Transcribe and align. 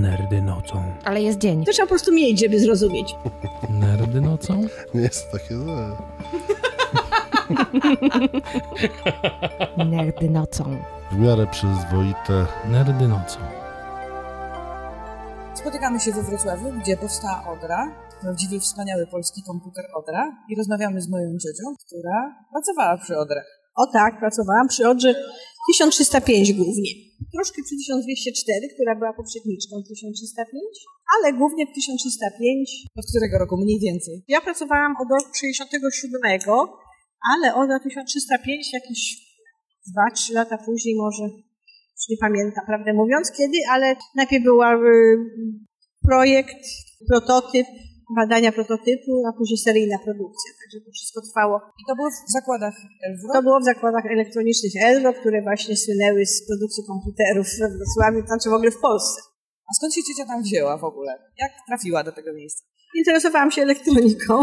Nerdy 0.00 0.42
nocą. 0.42 0.82
Ale 1.04 1.22
jest 1.22 1.38
dzień. 1.38 1.64
To 1.64 1.72
trzeba 1.72 1.86
po 1.86 1.90
prostu 1.90 2.12
mieć, 2.12 2.40
żeby 2.40 2.60
zrozumieć. 2.60 3.14
Nerdy 3.70 4.20
nocą? 4.20 4.64
Nie 4.94 5.00
jest 5.00 5.32
takie 5.32 5.54
złe. 5.56 5.96
Nerdy 9.90 10.30
nocą. 10.30 10.64
W 11.12 11.18
miarę 11.18 11.46
przyzwoite. 11.46 12.46
Nerdy 12.70 13.08
nocą. 13.08 13.38
Spotykamy 15.54 16.00
się 16.00 16.12
we 16.12 16.22
Wrocławiu, 16.22 16.72
gdzie 16.82 16.96
powstała 16.96 17.44
Odra, 17.52 17.92
prawdziwy, 18.20 18.60
wspaniały 18.60 19.06
polski 19.06 19.42
komputer 19.46 19.84
Odra 19.94 20.36
i 20.48 20.56
rozmawiamy 20.56 21.00
z 21.00 21.08
moją 21.08 21.30
ciocią, 21.38 21.74
która 21.86 22.34
pracowała 22.52 22.98
przy 22.98 23.18
Odrach. 23.18 23.46
O 23.76 23.86
tak, 23.92 24.18
pracowałam 24.18 24.68
przy 24.68 24.88
Odrze 24.88 25.14
1305 25.70 26.52
głównie. 26.52 26.90
Troszkę 27.34 27.58
przy 27.66 27.74
1204, 27.76 28.68
która 28.74 28.92
była 29.00 29.12
poprzedniczką 29.20 29.72
1305, 29.88 30.62
ale 31.14 31.26
głównie 31.40 31.66
w 31.66 31.72
1305. 31.74 32.70
Od 33.00 33.06
którego 33.10 33.34
roku 33.42 33.56
mniej 33.64 33.78
więcej? 33.86 34.14
Ja 34.28 34.40
pracowałam 34.40 34.92
od 35.02 35.08
roku 35.16 35.30
67, 35.34 36.20
ale 37.32 37.46
od 37.54 37.68
1305 37.82 38.72
jakieś 38.72 39.00
2-3 39.90 40.34
lata 40.38 40.58
później 40.66 40.94
może, 41.04 41.24
już 41.96 42.04
nie 42.10 42.16
pamiętam, 42.20 42.66
prawdę 42.66 42.92
mówiąc 42.92 43.30
kiedy, 43.38 43.58
ale 43.74 43.96
najpierw 44.16 44.44
był 44.44 44.58
projekt, 46.08 46.62
prototyp, 47.08 47.66
badania 48.20 48.52
prototypu, 48.52 49.12
a 49.28 49.30
później 49.38 49.58
seryjna 49.58 49.98
produkcja. 50.06 50.50
Także 50.60 50.78
to 50.84 50.90
wszystko 50.96 51.20
trwało. 51.26 51.56
I 51.80 51.82
to 51.88 51.92
było 51.98 52.08
w 52.28 52.32
zakładach 52.38 52.76
Elwro? 53.06 53.28
To 53.36 53.42
było 53.42 53.58
w 53.60 53.64
zakładach 53.72 54.06
elektronicznych 54.16 54.72
Elro, 54.90 55.10
które 55.20 55.42
właśnie 55.42 55.76
słynęły 55.76 56.26
z 56.26 56.46
produkcji 56.48 56.82
komputerów 56.90 57.46
we 57.60 57.68
Wrocławiu, 57.76 58.20
znaczy 58.26 58.46
w 58.50 58.58
ogóle 58.58 58.70
w 58.70 58.80
Polsce. 58.88 59.20
A 59.68 59.70
skąd 59.76 59.94
się 59.94 60.02
ciocia 60.08 60.26
tam 60.30 60.42
wzięła 60.42 60.74
w 60.78 60.84
ogóle? 60.84 61.12
Jak 61.42 61.52
trafiła 61.68 62.04
do 62.04 62.12
tego 62.12 62.32
miejsca? 62.32 62.62
Interesowałam 63.00 63.50
się 63.50 63.62
elektroniką. 63.62 64.34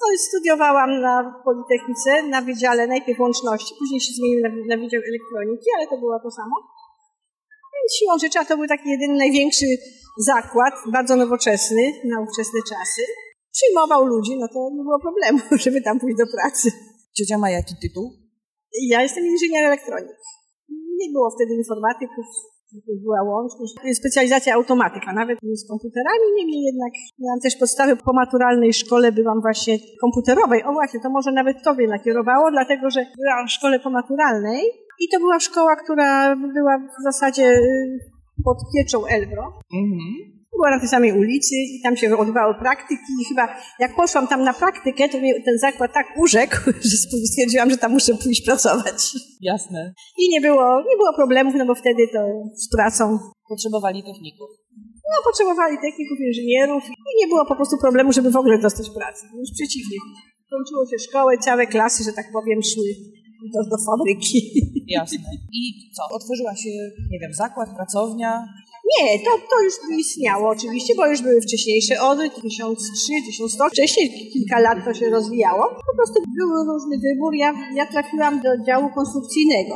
No 0.00 0.06
i 0.14 0.18
studiowałam 0.28 1.00
na 1.00 1.14
Politechnice, 1.44 2.22
na 2.22 2.40
Wydziale 2.42 2.86
najpierw 2.86 3.20
łączności, 3.20 3.74
później 3.78 4.00
się 4.00 4.12
zmienił 4.12 4.40
na, 4.44 4.48
na 4.48 4.76
Wydział 4.82 5.02
Elektroniki, 5.10 5.68
ale 5.76 5.86
to 5.86 5.96
było 5.98 6.20
to 6.24 6.30
samo. 6.30 6.56
Więc 7.74 7.90
siłą 7.98 8.18
rzeczy, 8.18 8.38
a 8.38 8.44
to 8.44 8.56
był 8.56 8.66
taki 8.66 8.88
jedyny 8.90 9.16
największy 9.16 9.66
zakład, 10.26 10.74
bardzo 10.92 11.16
nowoczesny, 11.16 11.82
na 12.04 12.20
ówczesne 12.20 12.60
czasy. 12.68 13.02
Przyjmował 13.52 14.06
ludzi, 14.06 14.38
no 14.40 14.48
to 14.48 14.70
nie 14.76 14.82
było 14.82 14.98
problemu, 15.00 15.38
żeby 15.64 15.82
tam 15.82 16.00
pójść 16.00 16.18
do 16.18 16.26
pracy. 16.36 16.72
Ciocia 17.16 17.38
ma 17.38 17.50
jaki 17.50 17.74
tytuł? 17.82 18.12
Ja 18.88 19.02
jestem 19.02 19.24
inżynier 19.26 19.64
elektronik. 19.64 20.18
Nie 21.00 21.08
było 21.12 21.30
wtedy 21.30 21.54
informatyków, 21.54 22.26
była 23.04 23.22
łączność. 23.22 23.74
Specjalizacja 23.94 24.54
automatyka, 24.54 25.12
nawet 25.12 25.38
nie 25.42 25.56
z 25.56 25.68
komputerami, 25.68 26.26
niemniej 26.36 26.62
jednak 26.62 26.92
miałam 27.18 27.40
też 27.40 27.56
podstawy 27.56 27.96
po 27.96 28.12
maturalnej 28.12 28.72
szkole, 28.72 29.12
byłam 29.12 29.40
właśnie 29.40 29.78
komputerowej. 30.00 30.64
O 30.64 30.72
właśnie, 30.72 31.00
to 31.00 31.10
może 31.10 31.32
nawet 31.32 31.62
tobie 31.64 31.88
nakierowało, 31.88 32.50
dlatego 32.50 32.90
że 32.90 33.00
byłam 33.16 33.46
w 33.48 33.52
szkole 33.52 33.80
pomaturalnej 33.80 34.62
i 35.00 35.08
to 35.12 35.18
była 35.18 35.40
szkoła, 35.40 35.76
która 35.76 36.36
była 36.36 36.78
w 36.78 37.02
zasadzie 37.02 37.44
y, 37.44 38.17
pod 38.44 38.58
pieczą 38.74 39.06
Elbro. 39.06 39.44
Mhm. 39.74 40.38
Była 40.52 40.70
na 40.70 40.80
tej 40.80 40.88
samej 40.88 41.12
ulicy 41.12 41.54
i 41.54 41.80
tam 41.82 41.96
się 41.96 42.16
odbywały 42.18 42.54
praktyki 42.54 43.12
i 43.22 43.24
chyba 43.28 43.48
jak 43.78 43.96
poszłam 43.96 44.26
tam 44.28 44.42
na 44.44 44.54
praktykę, 44.54 45.08
to 45.08 45.18
mnie 45.18 45.42
ten 45.44 45.58
zakład 45.58 45.92
tak 45.94 46.06
urzekł, 46.16 46.56
że 46.90 46.96
stwierdziłam, 47.30 47.70
że 47.70 47.76
tam 47.76 47.92
muszę 47.92 48.14
pójść 48.14 48.44
pracować. 48.44 48.98
Jasne. 49.40 49.94
I 50.18 50.28
nie 50.28 50.40
było, 50.40 50.80
nie 50.90 50.96
było 50.96 51.12
problemów, 51.16 51.54
no 51.56 51.66
bo 51.66 51.74
wtedy 51.74 52.02
to 52.12 52.18
z 52.54 52.68
pracą 52.76 53.18
Potrzebowali 53.48 54.02
techników. 54.02 54.48
no, 55.10 55.16
potrzebowali 55.24 55.76
techników, 55.86 56.18
inżynierów 56.28 56.82
i 56.90 57.20
nie 57.20 57.26
było 57.26 57.46
po 57.46 57.56
prostu 57.56 57.76
problemu, 57.78 58.12
żeby 58.12 58.30
w 58.30 58.36
ogóle 58.36 58.58
dostać 58.58 58.86
pracę. 58.90 59.22
Wręcz 59.34 59.52
przeciwnie. 59.58 59.98
Kończyło 60.50 60.86
się 60.90 60.98
szkołę, 61.08 61.38
całe 61.38 61.66
klasy, 61.66 62.04
że 62.04 62.12
tak 62.12 62.26
powiem, 62.32 62.62
szły 62.62 62.90
do, 63.54 63.60
do 63.70 63.76
fabryki. 63.86 64.38
Jasne. 64.88 65.18
I 65.52 65.90
co? 65.96 66.02
Otworzyła 66.16 66.56
się, 66.56 66.70
nie 67.10 67.18
wiem, 67.18 67.34
zakład, 67.34 67.76
pracownia? 67.76 68.44
Nie, 68.92 69.18
to, 69.18 69.30
to 69.50 69.62
już 69.62 69.74
istniało 69.98 70.50
oczywiście, 70.50 70.94
bo 70.96 71.06
już 71.06 71.22
były 71.22 71.40
wcześniejsze 71.40 72.00
odry, 72.00 72.30
1003, 72.30 72.84
1100. 73.26 73.68
Wcześniej 73.68 74.30
kilka 74.32 74.60
lat 74.60 74.78
to 74.84 74.94
się 74.94 75.10
rozwijało. 75.10 75.62
Po 75.90 75.96
prostu 75.96 76.22
był 76.38 76.48
różny 76.72 76.96
wybór. 76.98 77.34
Ja, 77.34 77.52
ja 77.74 77.86
trafiłam 77.86 78.42
do 78.42 78.64
działu 78.66 78.88
konstrukcyjnego. 78.94 79.74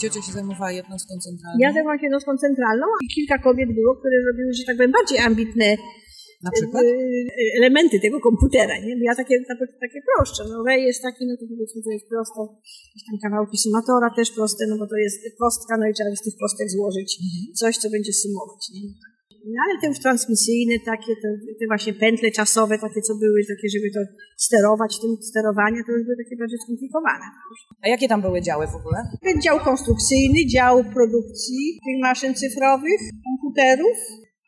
Ciocia 0.00 0.22
się 0.22 0.32
zajmowała 0.32 0.72
jednostką 0.72 1.14
centralną? 1.26 1.58
Ja 1.60 1.72
zajmowałam 1.72 1.98
się 1.98 2.06
jednostką 2.06 2.36
centralną 2.36 2.86
i 3.04 3.06
kilka 3.14 3.38
kobiet 3.38 3.68
było, 3.74 3.94
które 3.94 4.16
robiły, 4.28 4.52
że 4.52 4.64
tak 4.66 4.76
powiem, 4.76 4.92
bardziej 4.92 5.18
ambitne 5.18 5.76
Na 6.42 6.50
przykład? 6.50 6.84
y, 6.84 7.26
elementy 7.58 8.00
tego 8.00 8.20
komputera, 8.20 8.78
nie? 8.84 8.94
Ja 9.08 9.14
takie, 9.14 9.34
takie, 9.84 10.00
prostsze, 10.10 10.42
no 10.50 10.64
rejestr 10.66 11.02
taki, 11.02 11.26
no 11.26 11.36
to 11.36 11.44
powiedzmy 11.52 11.82
to 11.82 11.90
jest 11.90 12.08
prosto, 12.08 12.40
jakieś 12.88 13.04
tam 13.08 13.18
kawałki 13.24 13.58
sumatora 13.58 14.08
też 14.16 14.30
proste, 14.30 14.66
no 14.66 14.78
bo 14.78 14.86
to 14.86 14.96
jest 14.96 15.18
kostka, 15.38 15.76
no 15.80 15.88
i 15.88 15.92
trzeba 15.94 16.10
z 16.16 16.22
tych 16.22 16.36
kostek 16.40 16.70
złożyć 16.70 17.18
coś, 17.60 17.76
co 17.78 17.90
będzie 17.90 18.12
sumować, 18.12 18.62
nie? 18.74 18.80
No 19.54 19.58
ale 19.64 19.80
te 19.80 19.86
już 19.86 19.98
transmisyjne 20.06 20.74
takie, 20.92 21.12
te, 21.22 21.28
te 21.58 21.64
właśnie 21.72 21.92
pętle 21.94 22.30
czasowe 22.30 22.78
takie, 22.78 23.00
co 23.08 23.14
były, 23.14 23.40
takie, 23.52 23.68
żeby 23.74 23.88
to 23.96 24.00
sterować, 24.36 25.00
tym 25.00 25.16
sterowanie, 25.30 25.80
to 25.86 25.92
już 25.92 26.04
były 26.04 26.16
takie 26.24 26.36
bardziej 26.36 26.58
skomplikowane. 26.64 27.26
A 27.82 27.88
jakie 27.88 28.08
tam 28.08 28.20
były 28.22 28.42
działy 28.42 28.66
w 28.66 28.78
ogóle? 28.80 28.98
Ten 29.22 29.42
dział 29.42 29.58
konstrukcyjny, 29.60 30.46
dział 30.54 30.84
produkcji 30.84 31.62
tych 31.86 31.98
maszyn 32.08 32.34
cyfrowych, 32.34 33.00
komputerów, 33.26 33.98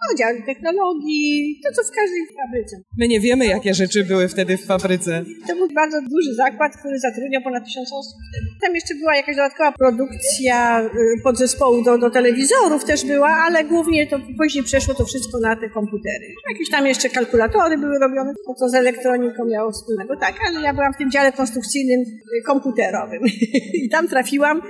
no, 0.01 0.17
dział 0.19 0.29
technologii, 0.47 1.61
to 1.65 1.69
co 1.77 1.83
w 1.83 1.91
każdej 1.97 2.23
fabryce. 2.41 2.77
My 2.99 3.09
nie 3.09 3.21
wiemy, 3.21 3.47
jakie 3.47 3.75
rzeczy 3.75 4.05
były 4.05 4.29
wtedy 4.29 4.57
w 4.57 4.67
fabryce. 4.67 5.25
To 5.49 5.57
był 5.57 5.69
bardzo 5.75 5.99
duży 6.01 6.35
zakład, 6.35 6.77
który 6.77 6.99
zatrudniał 6.99 7.43
ponad 7.43 7.65
tysiąc 7.65 7.89
osób. 7.93 8.19
Tam 8.63 8.75
jeszcze 8.75 8.95
była 8.95 9.17
jakaś 9.17 9.37
dodatkowa 9.37 9.73
produkcja 9.73 10.81
y, 10.81 11.23
podzespołu 11.25 11.85
do, 11.85 11.99
do 11.99 12.11
telewizorów 12.11 12.85
też 12.85 13.05
była, 13.05 13.29
ale 13.29 13.65
głównie 13.65 14.07
to 14.07 14.17
później 14.39 14.65
przeszło 14.65 14.95
to 14.95 15.05
wszystko 15.05 15.41
na 15.41 15.57
te 15.57 15.69
komputery. 15.71 16.27
Jakieś 16.53 16.71
tam 16.71 16.87
jeszcze 16.87 17.09
kalkulatory 17.09 17.79
były 17.79 17.99
robione, 17.99 18.33
to 18.47 18.55
co 18.55 18.69
z 18.69 18.75
elektroniką 18.75 19.45
miało 19.45 19.73
wspólnego. 19.73 20.17
Tak, 20.17 20.35
ale 20.49 20.61
ja 20.63 20.75
byłam 20.75 20.93
w 20.93 20.99
tym 20.99 21.11
dziale 21.11 21.33
konstrukcyjnym 21.33 22.01
y, 22.01 22.43
komputerowym 22.47 23.23
i 23.85 23.89
tam 23.89 24.09
trafiłam. 24.09 24.63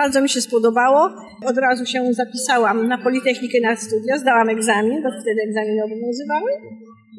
Bardzo 0.00 0.20
mi 0.22 0.28
się 0.28 0.40
spodobało. 0.40 1.00
Od 1.50 1.58
razu 1.58 1.86
się 1.86 1.98
zapisałam 2.12 2.88
na 2.88 2.98
Politechnikę 2.98 3.58
na 3.60 3.76
studia, 3.76 4.18
zdałam 4.18 4.48
egzamin, 4.48 5.02
bo 5.02 5.08
wtedy 5.20 5.40
egzaminy 5.48 5.80
obowiązywały. 5.84 6.50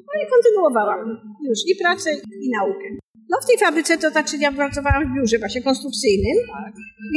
No 0.08 0.14
i 0.22 0.26
kontynuowałam 0.34 1.02
już 1.48 1.60
i 1.72 1.76
pracę, 1.84 2.10
i 2.46 2.50
naukę. 2.58 2.88
No 3.30 3.38
w 3.44 3.48
tej 3.48 3.58
fabryce 3.58 3.98
to 3.98 4.10
znaczy 4.10 4.38
ja 4.38 4.52
pracowałam 4.52 5.04
w 5.06 5.16
biurze 5.16 5.38
właśnie 5.40 5.62
konstrukcyjnym, 5.62 6.38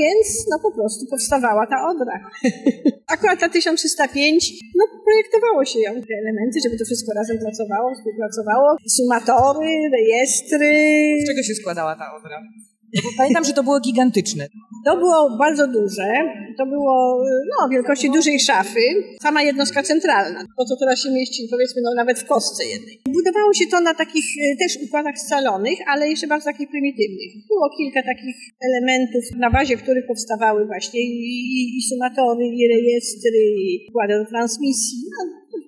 więc 0.01 0.27
no 0.51 0.57
po 0.67 0.71
prostu 0.77 1.03
powstawała 1.11 1.67
ta 1.67 1.79
odra. 1.91 2.17
Akurat 3.15 3.41
ta 3.41 3.49
1305, 3.49 4.53
no 4.79 4.85
projektowało 5.07 5.65
się 5.65 5.79
ją 5.81 5.91
te 5.95 6.15
elementy, 6.23 6.57
żeby 6.65 6.79
to 6.79 6.85
wszystko 6.85 7.11
razem 7.21 7.39
pracowało, 7.39 7.95
współpracowało. 7.95 8.69
Sumatory, 8.97 9.71
rejestry. 9.97 10.71
Z 11.23 11.29
czego 11.29 11.43
się 11.43 11.55
składała 11.55 11.97
ta 11.97 12.07
odra? 12.17 12.39
Bo 13.05 13.11
Pamiętam, 13.19 13.45
że 13.45 13.53
to 13.53 13.63
było 13.63 13.81
gigantyczne. 13.81 14.47
To 14.85 14.97
było 14.97 15.37
bardzo 15.39 15.67
duże. 15.67 16.09
To 16.59 16.67
było 16.67 17.25
no, 17.53 17.69
wielkości 17.69 18.11
dużej 18.11 18.41
szafy. 18.41 18.81
Sama 19.23 19.43
jednostka 19.43 19.83
centralna. 19.83 20.41
To, 20.59 20.65
co 20.65 20.75
teraz 20.81 21.03
się 21.03 21.11
mieści, 21.11 21.49
powiedzmy, 21.51 21.83
no, 21.83 21.91
nawet 21.95 22.19
w 22.19 22.27
kostce 22.27 22.63
jednej. 22.65 23.01
Budowało 23.17 23.53
się 23.55 23.67
to 23.71 23.81
na 23.81 23.95
takich 23.95 24.25
e, 24.43 24.57
też 24.63 24.73
układach 24.87 25.19
scalonych, 25.19 25.79
ale 25.93 26.09
jeszcze 26.09 26.27
bardzo 26.27 26.45
takich 26.45 26.69
prymitywnych. 26.71 27.31
Było 27.49 27.67
kilka 27.79 28.01
takich 28.03 28.37
elementów, 28.69 29.25
na 29.45 29.51
bazie 29.51 29.77
których 29.77 30.07
powstawały 30.07 30.67
właśnie 30.67 31.01
i, 31.01 31.17
i, 31.59 31.79
i 31.79 31.83
sumatory, 31.91 32.45
i 32.47 32.69
rejestry, 32.75 33.41
i 33.65 33.87
układy 33.91 34.15
do 34.19 34.27
transmisji. 34.31 34.99
No, 35.11 35.19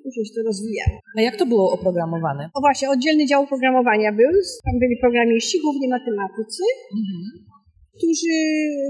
później 0.05 0.27
się 0.27 0.35
to 0.35 0.43
rozwijało. 0.43 0.97
A 1.19 1.21
jak 1.21 1.37
to 1.37 1.47
było 1.47 1.73
oprogramowane? 1.73 2.51
O 2.55 2.61
właśnie, 2.61 2.91
oddzielny 2.91 3.27
dział 3.27 3.47
programowania 3.47 4.13
był. 4.13 4.33
Tam 4.67 4.79
byli 4.81 4.97
programiści, 5.01 5.61
głównie 5.65 5.89
matematycy 5.89 6.63
którzy 7.97 8.35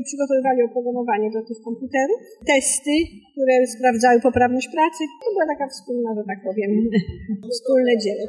przygotowywali 0.07 0.61
oprogramowanie 0.69 1.29
do 1.37 1.43
tych 1.49 1.59
komputerów, 1.69 2.19
testy, 2.53 2.95
które 3.33 3.55
sprawdzały 3.77 4.21
poprawność 4.21 4.69
pracy. 4.77 5.03
To 5.23 5.27
była 5.35 5.47
taka 5.55 5.67
wspólna, 5.75 6.11
że 6.17 6.23
tak 6.31 6.39
powiem, 6.49 6.71
wspólne 7.55 7.93
dzieło. 8.05 8.25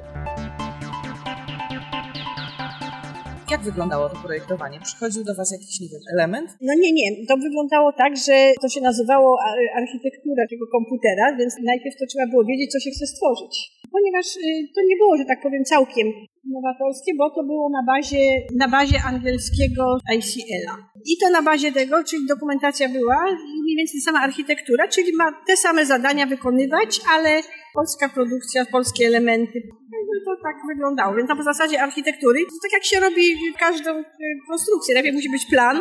Jak 3.52 3.62
wyglądało 3.62 4.10
to 4.10 4.18
projektowanie? 4.28 4.80
Przychodził 4.80 5.24
do 5.24 5.36
Was 5.36 5.52
jakiś, 5.52 5.80
nie 5.82 5.90
wiem, 5.94 6.02
element? 6.14 6.50
No 6.62 6.74
nie, 6.84 6.92
nie. 7.00 7.08
To 7.28 7.38
wyglądało 7.38 7.94
tak, 8.04 8.18
że 8.28 8.36
to 8.62 8.68
się 8.70 8.82
nazywało 8.82 9.38
architektura 9.82 10.44
tego 10.50 10.66
komputera, 10.68 11.26
więc 11.40 11.54
najpierw 11.64 11.96
to 12.00 12.06
trzeba 12.06 12.28
było 12.28 12.44
wiedzieć, 12.46 12.72
co 12.72 12.80
się 12.80 12.92
chce 12.92 13.06
stworzyć. 13.08 13.83
Ponieważ 13.96 14.26
y, 14.36 14.40
to 14.76 14.82
nie 14.90 14.96
było, 15.02 15.18
że 15.18 15.26
tak 15.26 15.42
powiem, 15.46 15.64
całkiem 15.74 16.08
nowatorskie, 16.56 17.12
bo 17.18 17.30
to 17.36 17.44
było 17.44 17.70
na 17.70 17.84
bazie, 17.94 18.24
na 18.58 18.68
bazie 18.68 18.98
angielskiego 19.12 19.84
ICL-a. 20.18 20.76
I 21.12 21.18
to 21.22 21.30
na 21.30 21.42
bazie 21.42 21.72
tego, 21.72 22.04
czyli 22.04 22.28
dokumentacja 22.28 22.90
była 22.90 23.18
mniej 23.64 23.76
więcej 23.78 24.02
sama 24.02 24.20
architektura, 24.20 24.88
czyli 24.88 25.12
ma 25.16 25.32
te 25.48 25.58
same 25.58 25.86
zadania 25.86 26.26
wykonywać, 26.26 27.00
ale 27.16 27.42
polska 27.74 28.10
produkcja, 28.10 28.66
polskie 28.66 29.08
elementy. 29.08 29.62
No 29.92 30.20
to 30.36 30.42
tak 30.44 30.56
wyglądało. 30.68 31.16
Więc 31.16 31.30
na 31.30 31.44
zasadzie 31.44 31.82
architektury, 31.82 32.40
to 32.40 32.56
tak 32.64 32.74
jak 32.74 32.84
się 32.86 33.00
robi 33.00 33.26
każdą 33.60 33.92
y, 34.00 34.04
konstrukcję. 34.50 34.94
Najpierw 34.94 35.16
musi 35.16 35.30
być 35.30 35.46
plan, 35.46 35.78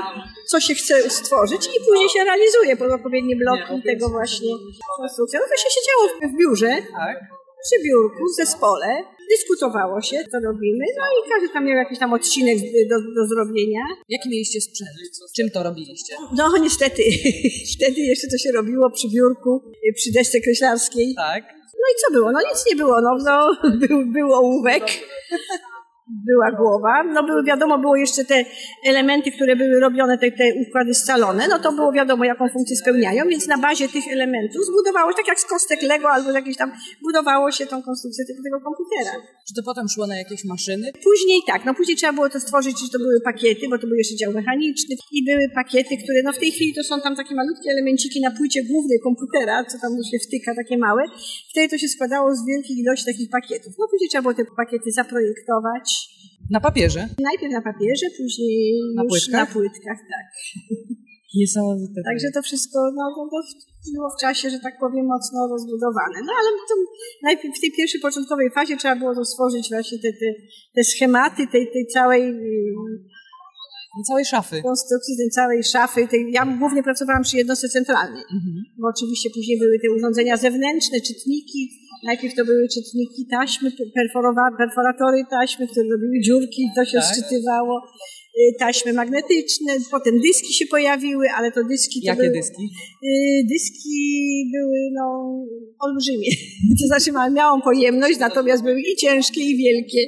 co 0.50 0.61
się 0.61 0.75
chce 0.75 1.11
stworzyć 1.11 1.67
i 1.67 1.79
później 1.88 2.08
się 2.08 2.25
realizuje 2.25 2.76
pod 2.76 2.91
odpowiednie 2.93 3.37
bloki 3.37 3.82
tego 3.91 4.08
właśnie 4.08 4.49
konstrukcji. 4.99 5.38
No 5.43 5.44
to 5.50 5.56
się 5.62 5.69
siedziało 5.76 6.03
w- 6.08 6.35
w 6.35 6.38
biurze, 6.38 6.73
Tak. 6.99 7.17
Przy 7.64 7.76
biurku, 7.85 8.23
w 8.32 8.37
zespole, 8.37 8.87
dyskutowało 9.31 10.00
się, 10.00 10.17
co 10.32 10.38
robimy, 10.50 10.85
no 10.99 11.05
i 11.17 11.31
każdy 11.31 11.49
tam 11.49 11.64
miał 11.67 11.76
jakiś 11.76 11.99
tam 11.99 12.12
odcinek 12.12 12.59
do, 12.91 12.97
do 13.17 13.26
zrobienia. 13.26 13.81
Jaki 14.09 14.29
mieliście 14.29 14.61
sprzęt? 14.61 14.91
Czym 15.37 15.50
to 15.50 15.62
robiliście? 15.62 16.14
No 16.37 16.56
niestety, 16.59 17.03
wtedy 17.76 18.00
jeszcze 18.00 18.26
to 18.29 18.38
się 18.38 18.53
robiło 18.53 18.91
przy 18.91 19.09
biurku, 19.09 19.62
przy 19.97 20.12
desce 20.12 20.41
kreślarskiej. 20.41 21.14
Tak. 21.17 21.43
No 21.82 21.87
i 21.93 21.94
co 22.00 22.12
było? 22.12 22.32
No 22.32 22.38
nic 22.50 22.67
nie 22.67 22.76
było, 22.76 23.00
no, 23.00 23.11
no 23.25 23.56
był, 23.70 24.06
był 24.06 24.32
ołówek, 24.32 24.85
była 26.29 26.50
głowa, 26.50 27.05
no 27.14 27.23
były 27.23 27.44
wiadomo, 27.44 27.79
było 27.79 27.97
jeszcze 27.97 28.25
te 28.25 28.44
elementy, 28.85 29.32
które 29.32 29.56
były 29.56 29.81
robione, 29.81 30.19
te, 30.19 30.31
te 30.31 30.44
układy 30.69 30.94
scalone, 30.94 31.49
no 31.49 31.59
to 31.59 31.73
było 31.73 31.93
wiadomo, 31.93 32.25
jaką 32.25 32.49
funkcję 32.49 32.76
spełniają, 32.76 33.25
więc 33.29 33.47
na 33.49 33.59
bazie 33.59 33.88
tych 33.88 34.05
elementów 34.12 34.67
zbudowało 34.67 35.11
się, 35.11 35.17
tak 35.17 35.29
jak 35.29 35.41
z 35.41 35.44
kostek 35.44 35.82
Lego 35.82 36.11
albo 36.11 36.31
jakieś 36.31 36.56
tam, 36.56 36.73
budowało 37.03 37.53
się 37.53 37.67
tą 37.67 37.82
konstrukcję 37.82 38.25
tego, 38.26 38.43
tego 38.43 38.61
komputera. 38.61 39.12
Czy 39.49 39.55
to 39.55 39.62
potem 39.62 39.88
szło 39.88 40.06
na 40.06 40.17
jakieś 40.17 40.44
maszyny? 40.44 40.93
Później 41.05 41.41
tak, 41.47 41.64
no 41.64 41.75
później 41.75 41.97
trzeba 41.97 42.12
było 42.12 42.29
to 42.29 42.41
stworzyć, 42.41 42.81
że 42.81 42.88
to 42.93 42.99
były 42.99 43.20
pakiety, 43.20 43.69
bo 43.70 43.79
to 43.79 43.87
był 43.87 43.97
jeszcze 43.97 44.17
dział 44.17 44.32
mechaniczny 44.32 44.97
i 45.12 45.25
były 45.25 45.44
pakiety, 45.55 45.97
które 46.05 46.23
no 46.25 46.32
w 46.32 46.38
tej 46.38 46.50
chwili 46.50 46.75
to 46.75 46.82
są 46.85 47.00
tam 47.00 47.17
takie 47.17 47.35
malutkie 47.35 47.70
elemenciki 47.70 48.20
na 48.20 48.31
płycie 48.31 48.65
głównej 48.65 49.00
komputera, 49.00 49.65
co 49.65 49.79
tam 49.79 49.93
się 50.11 50.19
wtyka, 50.26 50.55
takie 50.55 50.79
małe. 50.79 51.03
Wtedy 51.50 51.69
to 51.69 51.79
się 51.79 51.88
składało 51.88 52.35
z 52.35 52.47
wielkiej 52.47 52.76
ilości 52.79 53.06
takich 53.06 53.31
pakietów. 53.31 53.73
No 53.79 53.88
później 53.91 54.08
trzeba 54.08 54.23
było 54.23 54.35
te 54.35 54.44
pakiety 54.56 54.91
zaprojektować. 54.93 56.02
Na 56.51 56.61
papierze. 56.61 57.09
Najpierw 57.31 57.53
na 57.53 57.63
papierze, 57.63 58.07
później 58.19 58.81
Na 58.97 59.03
już 59.03 59.11
płytkach? 59.11 59.41
na 59.49 59.55
płytkach, 59.55 59.99
tak. 60.13 60.27
Niesamowite. 61.41 62.01
Także 62.11 62.29
to 62.35 62.43
wszystko 62.43 62.79
no, 62.97 63.05
było 63.95 64.09
w 64.17 64.21
czasie, 64.21 64.51
że 64.51 64.59
tak 64.67 64.75
powiem, 64.81 65.07
mocno 65.07 65.49
rozbudowane. 65.51 66.17
No 66.27 66.33
ale 66.39 66.49
to 66.69 66.75
najpierw 67.23 67.57
w 67.59 67.61
tej 67.61 67.73
pierwszej 67.77 68.01
początkowej 68.01 68.51
fazie 68.51 68.77
trzeba 68.77 68.97
było 68.97 69.15
to 69.15 69.25
stworzyć 69.25 69.69
właśnie 69.71 69.99
te, 69.99 70.13
te, 70.13 70.29
te 70.75 70.85
schematy 70.85 71.43
tej, 71.53 71.65
tej 71.73 71.87
całej 71.87 72.23
Całej 74.09 74.25
szafy. 74.25 74.63
konstrukcji, 74.63 75.17
tej 75.17 75.31
całej 75.31 75.63
szafy. 75.65 76.09
Tej, 76.09 76.33
ja 76.33 76.47
głównie 76.47 76.83
pracowałam 76.83 77.23
przy 77.23 77.37
jednostce 77.37 77.69
centralnej, 77.69 78.23
Mhm. 78.23 78.55
bo 78.81 78.89
oczywiście 78.97 79.31
później 79.35 79.59
były 79.59 79.79
te 79.79 79.91
urządzenia 79.97 80.37
zewnętrzne, 80.37 81.01
czytniki. 81.01 81.71
Najpierw 82.11 82.35
to 82.35 82.45
były 82.45 82.69
czytniki 82.69 83.27
taśmy, 83.31 83.71
perforatory 84.59 85.19
taśmy, 85.31 85.69
które 85.69 85.87
robiły 85.93 86.21
dziurki, 86.21 86.63
to 86.77 86.85
się 86.85 86.99
Tak. 86.99 87.09
Y, 88.39 88.55
Taśmy 88.59 88.93
magnetyczne, 88.93 89.73
potem 89.91 90.15
dyski 90.21 90.53
się 90.53 90.67
pojawiły, 90.67 91.27
ale 91.37 91.53
to 91.53 91.65
dyski 91.65 92.01
to 92.01 92.07
Jakie 92.07 92.23
były, 92.23 92.33
dyski? 92.33 92.65
Y, 93.05 93.45
dyski 93.53 93.97
były 94.55 94.79
no, 94.99 95.05
olbrzymie. 95.81 96.31
To 96.81 96.85
znaczy 96.87 97.35
miałą 97.35 97.61
pojemność, 97.61 98.19
natomiast 98.19 98.63
były 98.63 98.81
i 98.81 98.97
ciężkie, 98.97 99.41
i 99.41 99.57
wielkie. 99.57 100.03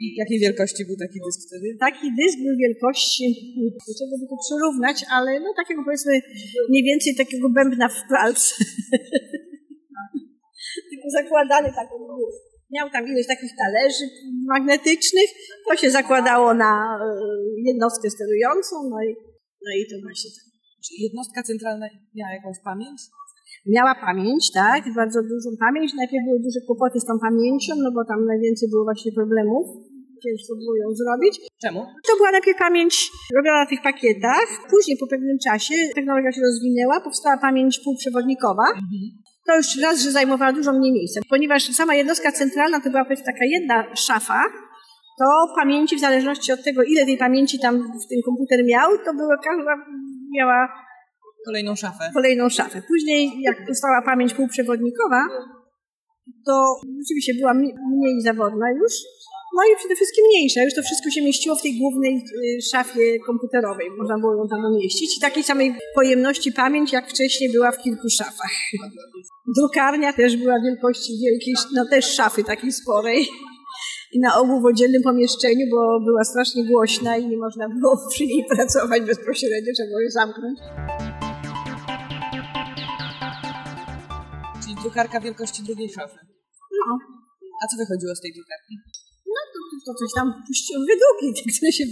I 0.00 0.14
jakiej 0.16 0.38
wielkości 0.38 0.84
był 0.84 0.96
taki 0.96 1.18
dysk 1.26 1.40
wtedy? 1.48 1.76
Taki 1.80 2.06
dysk 2.22 2.38
był 2.44 2.56
wielkości, 2.56 3.24
do 3.88 3.92
czego 3.98 4.14
by 4.20 4.26
to 4.30 4.36
przyrównać, 4.46 5.04
ale 5.10 5.40
no 5.40 5.50
takiego 5.56 5.82
powiedzmy 5.84 6.12
mniej 6.70 6.84
więcej 6.84 7.14
takiego 7.14 7.50
bębna 7.50 7.88
w 7.88 8.08
pralce. 8.08 8.54
Zakładany 11.10 11.68
tak 11.78 11.88
on 11.92 12.06
był. 12.06 12.28
Miał 12.70 12.90
tam 12.90 13.08
ileś 13.08 13.26
takich 13.26 13.52
talerzy 13.62 14.04
magnetycznych, 14.54 15.28
to 15.68 15.76
się 15.76 15.90
zakładało 15.90 16.54
na 16.54 16.72
e, 16.96 17.08
jednostkę 17.68 18.10
sterującą, 18.10 18.74
no 18.90 18.98
i, 19.08 19.10
no 19.64 19.70
i 19.78 19.82
to 19.90 19.94
właśnie 20.06 20.30
tak. 20.36 20.48
Czy 20.84 20.92
jednostka 21.04 21.42
centralna 21.42 21.86
miała 22.16 22.32
jakąś 22.38 22.56
pamięć? 22.64 23.00
Miała 23.66 23.94
pamięć, 23.94 24.42
tak, 24.62 24.82
bardzo 25.00 25.20
dużą 25.22 25.50
pamięć. 25.66 25.88
Najpierw 26.00 26.24
były 26.26 26.38
duże 26.46 26.60
kłopoty 26.66 27.00
z 27.00 27.06
tą 27.08 27.14
pamięcią, 27.28 27.72
no 27.84 27.90
bo 27.96 28.00
tam 28.10 28.20
najwięcej 28.32 28.68
było 28.72 28.84
właśnie 28.84 29.12
problemów. 29.12 29.64
Ciężko 30.24 30.52
było 30.62 30.74
ją 30.82 30.86
zrobić. 31.00 31.34
Czemu? 31.64 31.80
To 32.06 32.12
była 32.18 32.30
najpierw 32.30 32.58
pamięć 32.58 32.94
robiona 33.36 33.58
na 33.64 33.70
tych 33.72 33.82
pakietach. 33.82 34.48
Później 34.70 34.96
po 35.02 35.06
pewnym 35.12 35.38
czasie 35.46 35.74
technologia 35.94 36.32
się 36.32 36.40
rozwinęła, 36.48 37.00
powstała 37.00 37.36
pamięć 37.38 37.80
półprzewodnikowa. 37.84 38.66
To 39.48 39.56
już 39.56 39.66
raz, 39.82 40.00
że 40.02 40.10
zajmowała 40.10 40.52
dużo 40.52 40.72
mniej 40.72 40.92
miejsca. 40.92 41.20
Ponieważ 41.30 41.62
sama 41.62 41.94
jednostka 41.94 42.32
centralna 42.32 42.80
to 42.80 42.90
była 42.90 43.04
powiedzmy 43.04 43.26
taka 43.26 43.44
jedna 43.44 43.96
szafa, 43.96 44.40
to 45.18 45.24
pamięci 45.56 45.96
w 45.96 46.00
zależności 46.00 46.52
od 46.52 46.64
tego, 46.64 46.82
ile 46.82 47.06
tej 47.06 47.18
pamięci 47.18 47.58
tam 47.58 47.74
w 47.78 48.08
ten 48.10 48.18
komputer 48.24 48.64
miał, 48.64 48.90
to 49.04 49.14
była 49.14 49.36
każda 49.36 49.70
miała 50.36 50.68
Kolejną 51.46 51.76
szafę. 51.76 52.10
kolejną 52.14 52.48
szafę. 52.48 52.82
Później, 52.88 53.42
jak 53.42 53.66
powstała 53.66 54.02
pamięć 54.04 54.34
półprzewodnikowa, 54.34 55.22
to 56.46 56.74
rzeczywiście 56.98 57.34
była 57.40 57.54
mniej 57.94 58.22
zawodna 58.22 58.66
już, 58.70 58.92
no 59.56 59.62
i 59.72 59.76
przede 59.76 59.94
wszystkim 59.94 60.24
mniejsza. 60.30 60.62
Już 60.62 60.74
to 60.74 60.82
wszystko 60.82 61.10
się 61.10 61.22
mieściło 61.22 61.56
w 61.56 61.62
tej 61.62 61.78
głównej 61.78 62.14
y, 62.16 62.62
szafie 62.72 63.18
komputerowej. 63.26 63.90
Można 63.90 64.18
było 64.18 64.34
ją 64.34 64.48
tam 64.48 64.64
umieścić. 64.64 65.18
I 65.18 65.20
takiej 65.20 65.42
samej 65.42 65.74
pojemności 65.94 66.52
pamięć, 66.52 66.92
jak 66.92 67.10
wcześniej 67.10 67.52
była 67.52 67.72
w 67.72 67.78
kilku 67.78 68.08
szafach. 68.08 68.54
Drukarnia 69.56 70.12
też 70.12 70.36
była 70.36 70.54
wielkości 70.64 71.12
wielkiej, 71.24 71.54
no 71.74 71.86
też 71.90 72.04
szafy 72.14 72.44
takiej 72.44 72.72
sporej. 72.72 73.28
I 74.12 74.20
na 74.20 74.40
ogół 74.40 74.60
w 74.60 74.64
oddzielnym 74.64 75.02
pomieszczeniu, 75.02 75.66
bo 75.70 76.00
była 76.00 76.24
strasznie 76.24 76.64
głośna 76.64 77.16
i 77.16 77.28
nie 77.28 77.36
można 77.36 77.68
było 77.68 77.96
przy 78.12 78.26
niej 78.26 78.44
pracować 78.50 79.02
bezpośrednio, 79.02 79.72
trzeba 79.74 79.88
było 79.88 80.00
ją 80.00 80.10
zamknąć. 80.10 80.58
Czyli 84.62 84.74
drukarka 84.82 85.20
wielkości 85.20 85.62
drugiej 85.62 85.88
szafy. 85.88 86.18
No, 86.78 86.98
A 87.62 87.66
co 87.66 87.76
wychodziło 87.76 88.14
z 88.14 88.20
tej 88.20 88.32
drukarki? 88.32 88.97
To 89.88 89.94
coś 90.00 90.10
tam 90.18 90.26
puściło 90.46 90.80
wydruki, 90.90 91.26
te, 91.36 91.42
które 91.52 91.72
się, 91.72 91.84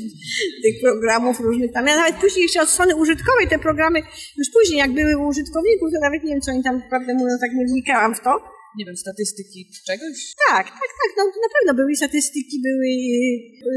tych 0.64 0.76
programów 0.86 1.40
różnych 1.40 1.72
tam. 1.72 1.86
Ja 1.86 1.96
nawet 1.96 2.16
później 2.24 2.42
jeszcze 2.42 2.62
od 2.62 2.68
strony 2.68 2.96
użytkowej 2.96 3.46
te 3.48 3.58
programy, 3.58 3.98
już 4.38 4.48
później 4.56 4.78
jak 4.78 4.92
były 5.00 5.12
u 5.18 5.26
użytkowników, 5.32 5.88
to 5.92 5.98
nawet 6.06 6.24
nie 6.24 6.32
wiem, 6.32 6.40
co 6.40 6.50
oni 6.52 6.62
tam, 6.62 6.82
prawdę 6.92 7.14
mówiąc, 7.14 7.40
tak 7.40 7.52
nie 7.58 7.66
wnikałam 7.66 8.14
w 8.14 8.20
to. 8.20 8.32
Nie 8.78 8.84
wiem, 8.86 8.96
statystyki 8.96 9.66
czegoś? 9.86 10.16
Tak, 10.48 10.66
tak, 10.66 10.90
tak, 11.00 11.10
no 11.16 11.24
na 11.24 11.50
pewno 11.54 11.74
były 11.74 11.96
statystyki, 11.96 12.56
były 12.68 12.88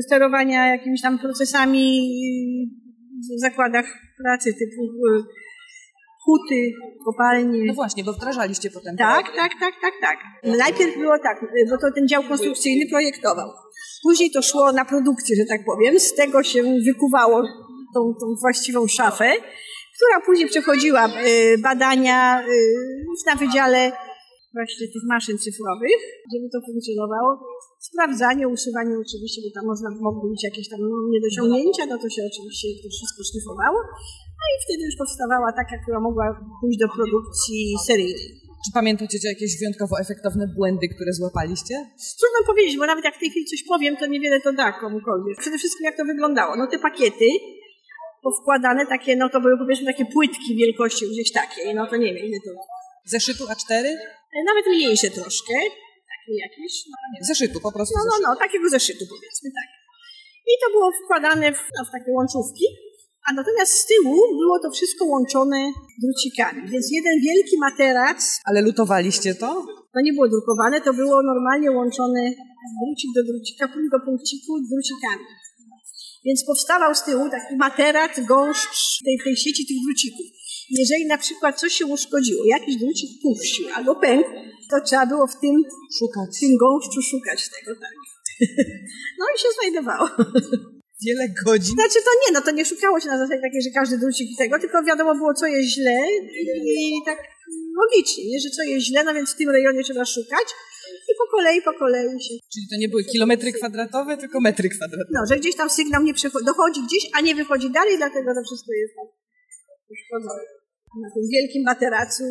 sterowania 0.08 0.68
jakimiś 0.75 1.01
tam 1.01 1.20
procesami 1.20 1.86
w 3.38 3.39
zakładach 3.42 3.86
pracy 4.24 4.54
typu 4.54 4.82
y, 4.84 5.24
huty, 6.29 6.62
kopalnie. 7.05 7.65
No 7.65 7.74
właśnie, 7.74 8.03
bo 8.03 8.13
wdrażaliście 8.13 8.71
potem. 8.71 8.98
Tak, 8.98 9.25
tak, 9.36 9.51
tak, 9.59 9.74
tak, 9.81 9.93
tak. 10.01 10.17
Najpierw 10.57 10.98
było 10.98 11.17
tak, 11.19 11.38
bo 11.69 11.77
to 11.77 11.88
ten 11.95 12.07
dział 12.07 12.24
konstrukcyjny 12.24 12.89
projektował. 12.89 13.50
Później 14.03 14.31
to 14.31 14.41
szło 14.41 14.71
na 14.71 14.86
produkcję, 14.86 15.36
że 15.36 15.45
tak 15.45 15.62
powiem. 15.65 16.00
Z 16.00 16.15
tego 16.15 16.43
się 16.43 16.63
wykuwało 16.86 17.43
tą, 17.93 18.13
tą 18.19 18.25
właściwą 18.41 18.88
szafę, 18.88 19.29
która 19.95 20.25
później 20.25 20.48
przechodziła 20.50 21.03
e, 21.05 21.57
badania 21.57 22.41
e, 22.41 22.45
na 23.25 23.36
wydziale 23.36 23.91
właśnie 24.53 24.88
tych 24.93 25.03
maszyn 25.13 25.38
cyfrowych, 25.38 26.00
żeby 26.33 26.48
to 26.53 26.59
funkcjonowało. 26.67 27.31
Sprawdzanie, 27.89 28.48
usuwanie 28.48 28.93
oczywiście, 29.05 29.41
bo 29.45 29.50
tam 29.55 29.65
można, 29.71 29.89
mogły 30.07 30.29
być 30.29 30.43
jakieś 30.43 30.69
tam 30.69 30.79
niedociągnięcia, 31.15 31.83
no 31.91 31.98
to 32.03 32.07
się 32.09 32.21
oczywiście 32.31 32.67
to 32.83 32.89
wszystko 32.95 33.21
szlifowało. 33.29 33.79
I 34.51 34.56
wtedy 34.65 34.82
już 34.89 34.96
powstawała 35.03 35.50
taka, 35.62 35.75
która 35.84 36.00
mogła 36.08 36.25
pójść 36.62 36.79
do 36.84 36.88
produkcji 36.98 37.60
seryjnej. 37.88 38.29
Czy 38.65 38.70
pamiętacie 38.74 39.18
jakieś 39.34 39.51
wyjątkowo 39.60 39.96
efektowne 40.06 40.44
błędy, 40.58 40.86
które 40.96 41.12
złapaliście? 41.13 41.75
Trudno 42.20 42.39
powiedzieć, 42.50 42.77
bo 42.77 42.86
nawet 42.86 43.03
jak 43.06 43.15
w 43.15 43.20
tej 43.20 43.29
chwili 43.29 43.46
coś 43.46 43.63
powiem, 43.63 43.98
to 43.98 44.06
niewiele 44.06 44.39
to 44.41 44.53
da 44.53 44.72
komukolwiek. 44.72 45.38
Przede 45.44 45.58
wszystkim 45.58 45.86
jak 45.86 45.98
to 45.98 46.06
wyglądało. 46.06 46.56
No 46.56 46.68
te 46.68 46.79
pakiety 46.79 47.25
powkładane 48.24 48.86
takie, 48.86 49.15
no 49.15 49.29
to 49.29 49.41
były 49.41 49.58
powiedzmy 49.58 49.86
takie 49.86 50.06
płytki 50.06 50.56
wielkości 50.56 51.06
gdzieś 51.12 51.32
takiej, 51.32 51.75
no 51.75 51.88
to 51.88 51.96
nie 51.98 52.13
wiem 52.13 52.25
ile 52.27 52.38
to. 52.46 52.51
Zeszytu 53.06 53.44
A4? 53.53 53.86
E, 54.36 54.44
Nawet 54.50 54.65
mniejsze 54.68 55.10
troszkę, 55.10 55.53
takie 56.13 56.34
jakieś. 56.46 56.74
No, 56.91 56.96
Nie, 57.13 57.25
zeszytu, 57.27 57.60
po 57.68 57.72
prostu 57.72 57.96
no, 57.98 58.03
no, 58.12 58.29
no 58.29 58.36
takiego 58.36 58.70
zeszytu 58.70 59.06
powiedzmy, 59.15 59.50
tak. 59.60 59.68
I 60.51 60.53
to 60.63 60.72
było 60.72 60.91
wkładane 61.03 61.53
w, 61.53 61.62
no, 61.77 61.86
w 61.86 61.91
takie 61.91 62.12
łączówki, 62.12 62.65
a 63.29 63.33
natomiast 63.33 63.71
z 63.71 63.86
tyłu 63.91 64.15
było 64.41 64.59
to 64.63 64.71
wszystko 64.71 65.05
łączone 65.05 65.71
drucikami. 66.03 66.62
Więc 66.71 66.86
jeden 66.91 67.15
wielki 67.27 67.55
materac 67.59 68.19
Ale 68.45 68.62
lutowaliście 68.62 69.36
to? 69.36 69.50
To 69.93 70.00
nie 70.03 70.13
było 70.13 70.27
drukowane, 70.29 70.81
to 70.81 70.93
było 70.93 71.24
normalnie 71.24 71.71
łączone 71.71 72.24
drucik 72.81 73.09
do 73.15 73.24
drucika, 73.31 73.67
punkt 73.67 73.91
do 73.91 74.00
punkciku 74.05 74.51
drucikami. 74.71 75.25
Więc 76.25 76.45
powstawał 76.45 76.95
z 76.95 77.03
tyłu 77.03 77.29
taki 77.29 77.55
materac, 77.55 78.12
gąszcz 78.27 79.03
tej, 79.05 79.17
tej 79.24 79.36
sieci 79.38 79.67
tych 79.67 79.77
drucików. 79.86 80.25
Jeżeli 80.69 81.05
na 81.05 81.17
przykład 81.17 81.59
coś 81.59 81.74
się 81.74 81.86
uszkodziło, 81.86 82.45
jakiś 82.45 82.75
drucik 82.75 83.09
puścił 83.24 83.65
albo 83.75 83.95
pękł, 83.95 84.29
to 84.69 84.75
trzeba 84.86 85.05
było 85.05 85.27
w 85.27 85.39
tym, 85.41 85.55
Szukać. 86.00 86.38
w 86.38 86.39
tym 86.39 86.57
gąszczu 86.57 87.01
szukać 87.01 87.50
tego, 87.50 87.79
tak. 87.81 87.95
No 89.19 89.25
i 89.36 89.39
się 89.41 89.48
znajdowało. 89.57 90.09
Wiele 91.06 91.25
godzin. 91.46 91.75
Znaczy 91.75 92.00
to 92.08 92.12
nie, 92.22 92.29
no 92.34 92.41
to 92.41 92.51
nie 92.51 92.65
szukało 92.65 93.00
się 93.00 93.08
na 93.08 93.18
zasadzie 93.18 93.41
takiej, 93.41 93.62
że 93.62 93.70
każdy 93.79 93.98
drucik 93.98 94.27
tego, 94.38 94.60
tylko 94.60 94.84
wiadomo 94.84 95.15
było, 95.15 95.34
co 95.34 95.46
jest 95.48 95.70
źle 95.70 95.98
i 96.65 97.01
tak 97.06 97.18
logicznie, 97.82 98.24
nie? 98.32 98.39
że 98.39 98.50
co 98.50 98.63
jest 98.63 98.86
źle, 98.86 99.03
no 99.03 99.13
więc 99.13 99.34
w 99.34 99.38
tym 99.38 99.50
rejonie 99.50 99.84
trzeba 99.84 100.06
szukać 100.06 100.48
i 101.10 101.13
po 101.20 101.25
kolei, 101.38 101.62
po 101.62 101.74
kolei 101.74 102.24
się, 102.24 102.34
Czyli 102.53 102.65
to 102.72 102.75
nie 102.79 102.89
były 102.89 103.03
kilometry 103.03 103.53
kwadratowe, 103.53 104.18
tylko 104.18 104.41
metry 104.41 104.70
kwadratowe. 104.70 105.12
no, 105.13 105.22
że 105.29 105.39
gdzieś 105.39 105.56
tam 105.56 105.70
sygnał 105.70 106.03
nie 106.03 106.13
przechodzi, 106.13 106.46
dochodzi 106.46 106.82
gdzieś, 106.88 107.03
a 107.13 107.22
nie 107.22 107.36
wychodzi 107.36 107.72
dalej, 107.72 107.98
dlatego 107.98 108.34
to 108.36 108.41
wszystko 108.48 108.72
jest 108.74 108.94
tak 108.96 109.08
uszkodzone. 109.94 110.44
Na 111.03 111.10
tym 111.13 111.24
wielkim 111.34 111.63
materacu 111.63 112.24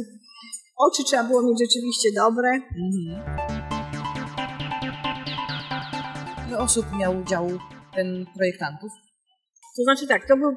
oczy 0.87 1.02
trzeba 1.04 1.25
było 1.25 1.42
mieć 1.42 1.58
rzeczywiście 1.64 2.08
dobre. 2.22 2.50
Ile 6.48 6.58
osób 6.58 6.87
miał 6.98 7.20
udział 7.20 7.58
ten 7.97 8.26
projektantów? 8.37 8.92
To 9.76 9.83
znaczy 9.83 10.07
tak, 10.07 10.28
to 10.28 10.37
był 10.37 10.50
y, 10.50 10.54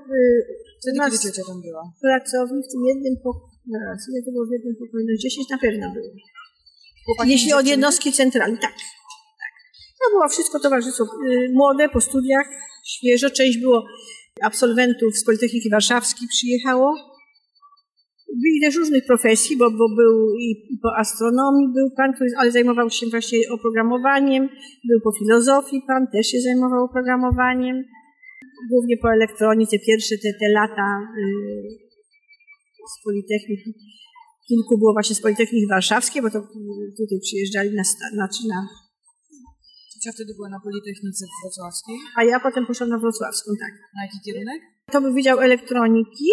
Wtedy, 0.81 0.97
nas 0.97 1.11
kiedy 1.11 1.23
ciocia 1.23 1.43
tam 1.47 1.61
była? 1.61 1.83
pracownik 2.01 2.65
w 2.67 2.71
tym 2.71 2.81
jednym 2.91 3.15
pokoju, 3.23 3.51
zaraz, 3.71 3.99
ile 4.09 4.19
to 4.25 4.31
było 4.31 4.45
w 4.49 4.53
jednym 4.57 4.75
pokoju? 4.81 5.03
No 5.09 5.15
10 5.17 5.49
na 5.49 5.57
pewno 5.57 5.85
było. 5.93 6.11
Chłopaki 7.05 7.31
Jeśli 7.31 7.53
od 7.53 7.67
jednostki 7.67 8.11
centralnej, 8.11 8.59
tak. 8.61 8.71
tak. 9.43 9.53
To 9.99 10.09
było 10.13 10.29
wszystko 10.29 10.59
towarzystwo 10.59 11.03
y, 11.03 11.07
młode, 11.53 11.89
po 11.89 12.01
studiach, 12.01 12.47
świeżo. 12.93 13.29
Część 13.29 13.57
było 13.57 13.85
absolwentów 14.41 15.17
z 15.17 15.23
Politechniki 15.25 15.69
Warszawskiej 15.69 16.27
przyjechało. 16.27 17.10
Byli 18.43 18.61
też 18.63 18.75
różnych 18.75 19.05
profesji, 19.05 19.57
bo, 19.57 19.71
bo 19.71 19.85
był 19.95 20.35
i, 20.45 20.49
i 20.73 20.77
po 20.83 20.89
astronomii 20.97 21.67
był 21.73 21.87
pan, 21.97 22.13
który, 22.13 22.29
ale 22.37 22.51
zajmował 22.51 22.89
się 22.89 23.05
właśnie 23.07 23.39
oprogramowaniem, 23.55 24.49
był 24.89 24.99
po 25.03 25.11
filozofii 25.19 25.81
pan, 25.87 26.07
też 26.13 26.27
się 26.27 26.39
zajmował 26.41 26.83
oprogramowaniem, 26.83 27.83
głównie 28.71 28.97
po 28.97 29.13
elektronice, 29.13 29.79
pierwsze 29.79 30.15
te, 30.23 30.29
te 30.39 30.49
lata 30.49 30.89
y, 31.17 31.31
z 32.93 33.03
Politechniki 33.03 33.73
kilku 34.51 34.77
było 34.77 34.93
właśnie 34.93 35.15
z 35.15 35.21
Politechniki 35.21 35.67
Warszawskiej, 35.67 36.21
bo 36.21 36.29
to 36.29 36.39
y, 36.39 36.43
tutaj 36.99 37.19
przyjeżdżali 37.27 37.69
na, 37.79 37.83
znaczy 38.17 38.41
na, 38.53 38.59
Ciocia 39.93 40.11
wtedy 40.15 40.31
była 40.35 40.49
na 40.49 40.59
Politechnice 40.67 41.25
Wrocławskiej. 41.43 41.97
a 42.17 42.23
ja 42.23 42.39
potem 42.39 42.65
poszłam 42.65 42.89
na 42.89 42.99
Wrocławską, 42.99 43.51
tak. 43.63 43.73
Na 43.95 44.01
jaki 44.05 44.17
kierunek? 44.25 44.61
To 44.91 45.01
był 45.01 45.13
Wydział 45.13 45.39
Elektroniki, 45.39 46.29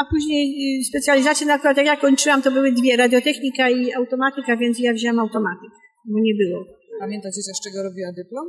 a 0.00 0.04
później 0.10 0.44
y, 0.80 0.84
specjalizacje, 0.84 1.46
na 1.46 1.54
akurat 1.54 1.76
jak 1.76 1.86
ja 1.86 1.96
kończyłam, 1.96 2.42
to 2.42 2.50
były 2.50 2.72
dwie, 2.72 2.96
radiotechnika 2.96 3.70
i 3.70 3.92
automatyka, 3.92 4.56
więc 4.56 4.78
ja 4.78 4.92
wzięłam 4.92 5.18
automatyk, 5.18 5.70
bo 6.04 6.20
nie 6.20 6.34
było. 6.34 6.64
Pamięta 7.00 7.28
ciocia, 7.28 7.54
z 7.54 7.60
czego 7.64 7.82
robiła 7.82 8.12
dyplom? 8.12 8.46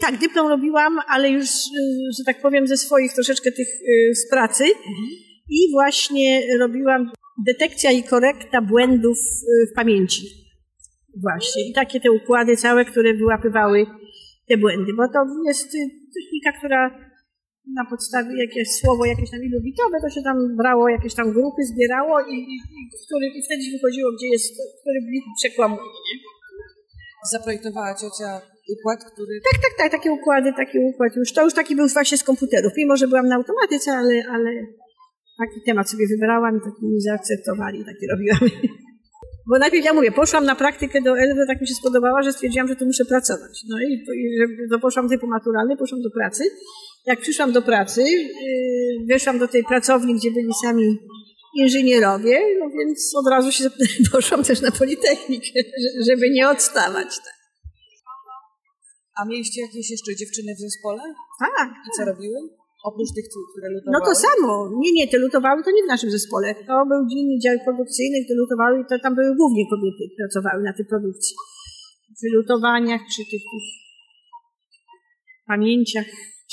Tak, 0.00 0.18
dyplom 0.18 0.48
robiłam, 0.48 0.98
ale 1.08 1.30
już, 1.30 1.48
y, 1.48 1.50
że 2.18 2.24
tak 2.26 2.42
powiem, 2.42 2.66
ze 2.66 2.76
swoich 2.76 3.12
troszeczkę 3.12 3.52
tych 3.52 3.68
y, 3.68 4.14
z 4.14 4.30
pracy 4.30 4.64
i 5.50 5.72
właśnie 5.72 6.42
robiłam 6.58 7.10
detekcja 7.46 7.90
i 7.90 8.02
korekta 8.02 8.62
błędów 8.62 9.18
w 9.70 9.74
pamięci. 9.74 10.22
Właśnie. 11.16 11.68
I 11.70 11.72
takie 11.72 12.00
te 12.00 12.12
układy 12.12 12.56
całe, 12.56 12.84
które 12.84 13.14
wyłapywały 13.14 13.86
te 14.48 14.56
błędy, 14.56 14.92
bo 14.96 15.08
to 15.08 15.18
jest 15.46 15.72
technika, 16.14 16.58
która 16.58 17.09
na 17.78 17.84
podstawie 17.90 18.32
jakieś 18.44 18.68
słowo, 18.80 19.02
jakieś 19.04 19.30
tam 19.30 19.40
ilubitowe, 19.48 19.96
to 20.04 20.08
się 20.14 20.22
tam 20.22 20.36
brało, 20.56 20.88
jakieś 20.88 21.14
tam 21.14 21.32
grupy 21.32 21.60
zbierało 21.72 22.20
i, 22.20 22.36
i, 22.52 22.56
i, 22.78 22.80
który, 23.06 23.26
i 23.36 23.40
wtedy 23.46 23.62
wychodziło, 23.72 24.08
gdzie 24.16 24.28
jest, 24.34 24.46
który 24.80 24.98
blik 25.08 25.24
przekłamuje. 25.40 25.92
Nie? 26.06 26.16
Zaprojektowała 27.32 27.94
ciocia 27.94 28.30
układ, 28.74 29.00
który 29.12 29.32
Tak, 29.52 29.62
tak, 29.62 29.74
tak, 29.78 29.90
takie 29.92 30.12
układy, 30.12 30.52
taki 30.56 30.78
układ 30.78 31.16
już. 31.16 31.32
To 31.32 31.44
już 31.44 31.54
taki 31.54 31.76
był 31.76 31.88
właśnie 31.88 32.18
z 32.18 32.24
komputerów. 32.24 32.72
Mimo, 32.76 32.96
że 32.96 33.08
byłam 33.08 33.26
na 33.28 33.36
automatyce, 33.36 33.92
ale, 33.92 34.14
ale 34.34 34.50
taki 35.38 35.60
temat 35.66 35.90
sobie 35.90 36.04
wybrałam 36.08 36.56
i 36.56 36.60
taki 36.60 36.86
mi 36.86 37.00
zaakceptowali, 37.00 37.84
taki 37.84 38.06
robiłam. 38.12 38.40
Bo 39.50 39.58
najpierw 39.58 39.84
ja 39.84 39.92
mówię, 39.92 40.12
poszłam 40.12 40.44
na 40.44 40.54
praktykę 40.54 41.02
do 41.02 41.18
Elwy, 41.18 41.46
tak 41.46 41.60
mi 41.60 41.68
się 41.68 41.74
spodobała, 41.74 42.22
że 42.22 42.32
stwierdziłam, 42.32 42.68
że 42.68 42.76
tu 42.76 42.86
muszę 42.86 43.04
pracować. 43.04 43.64
No 43.68 43.76
i, 43.80 43.92
i 44.22 44.38
że, 44.38 44.46
to 44.70 44.78
poszłam 44.78 45.08
tej 45.08 45.18
pomaturalnej, 45.18 45.76
poszłam 45.76 46.00
do 46.02 46.10
pracy. 46.10 46.44
Jak 47.06 47.20
przyszłam 47.20 47.52
do 47.52 47.62
pracy, 47.62 48.02
yy, 48.02 49.06
weszłam 49.08 49.38
do 49.38 49.48
tej 49.48 49.64
pracowni, 49.64 50.14
gdzie 50.14 50.30
byli 50.30 50.52
sami 50.64 50.98
inżynierowie, 51.56 52.40
no 52.60 52.66
więc 52.78 53.12
od 53.16 53.26
razu 53.30 53.52
się 53.52 53.64
poszłam 54.12 54.42
też 54.44 54.60
na 54.60 54.70
Politechnikę, 54.70 55.60
że- 55.82 56.04
żeby 56.12 56.30
nie 56.30 56.48
odstawać. 56.48 57.08
Tak. 57.16 57.34
A 59.18 59.24
mieliście 59.24 59.60
jakieś 59.62 59.90
jeszcze 59.90 60.16
dziewczyny 60.16 60.54
w 60.54 60.60
zespole? 60.60 61.02
tak. 61.58 61.68
I 61.86 61.90
co 61.96 62.04
robiły? 62.04 62.38
Oprócz 62.84 63.08
tych, 63.16 63.24
które 63.52 63.68
No 63.70 63.74
lutowały? 63.76 64.04
to 64.06 64.12
samo. 64.26 64.52
Nie, 64.82 64.92
nie, 64.92 65.08
te 65.08 65.18
lutowały 65.18 65.64
to 65.64 65.70
nie 65.70 65.82
w 65.82 65.86
naszym 65.94 66.10
zespole. 66.10 66.54
To 66.54 66.74
był 66.90 67.00
dzienny 67.10 67.34
dział 67.44 67.56
produkcyjny, 67.64 68.16
gdy 68.24 68.34
lutowały 68.34 68.80
i 68.80 68.84
to 68.90 68.94
tam 69.04 69.14
były 69.14 69.36
głównie 69.36 69.64
kobiety, 69.72 70.02
pracowały 70.18 70.62
na 70.62 70.72
tej 70.76 70.86
produkcji. 70.92 71.34
Przy 72.16 72.26
lutowaniach, 72.36 73.00
przy 73.08 73.22
tych, 73.30 73.42
tych 73.52 73.66
pamięciach, 75.46 76.06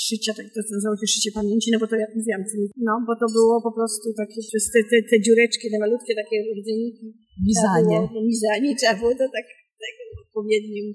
szycia, 0.06 0.30
tak 0.38 0.46
to 0.54 0.58
nazywało 0.74 0.96
się 1.00 1.06
szycie 1.14 1.30
pamięci, 1.40 1.68
no 1.72 1.78
bo 1.82 1.86
to 1.90 1.96
ja 2.02 2.06
mówiłam, 2.16 2.42
no 2.88 2.92
bo 3.06 3.12
to 3.22 3.26
było 3.38 3.54
po 3.68 3.72
prostu 3.78 4.06
takie 4.22 4.40
przez 4.50 4.64
te, 4.72 4.78
te, 4.90 4.96
te 5.10 5.16
dziureczki, 5.24 5.64
te 5.72 5.78
malutkie 5.84 6.12
takie 6.22 6.36
rdzenniki. 6.58 7.06
Mizanie. 7.48 7.96
Trzeba 7.96 8.08
było- 8.12 8.22
Mizanie, 8.32 8.70
trzeba 8.80 8.94
było 9.00 9.12
to 9.20 9.26
tak, 9.36 9.46
tak 9.82 9.94
odpowiednim 10.22 10.86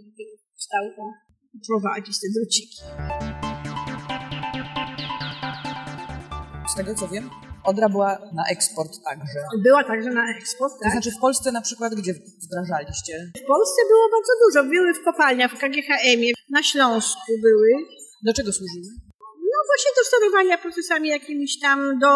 kształtem 0.60 1.10
prowadzić 1.67 2.15
te 2.22 2.27
druciki. 2.36 2.77
Z 6.72 6.75
tego 6.75 6.95
co 6.95 7.07
wiem, 7.07 7.29
Odra 7.65 7.89
była 7.89 8.12
na 8.39 8.43
eksport 8.51 8.91
także. 9.10 9.39
Była 9.63 9.83
także 9.83 10.10
na 10.10 10.24
eksport, 10.38 10.74
To 10.74 10.79
tak? 10.83 10.91
znaczy 10.91 11.12
w 11.12 11.19
Polsce 11.22 11.51
na 11.51 11.62
przykład 11.62 11.95
gdzie 11.95 12.13
wdrażaliście? 12.45 13.13
W 13.43 13.48
Polsce 13.48 13.79
było 13.91 14.05
bardzo 14.15 14.33
dużo. 14.43 14.69
Były 14.75 14.93
w 14.93 15.03
kopalniach, 15.03 15.51
w 15.51 15.60
KGHM-ie, 15.60 16.33
na 16.50 16.63
Śląsku 16.63 17.31
były. 17.41 17.69
Do 18.25 18.34
czego 18.34 18.51
służyły? 18.51 18.89
No 19.53 19.60
właśnie 19.70 19.92
do 19.98 20.03
sterowania 20.10 20.58
procesami 20.58 21.10
jakimiś 21.10 21.60
tam, 21.60 22.00
do 22.00 22.13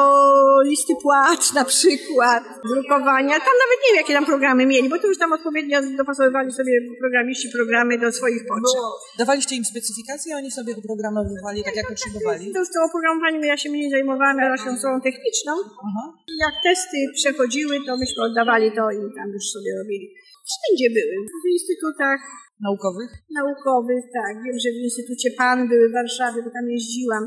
listy 0.69 0.93
płac 1.01 1.53
na 1.53 1.65
przykład, 1.65 2.43
drukowania. 2.73 3.35
Tam 3.47 3.55
nawet 3.63 3.77
nie 3.83 3.89
wiem, 3.89 3.97
jakie 4.01 4.13
tam 4.13 4.25
programy 4.25 4.65
mieli, 4.65 4.89
bo 4.89 4.99
to 4.99 5.07
już 5.07 5.17
tam 5.17 5.33
odpowiednio 5.33 5.77
dopasowywali 5.97 6.51
sobie 6.51 6.73
programiści 6.99 7.47
programy 7.57 7.97
do 7.97 8.11
swoich 8.11 8.43
potrzeb. 8.51 8.81
Dawaliście 9.17 9.55
im 9.55 9.65
specyfikacje, 9.65 10.35
a 10.35 10.37
oni 10.37 10.51
sobie 10.51 10.75
oprogramowywali 10.77 11.63
tak, 11.63 11.75
jak 11.75 11.87
potrzebowali? 11.87 12.53
To 12.53 12.59
już 12.59 12.69
to 12.73 12.79
oprogramowaniem 12.89 13.43
ja 13.43 13.57
się 13.57 13.69
mniej 13.69 13.91
zajmowałam, 13.91 14.37
ja 14.37 14.49
naszą 14.49 14.77
stroną 14.77 15.01
techniczną. 15.01 15.53
Aha. 15.87 16.03
Jak 16.45 16.53
testy 16.63 16.97
przechodziły, 17.13 17.75
to 17.85 17.97
myśmy 17.97 18.23
oddawali 18.23 18.71
to 18.77 18.91
i 18.91 19.01
tam 19.17 19.27
już 19.33 19.45
sobie 19.55 19.71
robili. 19.81 20.07
Wszędzie 20.49 20.87
były. 20.97 21.15
W 21.43 21.47
instytutach 21.55 22.21
Naukowych? 22.67 23.11
naukowych, 23.39 24.03
tak. 24.19 24.33
Wiem, 24.43 24.57
że 24.63 24.69
w 24.75 24.83
Instytucie 24.87 25.29
PAN 25.39 25.59
były 25.71 25.85
w 25.89 25.97
Warszawie, 25.99 26.39
bo 26.45 26.49
tam 26.57 26.65
jeździłam. 26.75 27.23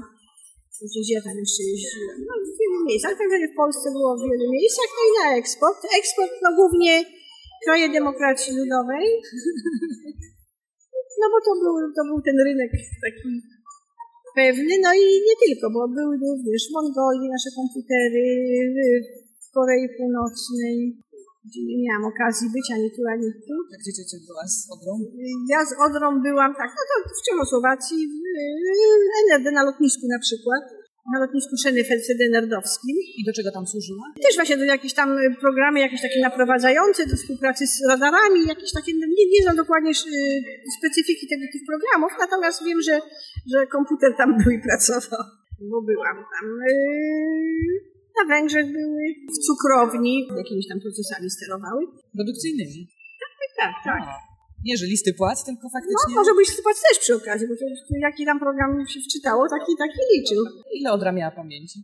Gdzie 1.01 1.15
ja 1.17 1.23
tam 1.27 1.37
jeszcze 1.45 1.63
jeździłam? 1.73 2.17
No, 2.29 2.33
w 2.49 2.53
wielu 2.61 2.79
miejscach. 2.89 3.11
Tak 3.13 3.21
naprawdę 3.21 3.49
w 3.53 3.61
Polsce 3.63 3.87
było 3.97 4.11
w 4.17 4.25
wielu 4.31 4.47
miejscach. 4.57 4.89
No 4.97 5.03
i 5.09 5.11
na 5.19 5.27
eksport. 5.41 5.81
Eksport, 6.01 6.33
no 6.45 6.49
głównie 6.59 6.93
kraje 7.65 7.87
demokracji 7.99 8.51
ludowej. 8.61 9.07
No 11.21 11.27
bo 11.33 11.39
to 11.47 11.53
był, 11.63 11.75
to 11.97 12.03
był 12.09 12.19
ten 12.27 12.37
rynek 12.47 12.71
taki 13.05 13.29
pewny, 14.43 14.75
no 14.85 14.91
i 15.03 15.05
nie 15.29 15.37
tylko, 15.45 15.67
bo 15.75 15.81
były 15.99 16.15
również 16.27 16.63
w 16.69 16.75
Mongolii 16.79 17.29
nasze 17.37 17.51
komputery, 17.59 18.25
w 19.45 19.49
Korei 19.55 19.87
Północnej, 19.97 20.77
gdzie 21.51 21.63
nie 21.71 21.79
miałam 21.85 22.05
okazji 22.13 22.47
być 22.57 22.67
ani 22.77 22.89
tu, 22.97 23.01
ani 23.15 23.29
tu. 23.47 23.55
Tak, 23.71 23.79
gdzie 23.83 23.93
ciocia 23.99 24.19
była 24.29 24.45
z 24.55 24.59
Odrą? 24.75 24.93
Ja 25.53 25.61
z 25.71 25.73
Odrą 25.87 26.09
byłam, 26.27 26.51
tak, 26.61 26.71
no 26.77 26.83
to 26.91 26.95
w 27.19 27.23
Czechosłowacji, 27.29 27.99
w 28.13 28.17
NRD 29.25 29.47
na 29.59 29.63
lotnisku 29.69 30.05
na 30.17 30.21
przykład, 30.27 30.63
na 31.13 31.19
lotnisku 31.25 31.55
Schönefeld-Nerdowskim. 31.63 32.97
I 33.19 33.21
do 33.29 33.33
czego 33.37 33.51
tam 33.57 33.65
służyła? 33.73 34.05
Też 34.27 34.35
właśnie 34.37 34.57
do 34.57 34.65
jakieś 34.65 34.95
tam 34.95 35.09
y, 35.19 35.35
programy, 35.45 35.81
jakieś 35.81 36.03
takie 36.03 36.21
naprowadzające 36.21 37.07
do 37.07 37.17
współpracy 37.17 37.67
z 37.67 37.77
radarami, 37.93 38.41
jakieś 38.55 38.73
takie, 38.73 38.93
no 39.01 39.07
nie, 39.17 39.25
nie 39.35 39.43
znam 39.43 39.57
dokładnie 39.57 39.91
y, 39.91 39.95
specyfiki 40.79 41.25
tego, 41.29 41.45
tych 41.53 41.65
programów, 41.71 42.13
natomiast 42.25 42.65
wiem, 42.65 42.81
że, 42.83 43.01
że 43.53 43.67
komputer 43.67 44.11
tam 44.21 44.29
był 44.39 44.51
i 44.53 44.61
pracował, 44.67 45.25
bo 45.71 45.83
byłam 45.83 46.17
tam. 46.35 46.47
y, 46.69 47.90
Na 48.19 48.25
Węgrzech 48.35 48.67
były, 48.79 49.03
w 49.35 49.39
cukrowni, 49.47 50.15
jakimiś 50.43 50.67
tam 50.71 50.79
procesami 50.85 51.31
sterowały. 51.37 51.83
Produkcyjnymi. 52.17 52.81
Tak, 53.61 53.75
tak. 53.85 54.03
A, 54.09 54.15
Nie, 54.67 54.77
że 54.77 54.87
listy 54.87 55.11
płac, 55.21 55.39
tylko 55.45 55.65
No, 55.65 55.71
faktycznie... 55.77 56.15
może 56.21 56.33
być 56.39 56.49
sytuacja 56.59 56.83
też 56.89 56.99
przy 56.99 57.15
okazji, 57.21 57.45
bo 57.49 57.55
to, 57.55 57.65
to 57.89 57.95
jaki 58.09 58.23
tam 58.31 58.39
program 58.45 58.71
się 58.93 59.01
wczytało, 59.07 59.43
taki, 59.57 59.73
taki 59.85 60.01
liczył. 60.15 60.41
Ile 60.79 60.93
Odra 60.93 61.13
miała 61.13 61.31
pamięci? 61.31 61.77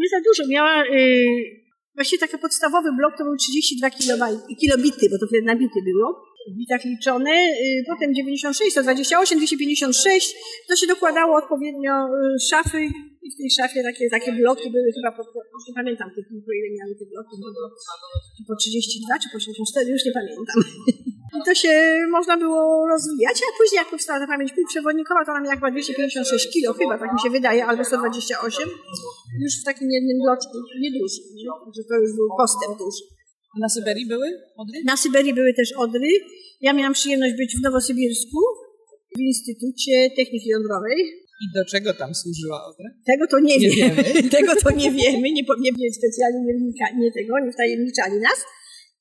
Nie 0.00 0.08
za 0.14 0.20
dużo. 0.28 0.42
Miała, 0.54 0.74
yy, 0.86 1.64
właściwie 1.94 2.20
taki 2.20 2.38
podstawowy 2.38 2.88
blok 2.98 3.12
to 3.18 3.24
był 3.24 3.36
32 3.36 3.88
kilobaj- 3.88 4.42
kilobity, 4.60 5.04
bo 5.10 5.16
to 5.20 5.26
wtedy 5.30 5.44
na 5.46 5.56
bity 5.56 5.80
było. 5.90 6.08
W 6.52 6.56
bitach 6.58 6.84
liczone. 6.84 7.30
Yy, 7.30 7.82
potem 7.92 8.14
96, 8.14 8.72
128, 8.72 9.38
256. 9.38 10.34
To 10.68 10.76
się 10.76 10.86
dokładało 10.86 11.36
odpowiednio 11.42 11.94
yy, 12.08 12.38
szafy 12.50 12.80
i 13.24 13.26
w 13.32 13.36
tej 13.38 13.50
szafie 13.58 13.82
takie, 13.82 14.04
takie 14.10 14.32
bloki 14.32 14.70
były 14.70 14.88
chyba, 14.96 15.10
po, 15.16 15.24
po, 15.24 15.40
już 15.54 15.64
nie 15.68 15.74
pamiętam 15.80 16.08
tych, 16.14 16.26
po 16.46 16.52
ile 16.58 16.68
miały 16.78 16.92
te 16.98 17.04
bloki, 17.12 17.34
bo 17.42 17.48
to, 17.56 17.62
czy 18.36 18.42
po 18.48 18.54
32 18.56 19.18
czy 19.22 19.28
po 19.32 19.38
64, 19.40 19.90
już 19.96 20.04
nie 20.08 20.14
pamiętam. 20.18 20.58
I 21.36 21.40
to 21.48 21.52
się 21.62 21.72
można 22.16 22.34
było 22.44 22.62
rozwijać, 22.92 23.36
a 23.46 23.48
później 23.58 23.78
jak 23.82 23.90
powstała 23.94 24.18
ta 24.22 24.26
pamięć 24.32 24.50
półprzewodnikowa, 24.56 25.20
to 25.24 25.30
ona 25.32 25.42
miała 25.44 25.56
chyba 25.60 25.70
256 25.70 26.52
kilo, 26.54 26.70
chyba 26.80 26.94
tak 27.02 27.10
mi 27.14 27.20
się 27.24 27.30
wydaje, 27.38 27.60
albo 27.70 27.82
128, 27.84 28.68
już 29.44 29.52
w 29.60 29.64
takim 29.70 29.88
jednym 29.96 30.16
bloczku, 30.24 30.56
niedużym, 30.84 31.24
nie? 31.38 31.50
że 31.76 31.82
to 31.88 31.94
już 32.02 32.12
był 32.18 32.28
postęp 32.40 32.74
duży. 32.82 33.04
A 33.54 33.56
na 33.64 33.68
Syberii 33.68 34.06
były 34.06 34.28
Odry? 34.56 34.78
Na 34.92 34.96
Syberii 34.96 35.34
były 35.34 35.54
też 35.54 35.72
Odry. 35.72 36.10
Ja 36.60 36.72
miałam 36.72 36.92
przyjemność 36.92 37.34
być 37.36 37.50
w 37.58 37.62
Nowosybirsku, 37.62 38.38
w 39.16 39.20
Instytucie 39.20 40.10
Techniki 40.16 40.48
Jądrowej. 40.48 41.23
I 41.44 41.46
do 41.58 41.62
czego 41.72 41.90
tam 42.00 42.10
służyła 42.20 42.58
Odra? 42.68 42.88
Tego 43.10 43.24
to 43.32 43.38
nie, 43.48 43.56
Nie 43.58 43.70
wiemy. 43.76 44.02
wiemy. 44.02 44.30
tego 44.38 44.52
to 44.64 44.70
nie 44.80 44.90
wiemy. 44.98 45.26
Nie, 45.36 45.42
nie, 45.64 45.72
nie 45.82 45.88
specjalnie 46.00 46.40
nie, 46.46 46.54
wnika, 46.58 46.86
nie 47.00 47.10
tego, 47.18 47.32
nie 47.44 47.52
wtajemniczali 47.56 48.16
nas. 48.28 48.38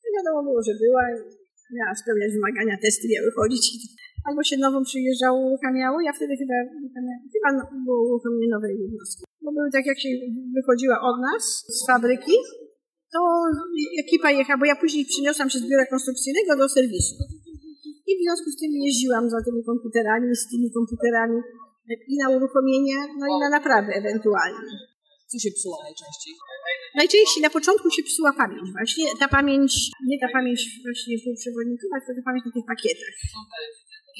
No 0.01 0.07
wiadomo 0.17 0.39
było, 0.47 0.59
że 0.67 0.73
była 0.83 1.03
miała 1.77 1.93
spełniać 2.01 2.31
wymagania, 2.37 2.75
testy 2.85 3.05
miały 3.13 3.29
chodzić. 3.37 3.65
Albo 4.27 4.41
się 4.49 4.57
nową 4.65 4.77
przyjeżdżało, 4.89 5.37
uruchamiało. 5.47 5.97
Ja 6.07 6.11
wtedy 6.17 6.33
chyba, 6.41 6.57
chyba 7.33 7.49
no, 7.57 7.61
było 7.85 7.99
uruchomienie 8.09 8.49
nowej 8.55 8.73
jednostki. 8.83 9.23
Bo 9.43 9.49
były 9.57 9.69
tak, 9.75 9.85
jak 9.91 9.99
się 10.03 10.09
wychodziła 10.57 10.97
od 11.09 11.17
nas 11.27 11.43
z 11.77 11.79
fabryki, 11.87 12.35
to 13.13 13.19
ekipa 14.03 14.29
jechała, 14.39 14.59
bo 14.59 14.65
ja 14.71 14.75
później 14.83 15.05
przyniosłam 15.13 15.49
się 15.49 15.59
z 15.59 15.65
biura 15.69 15.85
konstrukcyjnego 15.93 16.51
do 16.61 16.65
serwisu. 16.75 17.15
I 18.09 18.11
w 18.17 18.21
związku 18.25 18.47
z 18.51 18.57
tym 18.61 18.71
jeździłam 18.85 19.25
za 19.29 19.39
tymi 19.45 19.61
komputerami, 19.71 20.35
z 20.35 20.45
tymi 20.51 20.67
komputerami 20.77 21.37
i 22.11 22.15
na 22.23 22.27
uruchomienie, 22.35 22.97
no 23.19 23.25
i 23.33 23.35
na 23.43 23.49
naprawę 23.49 23.89
ewentualnie. 24.01 24.73
Co 25.31 25.35
się 25.43 25.51
psuło 25.57 25.77
najczęściej? 25.87 26.33
Najczęściej 27.01 27.41
na 27.47 27.53
początku 27.57 27.87
się 27.95 28.03
psuła 28.09 28.31
pamięć 28.41 28.67
właśnie. 28.77 29.05
Ta 29.21 29.27
pamięć, 29.37 29.71
nie 30.09 30.17
ta 30.23 30.29
pamięć 30.37 30.59
właśnie 30.85 31.15
półprzewodnikowa, 31.23 31.95
tylko 31.99 32.11
ta 32.17 32.23
pamięć 32.29 32.43
na 32.45 32.51
tych 32.55 32.67
pakietach. 32.73 33.15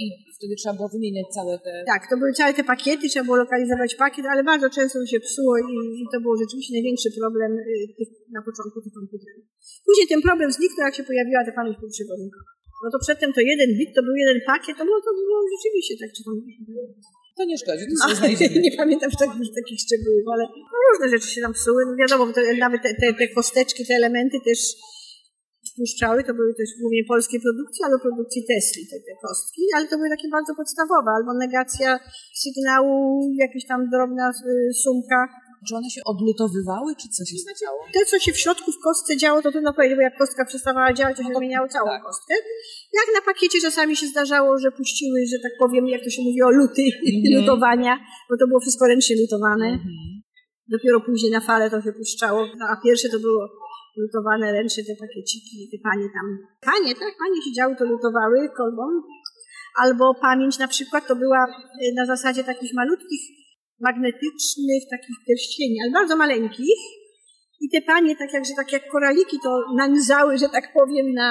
I 0.01 0.03
wtedy 0.37 0.53
trzeba 0.59 0.75
było 0.79 0.89
wymieniać 0.95 1.27
całe 1.37 1.53
te... 1.65 1.71
Tak, 1.93 2.01
to 2.09 2.13
były 2.19 2.31
całe 2.39 2.51
te 2.57 2.63
pakiety, 2.73 3.03
trzeba 3.09 3.25
było 3.29 3.37
lokalizować 3.45 3.91
pakiet, 4.03 4.25
ale 4.33 4.41
bardzo 4.51 4.67
często 4.77 4.95
to 4.99 5.05
się 5.13 5.19
psuło 5.29 5.53
i, 5.57 5.75
i 6.01 6.03
to 6.11 6.17
był 6.23 6.33
rzeczywiście 6.43 6.73
największy 6.77 7.09
problem 7.21 7.51
y, 7.59 7.87
tych, 7.97 8.09
na 8.37 8.41
początku 8.47 8.77
tych 8.83 8.93
komputerów. 8.99 9.45
Później 9.87 10.07
ten 10.13 10.21
problem 10.27 10.47
zniknął, 10.57 10.85
jak 10.87 10.95
się 10.99 11.05
pojawiła 11.09 11.41
ta 11.47 11.51
pamięć 11.59 11.75
półprzewodnikowa. 11.81 12.51
No 12.83 12.87
to 12.93 12.97
przedtem 13.05 13.29
to 13.37 13.41
jeden 13.51 13.69
bit, 13.77 13.89
to 13.97 14.01
był 14.07 14.15
jeden 14.23 14.39
pakiet, 14.51 14.75
to 14.79 14.83
było, 14.87 14.99
to 15.07 15.11
było 15.29 15.39
rzeczywiście 15.53 15.93
tak, 16.01 16.09
czy 16.15 16.21
tam... 16.27 16.35
To 17.37 17.45
nie 17.45 17.57
szkodzi, 17.57 17.85
to 17.85 17.93
No, 17.93 18.03
sobie 18.03 18.15
znajdziemy. 18.15 18.61
nie 18.67 18.75
pamiętam 18.81 19.09
już 19.39 19.49
takich, 19.59 19.79
szczegółów, 19.85 20.25
ale 20.33 20.43
no, 20.71 20.77
różne 20.89 21.07
rzeczy 21.13 21.29
się 21.35 21.41
tam 21.41 21.53
psuły. 21.53 21.81
No, 21.85 21.95
wiadomo, 22.01 22.33
to, 22.33 22.41
nawet 22.65 22.81
te, 22.81 22.89
te, 23.01 23.13
te 23.13 23.27
kosteczki, 23.27 23.81
te 23.87 23.93
elementy 23.95 24.37
też 24.45 24.59
puszczały, 25.77 26.23
to 26.23 26.33
były 26.33 26.53
też 26.59 26.69
głównie 26.81 27.03
polskie 27.13 27.37
produkcje, 27.45 27.85
albo 27.85 27.99
produkcji 27.99 28.41
Tesli, 28.49 28.83
te, 28.91 28.97
te 29.07 29.13
kostki, 29.27 29.61
ale 29.75 29.87
to 29.87 29.95
były 29.97 30.09
takie 30.15 30.29
bardzo 30.37 30.51
podstawowe, 30.59 31.09
albo 31.17 31.31
negacja 31.45 31.89
sygnału, 32.43 32.95
jakaś 33.45 33.63
tam 33.71 33.89
drobna 33.93 34.27
y, 34.29 34.73
sumka. 34.83 35.19
Czy 35.67 35.75
one 35.75 35.89
się 35.89 36.01
odlutowywały, 36.05 36.89
czy 37.01 37.07
co 37.15 37.25
się 37.25 37.37
stało? 37.37 37.79
To, 37.93 37.99
co 38.11 38.19
się 38.19 38.31
w 38.33 38.39
środku 38.43 38.71
w 38.71 38.79
kostce 38.83 39.17
działo, 39.17 39.41
to 39.41 39.51
trudno 39.51 39.73
powiedzieć, 39.73 39.95
bo 39.97 40.01
jak 40.01 40.17
kostka 40.17 40.45
przestawała 40.45 40.93
działać, 40.93 41.17
to 41.17 41.23
się 41.23 41.33
zmieniało 41.37 41.67
całą 41.67 41.89
tak. 41.89 42.03
kostkę. 42.03 42.33
Jak 42.99 43.07
na 43.17 43.21
pakiecie 43.33 43.57
czasami 43.61 43.95
się 43.95 44.07
zdarzało, 44.07 44.57
że 44.59 44.71
puściły, 44.71 45.19
że 45.31 45.37
tak 45.45 45.51
powiem, 45.59 45.87
jak 45.87 46.03
to 46.03 46.09
się 46.09 46.21
mówi 46.21 46.41
o 46.43 46.51
luty, 46.59 46.85
Mhm. 47.15 47.41
lutowania, 47.41 47.93
bo 48.29 48.37
to 48.39 48.47
było 48.47 48.59
wszystko 48.59 48.87
ręcznie 48.87 49.15
lutowane. 49.21 49.65
Mhm. 49.65 50.21
Dopiero 50.67 51.01
później 51.01 51.31
na 51.31 51.41
falę 51.41 51.69
to 51.69 51.81
się 51.81 51.93
puszczało, 51.93 52.39
no, 52.59 52.65
a 52.73 52.75
pierwsze 52.83 53.09
to 53.09 53.19
było 53.19 53.49
lutowane 53.97 54.51
ręcznie 54.51 54.83
te 54.85 54.95
pakieciki, 54.95 55.69
te 55.71 55.77
panie 55.89 56.07
tam. 56.17 56.27
Panie, 56.71 56.95
tak, 56.95 57.13
panie 57.23 57.39
siedziały, 57.45 57.75
to 57.75 57.85
lutowały 57.85 58.49
kolbą. 58.57 58.83
Albo 59.83 60.15
pamięć 60.21 60.59
na 60.59 60.67
przykład 60.67 61.07
to 61.07 61.15
była 61.15 61.45
y, 61.47 61.93
na 61.95 62.05
zasadzie 62.05 62.43
takich 62.43 62.73
malutkich, 62.73 63.21
magnetycznych 63.87 64.81
takich 64.95 65.17
pierścieni, 65.25 65.77
ale 65.81 65.91
bardzo 65.99 66.15
maleńkich. 66.23 66.81
I 67.63 67.69
te 67.73 67.81
panie, 67.91 68.11
tak 68.21 68.29
jak, 68.33 68.45
że 68.45 68.53
tak 68.61 68.69
jak 68.75 68.83
koraliki, 68.95 69.37
to 69.45 69.51
nanizały, 69.83 70.31
że 70.37 70.49
tak 70.57 70.65
powiem, 70.77 71.07
na 71.13 71.29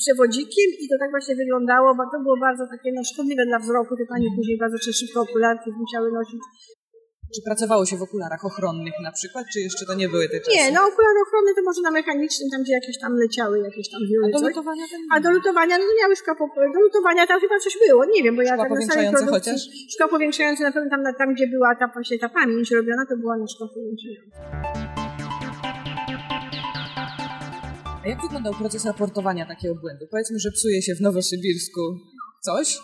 przewodzikiem 0.00 0.68
i 0.82 0.84
to 0.90 0.94
tak 1.02 1.10
właśnie 1.10 1.34
wyglądało, 1.42 1.88
bo 1.98 2.02
to 2.12 2.16
było 2.24 2.36
bardzo 2.46 2.64
takie 2.72 2.90
no, 2.96 3.00
szkodliwe 3.10 3.42
dla 3.46 3.58
wzroku. 3.58 3.92
Te 3.96 4.06
panie 4.12 4.28
później 4.36 4.58
bardzo 4.58 4.78
szybko 5.00 5.18
okularki 5.26 5.68
musiały 5.82 6.08
nosić. 6.18 6.42
Czy 7.36 7.42
pracowało 7.42 7.86
się 7.86 7.96
w 7.96 8.02
okularach 8.02 8.44
ochronnych 8.44 8.94
na 9.02 9.12
przykład, 9.12 9.44
czy 9.52 9.60
jeszcze 9.60 9.86
to 9.86 9.94
nie 9.94 10.08
były 10.08 10.28
te 10.28 10.40
czasy? 10.40 10.56
Nie, 10.56 10.66
no 10.72 10.80
okulary 10.80 11.18
ochronne 11.26 11.50
to 11.56 11.62
może 11.62 11.80
na 11.82 11.90
mechanicznym, 11.90 12.50
tam 12.52 12.62
gdzie 12.62 12.72
jakieś 12.72 12.98
tam 12.98 13.12
leciały, 13.22 13.58
jakieś 13.68 13.90
tam 13.90 14.00
A 14.04 14.06
wióry, 14.10 14.32
do 14.32 14.38
coś. 14.38 14.48
lutowania. 14.48 14.84
A 15.14 15.20
do 15.20 15.30
lutowania, 15.30 15.78
no 15.78 15.84
miały 16.02 16.16
szkła, 16.16 16.34
po, 16.34 16.46
do 16.74 16.80
lutowania 16.80 17.26
tam 17.26 17.40
chyba 17.40 17.58
coś 17.58 17.78
było, 17.88 18.04
nie 18.04 18.22
wiem, 18.22 18.36
bo 18.36 18.42
ja 18.42 18.52
Szkła 18.54 18.64
tak 18.68 18.78
na 18.80 18.86
samej 18.86 19.10
produkcji, 19.10 19.52
chociaż? 19.52 19.60
szkła 19.92 20.08
powiększające 20.08 20.62
na 20.62 20.72
pewno 20.72 20.90
tam, 20.90 21.00
tam, 21.18 21.34
gdzie 21.34 21.46
była 21.46 21.74
ta 21.80 21.86
właśnie 21.94 22.18
ta 22.18 22.28
pamięć 22.28 22.70
robiona, 22.70 23.06
to 23.10 23.16
była 23.16 23.36
na 23.36 23.46
szkła 23.46 23.68
powiększająca. 23.74 24.36
A 28.04 28.08
jak 28.08 28.22
wyglądał 28.22 28.54
proces 28.54 28.84
raportowania 28.84 29.46
takiego 29.46 29.74
błędu? 29.74 30.04
Powiedzmy, 30.10 30.38
że 30.38 30.50
psuje 30.50 30.82
się 30.82 30.94
w 30.94 31.00
Nowosybirsku 31.00 31.80
coś. 32.42 32.78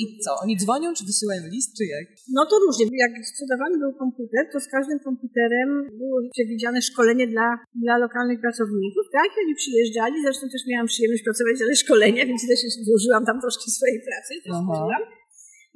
I 0.00 0.04
co? 0.24 0.30
Oni 0.44 0.54
dzwonią, 0.62 0.88
czy 0.98 1.04
wysyłają 1.10 1.42
list, 1.54 1.70
czy 1.78 1.84
jak? 1.94 2.06
No 2.36 2.42
to 2.50 2.54
różnie. 2.64 2.84
Jak 3.04 3.12
sprzedawany 3.32 3.74
był 3.84 3.92
komputer, 4.02 4.42
to 4.52 4.58
z 4.66 4.68
każdym 4.76 4.98
komputerem 5.08 5.68
było 6.00 6.16
przewidziane 6.36 6.78
szkolenie 6.88 7.26
dla, 7.34 7.46
dla 7.84 7.94
lokalnych 8.04 8.38
pracowników, 8.44 9.04
tak? 9.18 9.30
Oni 9.42 9.54
przyjeżdżali, 9.62 10.16
zresztą 10.26 10.44
też 10.54 10.62
miałam 10.70 10.86
przyjemność 10.92 11.22
pracować 11.28 11.54
dziale 11.60 11.74
szkolenia, 11.84 12.22
więc 12.28 12.40
też 12.50 12.60
włożyłam 12.88 13.22
tam 13.28 13.36
troszkę 13.44 13.66
swojej 13.76 13.98
pracy, 14.08 14.32
też. 14.42 14.50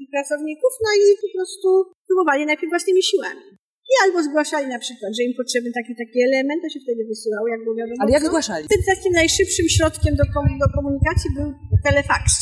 I 0.02 0.04
pracowników, 0.14 0.72
no 0.84 0.90
i 1.00 1.02
po 1.24 1.28
prostu 1.36 1.68
próbowali 2.08 2.42
najpierw 2.50 2.70
własnymi 2.74 3.02
siłami. 3.10 3.44
I 3.90 3.94
albo 4.04 4.18
zgłaszali 4.28 4.66
na 4.76 4.80
przykład, 4.84 5.10
że 5.16 5.22
im 5.28 5.34
potrzebny 5.40 5.70
taki 5.78 5.92
taki 6.02 6.18
element, 6.28 6.58
to 6.64 6.68
się 6.74 6.80
wtedy 6.84 7.02
wysyłało, 7.12 7.46
jak 7.54 7.60
było 7.64 7.74
wiadomo. 7.80 7.98
Ale 8.02 8.10
jak 8.16 8.24
zgłaszali? 8.28 8.62
Wtedy 8.68 8.84
takim 8.94 9.12
najszybszym 9.22 9.66
środkiem 9.76 10.12
do, 10.20 10.24
kom- 10.34 10.58
do 10.64 10.68
komunikacji 10.76 11.28
był 11.36 11.48
telefaks. 11.88 12.34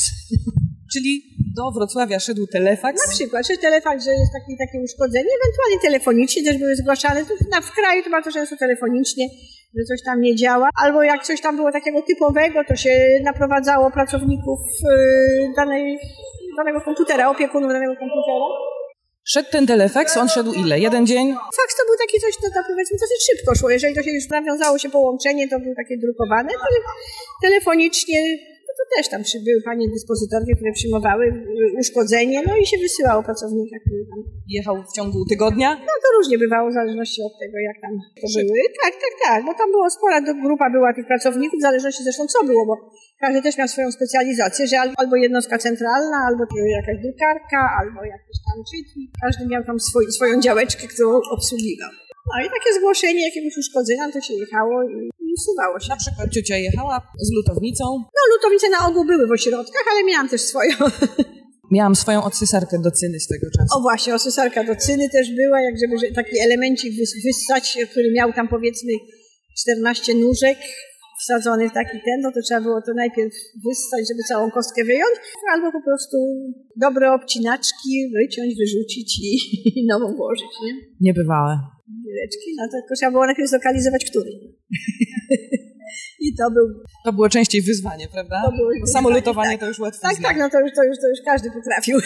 Czyli 0.92 1.22
do 1.56 1.70
Wrocławia 1.70 2.20
szedł 2.20 2.46
telefaks? 2.46 3.06
Na 3.06 3.12
przykład, 3.12 3.46
że 3.48 3.56
telefaks, 3.56 4.04
że 4.04 4.10
jest 4.10 4.32
takie, 4.38 4.54
takie 4.66 4.78
uszkodzenie, 4.84 5.30
ewentualnie 5.40 5.78
telefonicznie 5.82 6.44
też 6.44 6.58
były 6.58 6.76
zgłaszane. 6.76 7.24
To 7.24 7.34
na, 7.50 7.60
w 7.60 7.72
kraju 7.72 8.02
to 8.04 8.10
bardzo 8.10 8.32
często 8.32 8.56
telefonicznie, 8.56 9.26
że 9.76 9.84
coś 9.84 10.02
tam 10.02 10.20
nie 10.20 10.36
działa. 10.36 10.68
Albo 10.82 11.02
jak 11.02 11.24
coś 11.24 11.40
tam 11.40 11.56
było 11.56 11.72
takiego 11.72 12.02
typowego, 12.02 12.64
to 12.68 12.76
się 12.76 13.20
naprowadzało 13.24 13.90
pracowników 13.90 14.58
yy, 14.84 15.52
danej, 15.56 15.98
danego 16.56 16.80
komputera, 16.80 17.30
opiekunów 17.30 17.72
danego 17.72 17.94
komputera. 17.96 18.46
Szedł 19.24 19.50
ten 19.50 19.66
telefaks, 19.66 20.16
on 20.16 20.28
szedł 20.28 20.52
ile? 20.52 20.80
Jeden 20.80 21.06
dzień? 21.06 21.34
Faks 21.56 21.76
to 21.76 21.82
był 21.86 21.96
taki 21.98 22.20
coś, 22.20 22.36
to, 22.36 22.48
to 22.54 22.60
powiedzmy 22.68 22.96
dosyć 23.00 23.20
szybko 23.30 23.54
szło. 23.54 23.70
Jeżeli 23.70 23.94
to 23.94 24.02
się 24.02 24.10
już 24.10 24.28
nawiązało 24.28 24.78
się 24.78 24.90
połączenie, 24.90 25.48
to 25.48 25.58
był 25.60 25.74
takie 25.74 25.96
drukowane, 25.98 26.48
to 26.52 26.66
telefonicznie 27.42 28.20
to 28.78 28.82
też 28.96 29.04
tam 29.12 29.22
przybyły 29.22 29.58
panie 29.70 29.86
dyspozytorki, 29.88 30.52
które 30.56 30.72
przyjmowały 30.72 31.24
y, 31.26 31.78
uszkodzenie, 31.80 32.38
no 32.48 32.56
i 32.56 32.66
się 32.66 32.78
wysyłało 32.86 33.22
pracownika, 33.22 33.76
który 33.84 34.00
tam 34.10 34.20
Jechał 34.48 34.76
w 34.88 34.92
ciągu 34.96 35.18
tygodnia? 35.32 35.70
No 35.90 35.94
to 36.02 36.08
różnie 36.18 36.38
bywało, 36.38 36.70
w 36.70 36.74
zależności 36.80 37.22
od 37.28 37.34
tego, 37.42 37.56
jak 37.68 37.76
tam 37.84 37.92
to 38.20 38.26
były. 38.36 38.58
Tak, 38.82 38.94
tak, 39.04 39.14
tak, 39.26 39.38
bo 39.46 39.52
tam 39.60 39.68
była 39.70 39.90
spora 39.90 40.18
grupa 40.20 40.70
była 40.70 40.90
tych 40.96 41.06
pracowników, 41.06 41.58
w 41.58 41.62
zależności 41.68 42.02
zresztą 42.04 42.26
co 42.26 42.44
było, 42.50 42.66
bo 42.66 42.74
każdy 43.20 43.42
też 43.42 43.58
miał 43.58 43.68
swoją 43.68 43.92
specjalizację, 43.92 44.66
że 44.66 44.76
al- 44.80 44.94
albo 44.96 45.16
jednostka 45.16 45.58
centralna, 45.58 46.18
albo 46.28 46.42
jakaś 46.78 46.96
drukarka, 47.04 47.60
albo 47.80 48.00
jakiś 48.04 48.38
tam 48.46 48.56
czytnik. 48.70 49.10
Każdy 49.22 49.46
miał 49.46 49.64
tam 49.64 49.80
swój, 49.80 50.04
swoją 50.12 50.40
działeczkę, 50.40 50.84
którą 50.88 51.10
obsługiwał. 51.36 51.90
No 52.30 52.34
i 52.44 52.48
takie 52.56 52.70
zgłoszenie 52.78 53.22
jakiegoś 53.28 53.54
uszkodzenia, 53.62 54.12
to 54.12 54.20
się 54.20 54.34
jechało 54.34 54.82
i, 54.82 55.10
usuwało 55.38 55.80
się. 55.80 55.88
Na 55.88 55.96
przykład 55.96 56.30
ciocia 56.34 56.56
jechała 56.56 56.96
z 57.26 57.28
lutownicą. 57.36 57.84
No 58.16 58.20
lutowice 58.34 58.68
na 58.68 58.88
ogół 58.88 59.04
były 59.04 59.26
w 59.26 59.30
ośrodkach, 59.38 59.84
ale 59.92 60.04
miałam 60.04 60.28
też 60.28 60.40
swoją. 60.40 60.74
Miałam 61.76 61.94
swoją 61.96 62.24
odsysarkę 62.24 62.78
do 62.78 62.90
cyny 62.90 63.20
z 63.20 63.26
tego 63.26 63.46
czasu. 63.56 63.78
O 63.78 63.80
właśnie, 63.80 64.14
osysarka 64.14 64.64
do 64.64 64.76
cyny 64.76 65.08
też 65.10 65.26
była, 65.36 65.60
jak 65.60 65.74
żeby 65.82 65.98
że 65.98 66.14
taki 66.14 66.40
elemencik 66.40 66.92
wys- 66.92 67.22
wyssać, 67.24 67.78
który 67.90 68.12
miał 68.12 68.32
tam 68.32 68.48
powiedzmy 68.48 68.92
14 69.58 70.14
nóżek. 70.14 70.58
wsadzony 71.24 71.70
w 71.70 71.72
taki 71.72 71.98
ten, 72.06 72.20
no 72.22 72.32
to 72.32 72.40
trzeba 72.46 72.60
było 72.60 72.82
to 72.86 72.92
najpierw 72.94 73.32
wyssać, 73.66 74.08
żeby 74.08 74.20
całą 74.28 74.50
kostkę 74.50 74.84
wyjąć, 74.84 75.14
albo 75.54 75.72
po 75.72 75.82
prostu 75.82 76.16
dobre 76.76 77.12
obcinaczki 77.12 78.12
wyciąć, 78.16 78.54
wyrzucić 78.58 79.18
i, 79.18 79.32
i 79.80 79.86
nową 79.86 80.16
włożyć, 80.16 80.52
nie? 80.64 80.72
Niebywałe. 81.00 81.58
Wireczki, 82.04 82.48
no 82.58 82.64
to 82.72 82.94
trzeba 82.96 83.12
było 83.12 83.26
najpierw 83.26 83.50
zlokalizować, 83.50 84.04
który. 84.10 84.30
I 86.26 86.28
to 86.38 86.50
był... 86.50 86.66
To 87.04 87.12
było 87.12 87.28
częściej 87.28 87.62
wyzwanie, 87.62 88.06
prawda? 88.08 88.36
To 88.46 88.52
było 88.56 88.70
Bo 88.80 88.86
Samo 88.86 89.10
lutowanie 89.10 89.50
tak. 89.50 89.60
to 89.60 89.66
już 89.66 89.78
łatwo 89.78 90.02
Tak, 90.02 90.16
znak. 90.16 90.28
tak, 90.28 90.36
no 90.42 90.46
to 90.50 90.58
już, 90.64 90.72
to 90.76 90.82
już, 90.84 90.96
to 91.02 91.08
już 91.12 91.20
każdy 91.30 91.48
potrafił. 91.50 91.96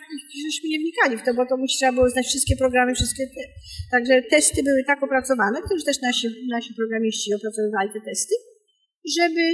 żeśmy 0.47 0.67
nie 0.73 0.81
wnikali 0.85 1.15
w 1.19 1.25
to, 1.25 1.31
bo 1.39 1.43
to 1.47 1.57
musi 1.57 1.77
trzeba 1.79 1.93
było 1.93 2.09
znać 2.15 2.27
wszystkie 2.27 2.57
programy, 2.63 2.91
wszystkie 2.95 3.25
te. 3.35 3.43
Także 3.95 4.15
testy 4.35 4.63
były 4.69 4.81
tak 4.91 5.03
opracowane, 5.03 5.63
którzy 5.67 5.85
też 5.85 5.99
nasi, 6.09 6.27
nasi 6.57 6.71
programiści 6.81 7.35
opracowywali 7.39 7.89
te 7.95 8.01
testy, 8.11 8.35
żeby 9.17 9.45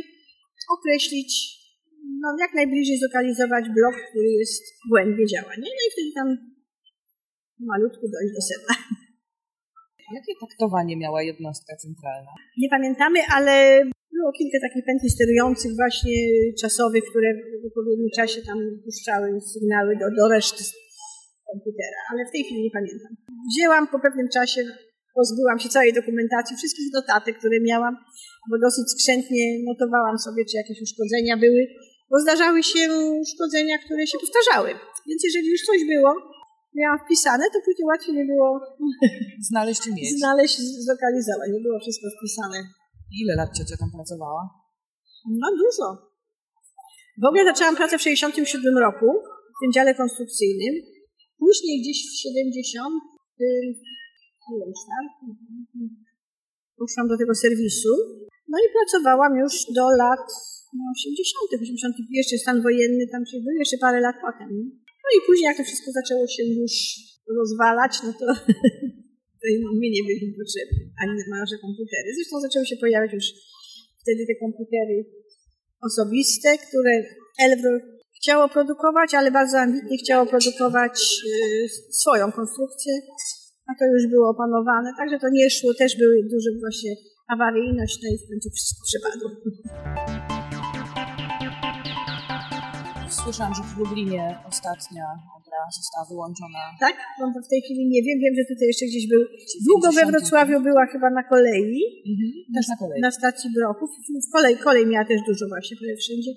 określić, 0.76 1.30
no 2.22 2.28
jak 2.44 2.52
najbliżej 2.54 2.98
zlokalizować 2.98 3.64
blok, 3.76 3.94
który 4.08 4.28
jest 4.42 4.62
błędnie 4.90 5.26
działa, 5.26 5.52
nie? 5.62 5.70
No 5.78 5.82
i 5.86 5.92
wtedy 5.94 6.10
tam 6.20 6.53
malutku 7.60 8.04
dojść 8.14 8.32
do 8.36 8.42
sedna. 8.50 8.74
Jakie 10.16 10.32
taktowanie 10.40 10.96
miała 10.96 11.22
jednostka 11.22 11.76
centralna? 11.76 12.32
Nie 12.62 12.68
pamiętamy, 12.68 13.18
ale 13.36 13.54
było 14.16 14.30
kilka 14.38 14.58
takich 14.66 14.84
pętli 14.88 15.10
sterujących 15.10 15.72
właśnie 15.80 16.16
czasowych, 16.62 17.04
które 17.10 17.28
w 17.62 17.66
odpowiednim 17.68 18.10
czasie 18.20 18.38
tam 18.48 18.58
puszczały 18.84 19.26
sygnały 19.54 19.90
do, 20.00 20.06
do 20.18 20.24
reszty 20.34 20.62
komputera, 21.50 22.00
ale 22.10 22.20
w 22.28 22.32
tej 22.32 22.42
chwili 22.44 22.60
nie 22.66 22.74
pamiętam. 22.78 23.12
Wzięłam 23.50 23.84
po 23.94 23.98
pewnym 24.04 24.28
czasie, 24.36 24.60
pozbyłam 25.18 25.58
się 25.62 25.68
całej 25.68 25.92
dokumentacji, 26.00 26.56
wszystkich 26.56 26.88
notatek, 26.98 27.34
które 27.38 27.58
miałam, 27.70 27.94
bo 28.50 28.54
dosyć 28.66 28.86
skrzętnie 28.94 29.44
notowałam 29.70 30.18
sobie, 30.26 30.42
czy 30.48 30.56
jakieś 30.56 30.78
uszkodzenia 30.86 31.34
były, 31.44 31.62
bo 32.10 32.16
zdarzały 32.24 32.62
się 32.62 32.80
uszkodzenia, 33.24 33.76
które 33.84 34.02
się 34.06 34.18
powtarzały. 34.24 34.70
Więc 35.08 35.20
jeżeli 35.28 35.48
już 35.54 35.62
coś 35.70 35.80
było, 35.94 36.10
miałam 36.80 36.98
wpisane, 37.04 37.44
to 37.52 37.58
później 37.66 37.86
łatwiej 37.92 38.14
nie 38.20 38.26
było 38.32 38.48
Znaleźć 39.50 39.82
i 39.86 39.90
mieć. 39.94 40.18
znaleźć, 40.18 40.56
zlokalizować, 40.86 41.48
nie 41.54 41.62
było 41.66 41.78
wszystko 41.80 42.06
wpisane. 42.16 42.58
Ile 43.22 43.32
lat 43.40 43.50
ciocia 43.58 43.76
tam 43.80 43.90
pracowała? 43.96 44.42
No 45.42 45.48
dużo. 45.62 45.86
W 47.22 47.26
ogóle 47.28 47.44
zaczęłam 47.44 47.76
pracę 47.76 47.98
w 47.98 48.02
67 48.02 48.78
roku 48.86 49.08
w 49.54 49.58
tym 49.60 49.70
dziale 49.74 49.94
konstrukcyjnym. 49.94 50.74
Później 51.38 51.80
gdzieś 51.80 51.98
w 52.10 52.14
70, 52.22 52.94
nie 53.40 54.56
wiem, 54.60 54.72
poszłam 56.78 57.08
do 57.08 57.16
tego 57.18 57.34
serwisu. 57.34 57.92
No 58.48 58.56
i 58.64 58.66
pracowałam 58.76 59.32
już 59.42 59.52
do 59.78 59.84
lat 60.02 60.26
no, 60.76 60.82
80., 60.96 61.62
80., 61.62 61.94
jeszcze 62.10 62.36
stan 62.38 62.62
wojenny, 62.62 63.04
tam 63.12 63.22
się 63.30 63.36
był 63.44 63.54
jeszcze 63.62 63.78
parę 63.84 64.00
lat 64.00 64.16
potem. 64.26 64.50
No 65.04 65.08
i 65.16 65.18
później 65.26 65.48
jak 65.50 65.58
to 65.58 65.64
wszystko 65.68 65.90
zaczęło 66.00 66.24
się 66.34 66.42
już 66.60 66.74
rozwalać, 67.38 67.92
no 68.06 68.10
to, 68.20 68.26
mi 69.80 69.88
nie 69.96 70.02
byli 70.08 70.26
potrzebni, 70.40 70.80
ani 71.00 71.12
nasze 71.42 71.56
komputery. 71.66 72.08
Zresztą 72.16 72.34
zaczęły 72.46 72.66
się 72.66 72.76
pojawiać 72.84 73.12
już 73.18 73.26
wtedy 74.02 74.20
te 74.28 74.34
komputery 74.44 74.96
osobiste, 75.88 76.58
które 76.66 76.92
Elbro 77.46 77.70
chciało 78.16 78.48
produkować, 78.48 79.14
ale 79.14 79.30
bardzo 79.30 79.58
ambitnie 79.58 79.96
chciało 79.98 80.26
produkować 80.26 80.96
y, 81.26 81.68
swoją 82.02 82.32
konstrukcję, 82.32 82.92
a 83.68 83.72
to 83.78 83.84
już 83.94 84.10
było 84.10 84.30
opanowane, 84.30 84.90
także 84.98 85.18
to 85.18 85.28
nie 85.32 85.50
szło, 85.50 85.74
też 85.74 85.96
były 85.98 86.16
duże 86.22 86.50
właśnie 86.60 86.92
awaryjność, 87.28 87.98
no 88.02 88.08
i 88.14 88.18
w 88.18 88.28
końcu 88.28 88.48
wszystko 88.50 88.80
przepadło. 88.88 89.28
Słyszałam, 93.22 93.54
że 93.58 93.62
w 93.70 93.72
Lublinie 93.80 94.22
ostatnia 94.50 95.06
odra 95.38 95.60
została 95.78 96.04
wyłączona. 96.12 96.62
Tak? 96.86 96.96
No 97.18 97.24
w 97.46 97.48
tej 97.52 97.60
chwili 97.64 97.82
nie 97.94 98.02
wiem, 98.06 98.16
wiem, 98.22 98.34
że 98.38 98.44
tutaj 98.52 98.66
jeszcze 98.72 98.86
gdzieś 98.90 99.04
był, 99.12 99.22
długo 99.68 99.86
we 99.96 100.02
Wrocławiu 100.10 100.56
była 100.68 100.84
chyba 100.92 101.08
na 101.18 101.22
kolei, 101.32 101.74
Mhm. 102.12 102.28
Też 102.56 102.66
na 102.72 102.76
kolei. 102.82 103.00
na 103.06 103.10
stacji 103.20 103.48
Brochów. 103.56 103.90
W 104.26 104.32
kolei, 104.36 104.56
kolej 104.68 104.84
miała 104.92 105.04
też 105.10 105.20
dużo 105.28 105.44
właśnie, 105.52 105.74
prawie 105.78 105.96
wszędzie. 106.04 106.30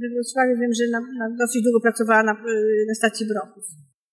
We 0.00 0.06
Wrocławiu 0.14 0.54
wiem, 0.60 0.72
że 0.78 0.84
na, 0.94 1.00
na, 1.20 1.26
dosyć 1.42 1.60
długo 1.66 1.78
pracowała 1.86 2.22
na, 2.30 2.34
y, 2.54 2.84
na 2.90 2.94
stacji 3.00 3.24
Brochów. 3.30 3.64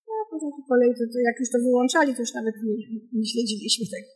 No, 0.06 0.12
a 0.20 0.24
poza 0.30 0.46
tym 0.54 0.64
kolei, 0.72 0.90
to, 0.98 1.04
to 1.12 1.18
jak 1.28 1.36
już 1.42 1.48
to 1.54 1.58
wyłączali, 1.66 2.10
to 2.14 2.20
już 2.26 2.34
nawet 2.40 2.54
nie, 2.66 2.74
nie 3.18 3.26
śledziliśmy 3.32 3.84
tego. 3.94 4.08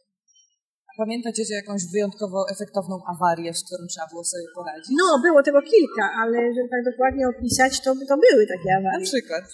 Pamiętacie 1.03 1.43
jakąś 1.63 1.83
wyjątkowo 1.95 2.39
efektowną 2.55 2.97
awarię, 3.13 3.51
z 3.55 3.61
którą 3.67 3.83
trzeba 3.93 4.07
było 4.13 4.25
sobie 4.33 4.47
poradzić? 4.59 4.93
No, 5.01 5.07
było 5.27 5.41
tego 5.49 5.61
kilka, 5.73 6.05
ale 6.23 6.37
żeby 6.55 6.69
tak 6.75 6.83
dokładnie 6.91 7.25
opisać, 7.35 7.73
to, 7.85 7.91
to 8.11 8.15
były 8.27 8.43
takie 8.55 8.71
Na 8.73 8.79
awarie. 8.81 9.05
przykład. 9.11 9.45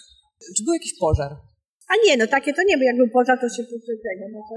Czy 0.55 0.61
był 0.65 0.73
jakiś 0.79 0.93
pożar? 1.05 1.31
A 1.91 1.93
nie, 2.05 2.13
no 2.17 2.25
takie 2.27 2.51
to 2.57 2.61
nie, 2.69 2.77
bo 2.77 2.83
jak 2.83 2.97
był 3.01 3.09
pożar, 3.17 3.37
to 3.41 3.47
się 3.55 3.63
tego, 4.07 4.23
no 4.33 4.39
to. 4.47 4.53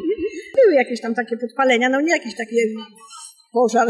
Były 0.60 0.74
jakieś 0.82 1.00
tam 1.04 1.14
takie 1.20 1.36
podpalenia, 1.36 1.88
no 1.88 2.00
nie 2.00 2.14
jakieś 2.18 2.36
takie 2.42 2.60
pożar 3.52 3.86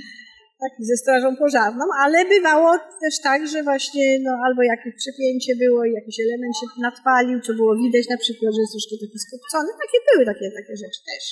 taki 0.64 0.82
ze 0.90 0.96
strażą 1.02 1.36
pożarną, 1.36 1.84
ale 2.04 2.24
bywało 2.34 2.70
też 3.02 3.14
tak, 3.28 3.40
że 3.52 3.62
właśnie 3.62 4.06
no, 4.26 4.32
albo 4.46 4.62
jakieś 4.62 4.94
przepięcie 5.02 5.52
było 5.56 5.84
i 5.84 5.92
jakiś 5.92 6.16
element 6.26 6.54
się 6.60 6.66
nadpalił, 6.88 7.40
co 7.40 7.52
było 7.54 7.72
widać 7.84 8.04
na 8.14 8.18
przykład, 8.24 8.54
że 8.54 8.60
jest 8.60 8.72
troszkę 8.74 8.94
taki 9.04 9.18
skopcony. 9.24 9.70
Takie 9.84 9.98
były 10.08 10.22
takie, 10.30 10.46
takie 10.58 10.74
rzeczy 10.82 11.00
też. 11.10 11.24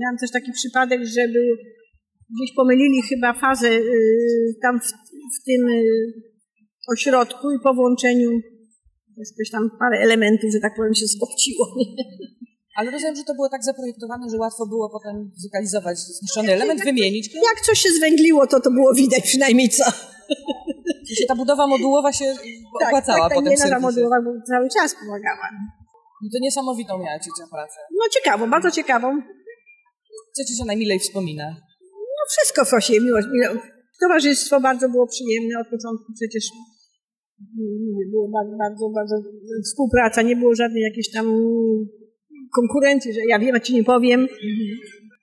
Miałam 0.00 0.16
też 0.20 0.30
taki 0.30 0.52
przypadek, 0.52 1.00
że 1.04 1.28
był, 1.28 1.46
gdzieś 2.34 2.56
pomylili 2.56 3.02
chyba 3.02 3.32
fazę 3.32 3.68
y, 3.70 4.54
tam 4.62 4.80
w, 4.80 4.86
w 5.36 5.44
tym 5.46 5.68
y, 5.68 5.84
ośrodku 6.92 7.50
i 7.50 7.60
po 7.64 7.74
włączeniu 7.74 8.30
jakoś 9.16 9.50
tam 9.50 9.70
parę 9.78 9.98
elementów, 9.98 10.52
że 10.52 10.60
tak 10.60 10.76
powiem, 10.76 10.94
się 10.94 11.08
skopciło. 11.08 11.64
Ale 12.78 12.90
rozumiem, 12.90 13.16
że 13.16 13.24
to 13.24 13.34
było 13.34 13.48
tak 13.48 13.64
zaprojektowane, 13.64 14.24
że 14.30 14.36
łatwo 14.36 14.66
było 14.66 14.90
potem 14.90 15.30
zlokalizować 15.36 15.98
zniszczony 15.98 16.52
element, 16.52 16.84
wymienić 16.84 17.28
go. 17.28 17.40
Jak 17.50 17.60
coś 17.66 17.78
się 17.78 17.88
zwęgliło, 17.90 18.46
to 18.46 18.60
to 18.60 18.70
było 18.70 18.94
widać 18.94 19.22
przynajmniej 19.22 19.68
co. 19.68 19.84
Ta 21.28 21.34
budowa 21.34 21.66
modułowa 21.66 22.12
się 22.12 22.34
opłacała 22.86 23.18
tak, 23.18 23.28
tak, 23.28 23.38
potem 23.38 23.52
na 23.52 23.56
serwisie. 23.56 23.82
modułowa, 23.82 24.16
cały 24.46 24.68
czas 24.68 24.94
pomagała. 24.94 25.48
No 26.22 26.28
to 26.32 26.38
niesamowitą 26.42 26.98
miała 26.98 27.18
ciocia 27.18 27.46
pracę. 27.50 27.78
No 27.90 28.04
ciekawą, 28.14 28.50
bardzo 28.50 28.70
ciekawą. 28.70 29.22
Co 30.38 30.44
ciocia 30.44 30.64
najmilej 30.64 30.98
wspomina? 30.98 31.46
No 32.16 32.22
wszystko 32.30 32.64
w 32.64 32.74
Osie 32.74 33.00
miło, 33.00 33.18
miło. 33.32 33.62
Towarzystwo 34.00 34.60
bardzo 34.60 34.88
było 34.88 35.06
przyjemne 35.06 35.60
od 35.60 35.68
początku 35.68 36.12
przecież. 36.18 36.44
Było 38.10 38.28
bardzo, 38.28 38.56
bardzo, 38.56 38.90
bardzo 38.90 39.14
współpraca, 39.64 40.22
nie 40.22 40.36
było 40.36 40.54
żadnej 40.54 40.82
jakiejś 40.82 41.10
tam 41.10 41.26
konkurencji, 42.54 43.12
że 43.12 43.20
ja 43.28 43.38
wiem, 43.38 43.54
a 43.54 43.60
ci 43.60 43.74
nie 43.74 43.84
powiem, 43.84 44.28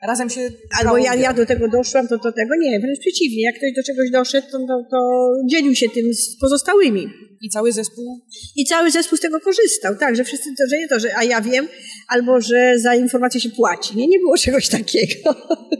Razem 0.08 0.30
się... 0.30 0.41
albo 0.80 0.97
ja, 0.97 1.15
ja 1.15 1.34
do 1.34 1.45
tego 1.45 1.67
doszłam, 1.67 2.08
to 2.08 2.17
do 2.17 2.32
tego 2.32 2.56
nie, 2.60 2.80
wręcz 2.80 2.99
przeciwnie, 2.99 3.43
jak 3.43 3.56
ktoś 3.56 3.73
do 3.75 3.84
czegoś 3.84 4.12
doszedł, 4.12 4.47
to, 4.51 4.58
to, 4.60 4.84
to 4.91 5.30
dzielił 5.51 5.75
się 5.75 5.89
tym 5.89 6.13
z 6.13 6.39
pozostałymi. 6.39 7.08
I 7.46 7.50
cały 7.50 7.72
zespół 7.72 8.22
I 8.56 8.66
cały 8.66 8.92
zespół 8.92 9.18
z 9.18 9.22
tego 9.22 9.40
korzystał, 9.40 9.96
tak, 9.96 10.16
że 10.16 10.24
wszyscy 10.24 10.50
to, 10.58 10.64
że 10.70 10.78
nie 10.78 10.88
to, 10.88 11.00
że 11.00 11.18
a 11.18 11.24
ja 11.24 11.42
wiem, 11.42 11.68
albo 12.08 12.42
że 12.42 12.80
za 12.80 12.96
informację 12.96 13.42
się 13.42 13.50
płaci. 13.50 13.98
Nie, 13.98 14.08
nie 14.08 14.20
było 14.20 14.38
czegoś 14.38 14.70
takiego. 14.70 15.36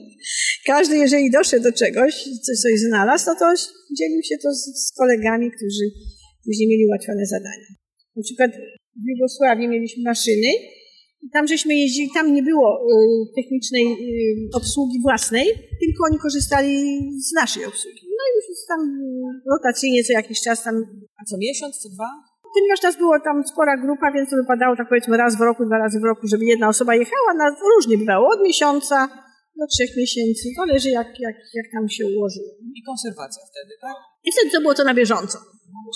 Każdy, 0.71 0.97
jeżeli 0.97 1.32
doszedł 1.32 1.63
do 1.63 1.71
czegoś, 1.71 2.13
coś, 2.23 2.58
coś 2.63 2.80
znalazł, 2.80 3.25
no 3.28 3.36
to 3.39 3.45
dzielił 3.99 4.23
się 4.23 4.36
to 4.43 4.54
z, 4.54 4.88
z 4.88 4.91
kolegami, 4.97 5.51
którzy 5.51 5.86
Później 6.45 6.67
mieli 6.69 6.86
ułatwione 6.86 7.25
zadania. 7.25 7.69
Na 8.15 8.23
przykład 8.23 8.51
w 9.04 9.06
Jugosławii 9.12 9.67
mieliśmy 9.67 10.04
maszyny 10.04 10.51
tam 11.33 11.47
żeśmy 11.47 11.75
jeździli, 11.75 12.09
tam 12.13 12.33
nie 12.33 12.43
było 12.43 12.69
y, 12.75 13.33
technicznej 13.35 13.85
y, 13.85 14.57
obsługi 14.57 15.01
własnej, 15.01 15.47
tylko 15.81 15.99
oni 16.09 16.19
korzystali 16.19 16.73
z 17.27 17.33
naszej 17.33 17.65
obsługi. 17.65 18.01
No 18.17 18.23
i 18.29 18.31
już 18.35 18.59
tam 18.67 18.79
y, 18.79 19.41
rotacyjnie 19.53 20.03
co 20.03 20.13
jakiś 20.13 20.41
czas 20.41 20.63
tam 20.63 20.75
A 21.21 21.25
co 21.29 21.38
miesiąc, 21.38 21.77
co 21.77 21.89
dwa? 21.89 22.09
Ponieważ 22.55 22.81
nas 22.81 22.97
było 22.97 23.19
tam 23.19 23.43
spora 23.47 23.77
grupa, 23.77 24.11
więc 24.11 24.29
to 24.29 24.35
wypadało 24.35 24.75
tak 24.75 24.89
powiedzmy 24.89 25.17
raz 25.17 25.38
w 25.38 25.41
roku, 25.41 25.65
dwa 25.65 25.77
razy 25.77 25.99
w 25.99 26.03
roku, 26.03 26.27
żeby 26.27 26.45
jedna 26.45 26.67
osoba 26.67 26.95
jechała. 26.95 27.33
Na, 27.38 27.45
różnie 27.75 27.97
bywało, 27.97 28.27
od 28.33 28.41
miesiąca 28.41 29.07
do 29.59 29.65
trzech 29.67 29.97
miesięcy. 29.97 30.43
Zależy 30.57 30.89
jak, 30.89 31.07
jak, 31.19 31.35
jak 31.53 31.65
tam 31.73 31.89
się 31.89 32.03
ułożyło. 32.05 32.51
I 32.75 32.83
konserwacja 32.83 33.41
wtedy, 33.51 33.73
tak? 33.81 33.95
I 34.23 34.31
wtedy 34.31 34.51
to 34.51 34.61
było 34.61 34.73
to 34.73 34.83
na 34.83 34.93
bieżąco. 34.93 35.38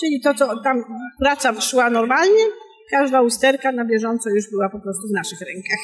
Czyli 0.00 0.20
to, 0.20 0.34
co 0.34 0.62
tam 0.62 0.84
praca 1.20 1.60
szła 1.60 1.90
normalnie, 1.90 2.44
każda 2.90 3.22
usterka 3.22 3.72
na 3.72 3.84
bieżąco 3.84 4.30
już 4.30 4.50
była 4.50 4.68
po 4.68 4.80
prostu 4.80 5.04
w 5.08 5.16
naszych 5.20 5.40
rękach. 5.40 5.82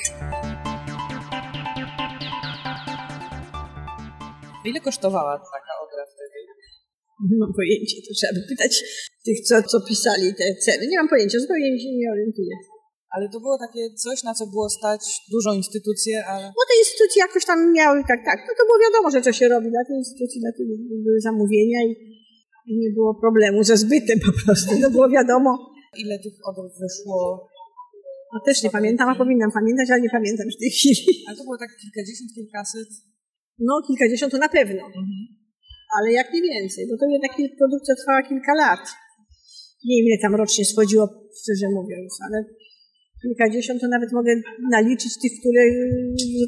Ile 4.68 4.80
kosztowała 4.80 5.32
taka 5.56 5.72
odra 5.84 6.04
wtedy? 6.12 6.38
Nie 7.30 7.38
mam 7.42 7.52
pojęcia, 7.60 7.96
to 8.06 8.10
trzeba 8.18 8.32
by 8.36 8.42
pytać 8.52 8.72
tych, 9.26 9.38
co, 9.48 9.54
co 9.70 9.76
pisali 9.88 10.34
te 10.38 10.44
ceny. 10.64 10.82
Nie 10.90 10.98
mam 10.98 11.08
pojęcia, 11.08 11.38
zupełnie 11.38 11.78
się 11.82 11.90
nie 12.02 12.10
orientuję. 12.16 12.54
Ale 13.14 13.28
to 13.32 13.40
było 13.40 13.56
takie 13.66 13.82
coś, 14.04 14.22
na 14.22 14.34
co 14.34 14.46
było 14.46 14.68
stać 14.78 15.02
dużą 15.34 15.50
instytucję, 15.62 16.26
ale 16.26 16.44
No 16.58 16.62
te 16.68 16.74
instytucje 16.82 17.18
jakoś 17.26 17.44
tam 17.44 17.72
miały, 17.72 17.98
tak, 18.08 18.20
tak. 18.28 18.38
No 18.48 18.52
to 18.58 18.62
było 18.68 18.78
wiadomo, 18.86 19.10
że 19.10 19.22
co 19.22 19.32
się 19.38 19.48
robi 19.48 19.68
dla 19.70 19.84
tej 19.88 19.96
instytucji, 19.96 20.40
dla 20.40 20.52
tych 20.56 20.66
były 21.06 21.20
zamówienia 21.20 21.78
i, 21.88 21.90
i 22.70 22.72
nie 22.78 22.90
było 22.96 23.14
problemu 23.24 23.64
ze 23.64 23.76
zbytem 23.76 24.18
po 24.26 24.32
prostu. 24.44 24.70
No 24.80 24.90
było 24.90 25.08
wiadomo. 25.08 25.75
Ile 26.02 26.18
tych 26.18 26.36
odr 26.48 26.64
wyszło? 26.80 27.48
No 28.32 28.40
też 28.46 28.62
nie 28.62 28.70
pamiętam, 28.70 29.08
a 29.08 29.14
powinnam 29.14 29.50
pamiętać, 29.52 29.86
ale 29.90 30.00
nie 30.00 30.10
pamiętam 30.10 30.46
w 30.56 30.60
tej 30.60 30.70
chwili. 30.70 31.24
Ale 31.26 31.36
to 31.36 31.44
było 31.44 31.58
tak 31.58 31.70
kilkadziesiąt, 31.82 32.30
kilkaset. 32.34 32.88
No 33.58 33.72
kilkadziesiąt 33.86 34.32
to 34.32 34.38
na 34.38 34.48
pewno, 34.48 34.82
ale 35.96 36.12
jak 36.12 36.32
nie 36.34 36.42
więcej, 36.42 36.86
bo 36.90 36.96
to 37.00 37.04
jednak 37.12 37.32
produkcja 37.58 37.94
trwała 37.94 38.22
kilka 38.22 38.54
lat. 38.54 38.84
Nie 39.84 39.96
wiem, 39.96 40.06
ile 40.06 40.18
tam 40.22 40.34
rocznie 40.34 40.64
schodziło, 40.64 41.04
szczerze 41.42 41.68
mówiąc, 41.78 42.18
ale 42.26 42.44
kilkadziesiąt 43.22 43.80
to 43.80 43.88
nawet 43.88 44.12
mogę 44.12 44.32
naliczyć 44.70 45.12
tych, 45.22 45.32
które, 45.40 45.62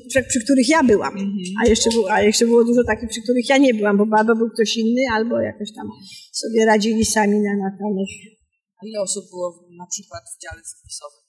przy, 0.09 0.23
przy 0.23 0.41
których 0.45 0.69
ja 0.69 0.83
byłam. 0.83 1.15
A 1.63 1.69
jeszcze, 1.69 1.91
było, 1.91 2.13
a 2.13 2.23
jeszcze 2.23 2.47
było 2.47 2.65
dużo 2.65 2.85
takich, 2.85 3.09
przy 3.09 3.23
których 3.23 3.49
ja 3.49 3.59
nie 3.59 3.75
byłam, 3.75 3.97
bo 3.97 4.05
albo 4.19 4.37
był 4.37 4.51
ktoś 4.51 4.77
inny, 4.77 5.03
albo 5.17 5.41
jakoś 5.41 5.69
tam 5.77 5.87
sobie 6.33 6.67
radzili 6.67 7.05
sami 7.05 7.41
na, 7.41 7.57
na 7.57 7.71
danych. 7.81 8.38
A 8.79 8.87
ile 8.89 8.99
osób 9.01 9.25
było 9.33 9.49
na 9.83 9.87
przykład 9.93 10.23
w 10.33 10.37
dziale 10.43 10.61
serwisowym? 10.73 11.23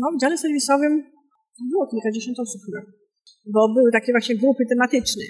No, 0.00 0.06
w 0.16 0.20
dziale 0.20 0.38
serwisowym 0.38 0.92
było 1.70 1.84
kilkadziesiąt 1.92 2.38
osób 2.44 2.60
chyba, 2.66 2.80
bo 3.54 3.60
były 3.76 3.90
takie 3.92 4.12
właśnie 4.12 4.36
grupy 4.36 4.62
tematyczne. 4.72 5.24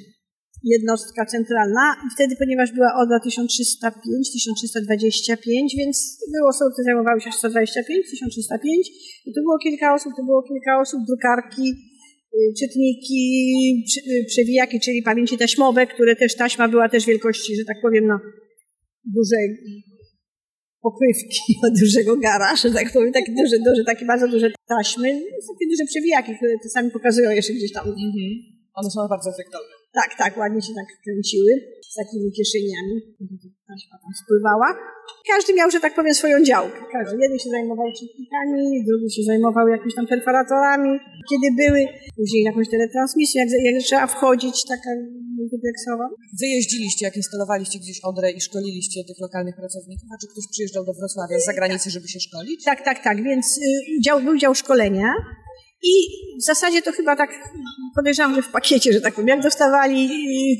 Jednostka 0.74 1.26
centralna 1.26 1.84
wtedy, 2.14 2.36
ponieważ 2.42 2.72
była 2.72 2.90
ODA 3.00 3.20
1305, 3.20 4.32
1325, 4.32 5.74
więc 5.78 5.96
były 6.32 6.48
osoby, 6.48 6.70
które 6.72 6.84
zajmowały 6.84 7.20
się 7.20 7.32
125, 7.32 8.10
1305 8.10 8.90
i 9.26 9.32
to 9.34 9.40
było 9.40 9.58
kilka 9.58 9.94
osób, 9.94 10.12
to 10.16 10.22
było 10.24 10.42
kilka 10.42 10.80
osób, 10.80 11.00
drukarki, 11.10 11.66
y, 12.34 12.52
czytniki, 12.60 13.22
y, 14.12 14.24
przewijaki, 14.28 14.80
czyli 14.80 15.02
pamięci 15.02 15.38
taśmowe, 15.38 15.86
które 15.86 16.16
też 16.16 16.36
taśma 16.36 16.68
była 16.68 16.88
też 16.88 17.06
wielkości, 17.06 17.56
że 17.56 17.64
tak 17.64 17.76
powiem, 17.82 18.06
no, 18.06 18.18
dużej 19.04 19.46
pokrywki 20.82 21.40
od 21.66 21.80
dużego 21.80 22.16
gara, 22.16 22.56
że 22.56 22.70
tak 22.70 22.92
powiem, 22.92 23.12
takie 23.12 23.32
duże, 23.32 23.56
duże, 23.58 23.84
takie 23.84 24.06
bardzo 24.06 24.28
duże 24.28 24.50
taśmy, 24.68 25.08
są 25.46 25.50
takie 25.54 25.66
duże 25.72 25.84
przewijaki, 25.90 26.36
które 26.36 26.52
czasami 26.62 26.90
pokazują 26.90 27.30
jeszcze 27.30 27.52
gdzieś 27.52 27.72
tam. 27.72 27.84
One 28.74 28.90
są 28.90 29.08
bardzo 29.08 29.30
efektowne. 29.30 29.77
Tak, 30.00 30.10
tak, 30.22 30.32
ładnie 30.42 30.62
się 30.66 30.72
tak 30.80 30.88
kręciły 31.04 31.52
z 31.90 31.94
takimi 32.00 32.28
kieszeniami. 32.36 32.94
Taśma 33.70 33.96
tam 34.02 34.12
spływała. 34.22 34.68
Każdy 35.32 35.50
miał, 35.58 35.68
że 35.70 35.80
tak 35.80 35.94
powiem, 35.98 36.14
swoją 36.14 36.36
działkę. 36.50 36.78
Każdy. 36.96 37.16
Jeden 37.24 37.38
się 37.38 37.50
zajmował 37.50 37.86
czytnikami, 37.98 38.84
drugi 38.88 39.08
się 39.16 39.22
zajmował 39.30 39.68
jakimiś 39.68 39.94
tam 39.94 40.06
perforatorami. 40.06 40.92
Kiedy 41.30 41.46
były, 41.62 41.80
później 42.16 42.42
jakąś 42.42 42.68
teletransmisję, 42.74 43.36
jak, 43.42 43.48
jak 43.68 43.82
trzeba 43.82 44.06
wchodzić, 44.06 44.56
taka 44.74 44.90
multiplexowa. 45.38 46.06
Wy 46.40 46.46
jeździliście, 46.46 47.02
jak 47.08 47.16
instalowaliście 47.16 47.78
gdzieś 47.78 47.98
odrę 48.10 48.30
i 48.30 48.40
szkoliliście 48.40 49.04
tych 49.08 49.18
lokalnych 49.20 49.56
pracowników, 49.56 50.08
a 50.14 50.16
czy 50.20 50.26
ktoś 50.32 50.44
przyjeżdżał 50.52 50.84
do 50.84 50.92
Wrocławia 50.98 51.38
z 51.40 51.44
zagranicy, 51.44 51.90
żeby 51.90 52.08
się 52.08 52.20
szkolić? 52.20 52.64
Tak, 52.64 52.84
tak, 52.84 52.98
tak, 53.04 53.16
więc 53.22 53.46
y, 53.58 53.60
dział, 54.04 54.20
był 54.20 54.36
dział 54.38 54.54
szkolenia 54.54 55.08
i 55.82 55.92
w 56.40 56.44
zasadzie 56.44 56.82
to 56.82 56.92
chyba 56.92 57.16
tak 57.16 57.30
podejrzewam, 57.96 58.34
że 58.34 58.42
w 58.42 58.52
pakiecie, 58.52 58.92
że 58.92 59.00
tak 59.00 59.14
powiem, 59.14 59.28
jak 59.28 59.42
dostawali, 59.42 60.10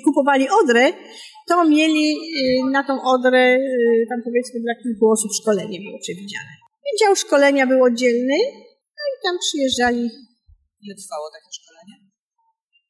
kupowali 0.04 0.46
odrę, 0.62 0.92
to 1.48 1.64
mieli 1.64 2.12
y, 2.12 2.70
na 2.70 2.87
tą 2.87 3.02
odrę, 3.02 3.57
y, 3.57 4.07
tam 4.09 4.22
powiedzmy 4.24 4.61
dla 4.61 4.74
kilku 4.83 5.11
osób 5.11 5.31
szkolenie 5.42 5.78
było 5.81 5.98
przewidziane. 5.98 6.52
I 6.87 6.98
dział 7.00 7.16
szkolenia 7.16 7.66
był 7.66 7.85
oddzielny, 7.85 8.38
no 8.96 9.02
i 9.12 9.14
tam 9.24 9.37
przyjeżdżali, 9.38 10.11
Ile 10.83 10.94
trwało 10.94 11.26
takie 11.37 11.50
szkolenie? 11.59 11.96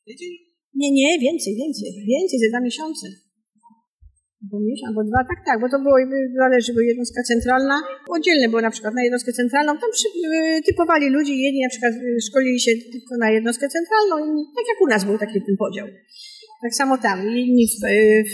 Tydzień? 0.06 0.48
nie, 0.80 0.90
nie, 0.90 1.18
więcej, 1.18 1.52
więcej, 1.56 1.88
więcej, 2.12 2.38
ze 2.40 2.48
dwa 2.48 2.60
miesiące. 2.60 3.06
Bo 4.42 4.56
miesiąc, 4.60 4.88
albo 4.88 5.02
dwa, 5.10 5.20
tak, 5.30 5.40
tak, 5.46 5.56
bo 5.60 5.68
to 5.68 5.78
było, 5.84 5.96
zależy, 6.42 6.70
bo 6.74 6.80
jednostka 6.80 7.20
centralna, 7.22 7.76
oddzielne 8.16 8.48
było 8.48 8.62
na 8.62 8.70
przykład 8.70 8.94
na 8.94 9.02
jednostkę 9.02 9.32
centralną, 9.32 9.70
tam 9.82 9.90
przy, 9.96 10.08
y, 10.08 10.62
typowali 10.68 11.06
ludzi, 11.16 11.42
jedni 11.46 11.60
na 11.62 11.68
przykład 11.68 11.94
y, 11.94 12.20
szkolili 12.28 12.60
się 12.60 12.72
tylko 12.92 13.12
na 13.24 13.30
jednostkę 13.30 13.66
centralną, 13.68 14.14
inni, 14.26 14.42
tak 14.56 14.66
jak 14.70 14.78
u 14.80 14.86
nas 14.86 15.04
był 15.04 15.18
taki 15.18 15.38
ten 15.46 15.56
podział. 15.64 15.86
Tak 16.62 16.74
samo 16.74 16.98
tam, 16.98 17.18
inni 17.28 17.66
w, 17.66 17.84
y, 17.84 18.24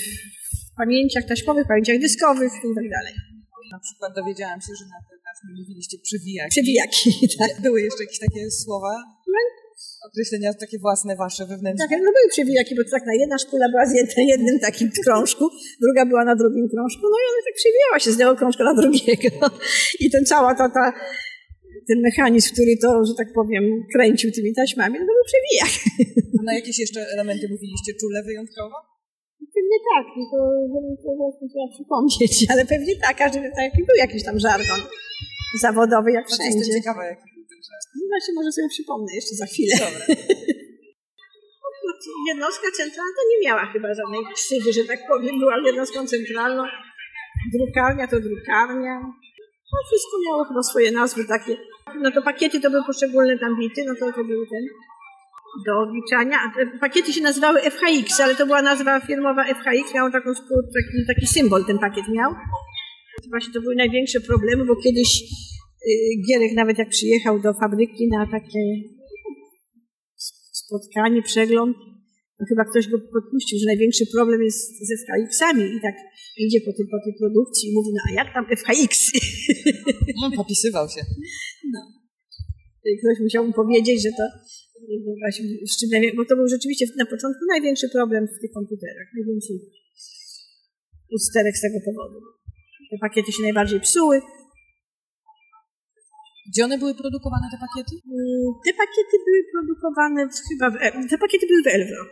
w 0.72 0.76
pamięciach 0.76 1.24
taśmowych, 1.24 1.66
pamięciach 1.66 1.98
dyskowych 1.98 2.52
i 2.70 2.74
tak 2.78 2.88
dalej. 2.96 3.14
Na 3.72 3.78
przykład 3.78 4.10
dowiedziałam 4.20 4.60
się, 4.60 4.72
że 4.80 4.84
na 4.94 5.00
tym 5.08 5.18
naszym 5.28 5.48
mówiliście 5.60 5.96
przewijaki. 6.06 6.50
Przewijaki, 6.50 7.10
tak. 7.40 7.50
Były 7.62 7.78
jeszcze 7.82 8.02
jakieś 8.04 8.18
takie 8.18 8.50
słowa? 8.50 8.92
Określenia 10.08 10.54
takie 10.64 10.78
własne, 10.86 11.12
wasze, 11.16 11.42
wewnętrzne? 11.46 11.88
Tak, 11.88 11.98
no 12.06 12.10
były 12.16 12.28
przewijaki, 12.34 12.72
bo 12.76 12.82
to 12.84 12.90
tak 12.90 13.06
na 13.10 13.14
jedna 13.22 13.36
szpula 13.38 13.66
była 13.72 13.84
z 13.86 13.92
jednym, 14.32 14.56
takim 14.68 14.88
krążku, 15.04 15.44
druga 15.84 16.02
była 16.06 16.24
na 16.30 16.34
drugim 16.40 16.66
krążku, 16.72 17.02
no 17.12 17.16
i 17.22 17.24
ona 17.30 17.40
tak 17.48 17.56
przewijała 17.62 17.96
się 17.98 18.08
z 18.10 18.12
jednego 18.14 18.36
krążka 18.40 18.64
na 18.64 18.74
drugiego. 18.80 19.30
I 20.04 20.10
ten 20.10 20.24
cała 20.24 20.54
ta, 20.54 20.66
ta, 20.76 20.84
ten 21.88 21.98
mechanizm, 22.08 22.48
który 22.54 22.72
to, 22.84 22.90
że 23.08 23.14
tak 23.20 23.28
powiem, 23.38 23.64
kręcił 23.94 24.28
tymi 24.36 24.54
taśmami, 24.54 24.94
no 25.00 25.04
to 25.08 25.12
był 25.18 25.26
przewijak. 25.30 25.72
A 26.38 26.42
na 26.48 26.54
jakieś 26.54 26.78
jeszcze 26.84 27.00
elementy 27.14 27.46
mówiliście 27.54 27.92
czule 28.00 28.22
wyjątkowo? 28.28 28.76
Pewnie 29.56 29.78
tak, 29.90 30.06
no 30.16 30.24
to, 30.32 30.38
to, 30.72 30.78
to, 31.02 31.08
to 31.38 31.44
trzeba 31.50 31.68
przypomnieć, 31.74 32.46
ale 32.52 32.62
pewnie 32.72 32.92
tak, 32.96 33.16
każdy 33.16 33.38
tak, 33.38 33.86
był 33.88 33.96
jakiś 34.04 34.22
tam 34.24 34.38
żargon 34.38 34.80
zawodowy, 35.60 36.12
jak 36.12 36.24
jestem 36.30 36.46
wszędzie. 36.46 36.72
ciekawa, 36.72 37.04
jaki 37.04 37.33
był 37.64 37.72
żart. 37.72 37.86
No 38.00 38.04
właśnie, 38.12 38.34
może 38.34 38.50
sobie 38.52 38.68
przypomnę 38.68 39.10
jeszcze 39.18 39.34
za 39.40 39.46
chwilę. 39.46 39.74
Dobra. 39.80 40.04
Jednostka 42.28 42.66
centralna 42.76 43.22
nie 43.30 43.48
miała 43.48 43.66
chyba 43.72 43.94
żadnej 43.94 44.20
krzywdy, 44.34 44.72
że 44.72 44.84
tak 44.84 45.00
powiem. 45.08 45.38
Była 45.38 45.56
jednostką 45.66 46.06
centralną. 46.06 46.62
Drukarnia 47.58 48.06
to 48.08 48.20
drukarnia. 48.20 48.94
No 49.72 49.78
wszystko 49.88 50.14
miało 50.26 50.44
chyba 50.44 50.62
swoje 50.62 50.92
nazwy 50.92 51.24
takie. 51.24 51.56
No 52.00 52.10
to 52.10 52.22
pakiety 52.22 52.60
to 52.60 52.70
były 52.70 52.84
poszczególne 52.84 53.38
tam 53.38 53.56
bity, 53.60 53.84
no 53.86 53.94
to, 54.00 54.12
to 54.12 54.24
były 54.24 54.46
ten 54.46 54.64
do 55.66 55.80
odliczania. 55.80 56.38
Pakiety 56.80 57.12
się 57.12 57.20
nazywały 57.20 57.60
FHX, 57.60 58.20
ale 58.20 58.34
to 58.34 58.46
była 58.46 58.62
nazwa 58.62 59.00
firmowa 59.00 59.44
FHX, 59.44 59.94
miał 59.94 60.10
taką, 60.10 60.30
taki, 60.76 61.06
taki 61.06 61.26
symbol 61.26 61.64
ten 61.64 61.78
pakiet 61.78 62.08
miał. 62.08 62.34
Właśnie 63.30 63.52
to 63.52 63.60
były 63.60 63.74
największe 63.74 64.20
problemy, 64.20 64.64
bo 64.64 64.76
kiedyś 64.76 65.22
Gierek 66.28 66.52
nawet 66.52 66.78
jak 66.78 66.88
przyjechał 66.88 67.40
do 67.42 67.54
fabryki 67.54 68.08
na 68.08 68.26
takie 68.36 68.60
spotkanie, 70.52 71.22
przegląd, 71.22 71.76
to 72.38 72.42
chyba 72.48 72.64
ktoś 72.70 72.88
go 72.88 72.98
podpuścił, 73.16 73.58
że 73.58 73.66
największy 73.66 74.04
problem 74.16 74.42
jest 74.42 74.62
ze 74.88 74.94
FHX-ami 75.02 75.64
i 75.76 75.80
tak 75.86 75.94
idzie 76.36 76.60
po 76.66 76.72
tej, 76.76 76.86
po 76.94 76.98
tej 77.04 77.14
produkcji 77.20 77.70
i 77.70 77.74
mówi, 77.74 77.90
no 77.96 78.00
a 78.08 78.10
jak 78.20 78.28
tam 78.34 78.44
FHX? 78.60 78.92
No, 80.22 80.30
popisywał 80.36 80.86
się. 80.88 81.00
I 82.84 82.98
ktoś 83.00 83.16
musiał 83.26 83.46
mu 83.46 83.52
powiedzieć, 83.52 84.02
że 84.02 84.10
to 84.18 84.24
właśnie 85.22 85.44
z 85.72 85.78
czym 85.78 85.88
najwię- 85.90 86.14
bo 86.16 86.24
to 86.24 86.36
był 86.36 86.48
rzeczywiście 86.48 86.86
na 86.98 87.06
początku 87.06 87.42
największy 87.54 87.88
problem 87.88 88.26
w 88.26 88.40
tych 88.40 88.52
komputerach, 88.58 89.08
najwięcej 89.16 89.56
usterek 91.16 91.56
z 91.58 91.60
tego 91.60 91.78
powodu. 91.88 92.18
Te 92.90 92.96
pakiety 93.00 93.32
się 93.32 93.42
najbardziej 93.42 93.80
psuły. 93.80 94.20
Gdzie 96.48 96.64
one 96.68 96.76
były 96.78 96.94
produkowane, 97.02 97.46
te 97.52 97.58
pakiety? 97.66 97.94
Mm, 98.16 98.48
Te 98.66 98.72
pakiety 98.82 99.14
były 99.26 99.40
produkowane 99.54 100.20
w, 100.28 100.34
chyba 100.48 100.66
w, 100.72 100.76
E- 100.84 101.08
te 101.10 101.16
pakiety 101.24 101.44
były 101.50 101.62
w 101.66 101.70
Elwro. 101.78 102.02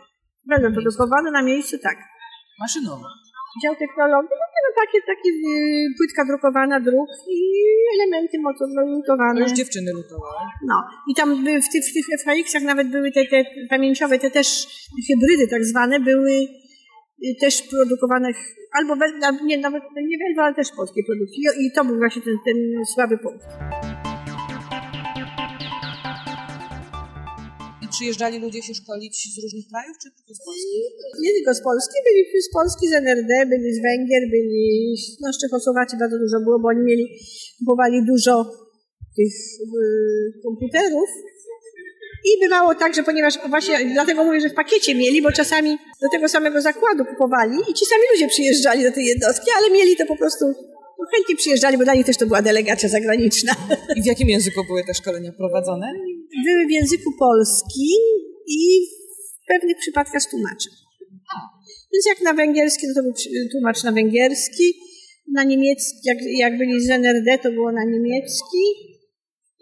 Będą 0.51 0.67
produkowane 0.73 1.31
na 1.31 1.41
miejscu, 1.49 1.75
tak. 1.87 1.97
Maszynowo. 2.59 3.07
Dział 3.63 3.75
technologii, 3.75 4.35
no, 4.41 4.45
nie, 4.53 4.61
no 4.65 4.71
takie, 4.81 4.99
takie 5.11 5.29
y, 5.29 5.93
płytka 5.97 6.25
drukowana, 6.25 6.79
druk 6.79 7.09
i 7.37 7.39
elementy 7.95 8.35
motorutowane. 8.39 9.33
No 9.33 9.39
już 9.39 9.51
dziewczyny 9.51 9.91
lutowały. 9.93 10.43
No 10.67 10.75
i 11.09 11.15
tam 11.15 11.27
w 11.65 11.69
tych, 11.71 11.83
w 11.89 11.93
tych 11.93 12.05
FHX-ach 12.21 12.63
nawet 12.63 12.87
były 12.91 13.11
te, 13.11 13.25
te 13.25 13.43
pamięciowe, 13.69 14.19
te 14.19 14.31
też 14.31 14.47
hybrydy 15.07 15.47
tak 15.47 15.63
zwane, 15.65 15.99
były 15.99 16.31
y, 16.31 17.35
też 17.41 17.61
produkowane 17.61 18.33
ch- 18.33 18.55
albo 18.79 18.95
we, 18.95 19.05
nie, 19.43 19.57
nawet 19.57 19.83
nie 20.09 20.17
Welvo, 20.17 20.41
ale 20.43 20.55
też 20.55 20.67
polskie 20.75 21.01
produkty. 21.07 21.33
I, 21.37 21.65
I 21.65 21.71
to 21.75 21.85
był 21.85 21.97
właśnie 21.97 22.21
ten, 22.21 22.35
ten 22.45 22.57
słaby 22.93 23.17
punkt. 23.17 23.43
Przyjeżdżali 27.95 28.35
ludzie 28.45 28.61
się 28.67 28.73
szkolić 28.81 29.15
z 29.35 29.37
różnych 29.43 29.65
krajów, 29.71 29.95
czy 30.01 30.07
tylko 30.17 30.31
z 30.39 30.41
Polski? 30.47 30.77
Nie 31.25 31.31
tylko 31.37 31.51
z 31.59 31.61
Polski, 31.67 31.97
byli 32.07 32.41
z 32.47 32.49
Polski, 32.57 32.83
z 32.91 32.93
NRD, 32.93 33.33
byli 33.53 33.69
z 33.77 33.79
Węgier, 33.87 34.23
byli 34.35 34.65
no 35.21 35.33
z 35.33 35.37
Czechosłowacji 35.43 35.95
bardzo 36.03 36.17
dużo 36.23 36.37
było, 36.45 36.57
bo 36.59 36.67
oni 36.73 36.83
mieli, 36.89 37.05
kupowali 37.59 37.97
dużo 38.11 38.33
tych 39.17 39.33
y, 39.83 40.41
komputerów. 40.45 41.09
I 42.29 42.31
bywało 42.43 42.75
tak, 42.75 42.95
że 42.95 43.03
ponieważ 43.03 43.33
właśnie 43.49 43.75
dlatego 43.93 44.23
mówię, 44.23 44.41
że 44.41 44.49
w 44.49 44.53
pakiecie 44.53 44.95
mieli, 44.95 45.21
bo 45.21 45.31
czasami 45.31 45.69
do 46.01 46.07
tego 46.11 46.29
samego 46.29 46.61
zakładu 46.61 47.05
kupowali 47.05 47.57
i 47.69 47.73
ci 47.73 47.85
sami 47.85 48.03
ludzie 48.13 48.27
przyjeżdżali 48.27 48.83
do 48.83 48.91
tej 48.91 49.05
jednostki, 49.05 49.47
ale 49.57 49.69
mieli 49.77 49.97
to 49.97 50.05
po 50.05 50.17
prostu 50.17 50.45
no, 50.99 51.05
chętnie 51.15 51.35
przyjeżdżali, 51.35 51.77
bo 51.77 51.83
dla 51.83 51.93
nich 51.93 52.05
też 52.05 52.17
to 52.17 52.25
była 52.25 52.41
delegacja 52.41 52.89
zagraniczna. 52.89 53.53
I 53.97 54.01
w 54.01 54.05
jakim 54.05 54.29
języku 54.29 54.63
były 54.67 54.83
te 54.83 54.93
szkolenia 54.93 55.31
prowadzone? 55.31 55.93
Były 56.45 56.67
w 56.67 56.71
języku 56.71 57.11
polskim 57.19 58.01
i 58.47 58.87
w 59.43 59.47
pewnych 59.47 59.77
przypadkach 59.77 60.21
z 60.21 60.29
tłumaczem. 60.29 60.73
Więc 61.93 62.05
jak 62.05 62.21
na 62.21 62.33
węgierski, 62.33 62.87
no 62.87 62.93
to 62.93 63.01
był 63.03 63.13
tłumacz 63.51 63.83
na 63.83 63.91
węgierski, 63.91 64.73
na 65.33 65.43
niemiecki, 65.43 65.97
jak, 66.05 66.17
jak 66.37 66.57
byli 66.57 66.81
z 66.81 66.89
NRD, 66.89 67.37
to 67.37 67.51
było 67.51 67.71
na 67.71 67.83
niemiecki. 67.85 68.63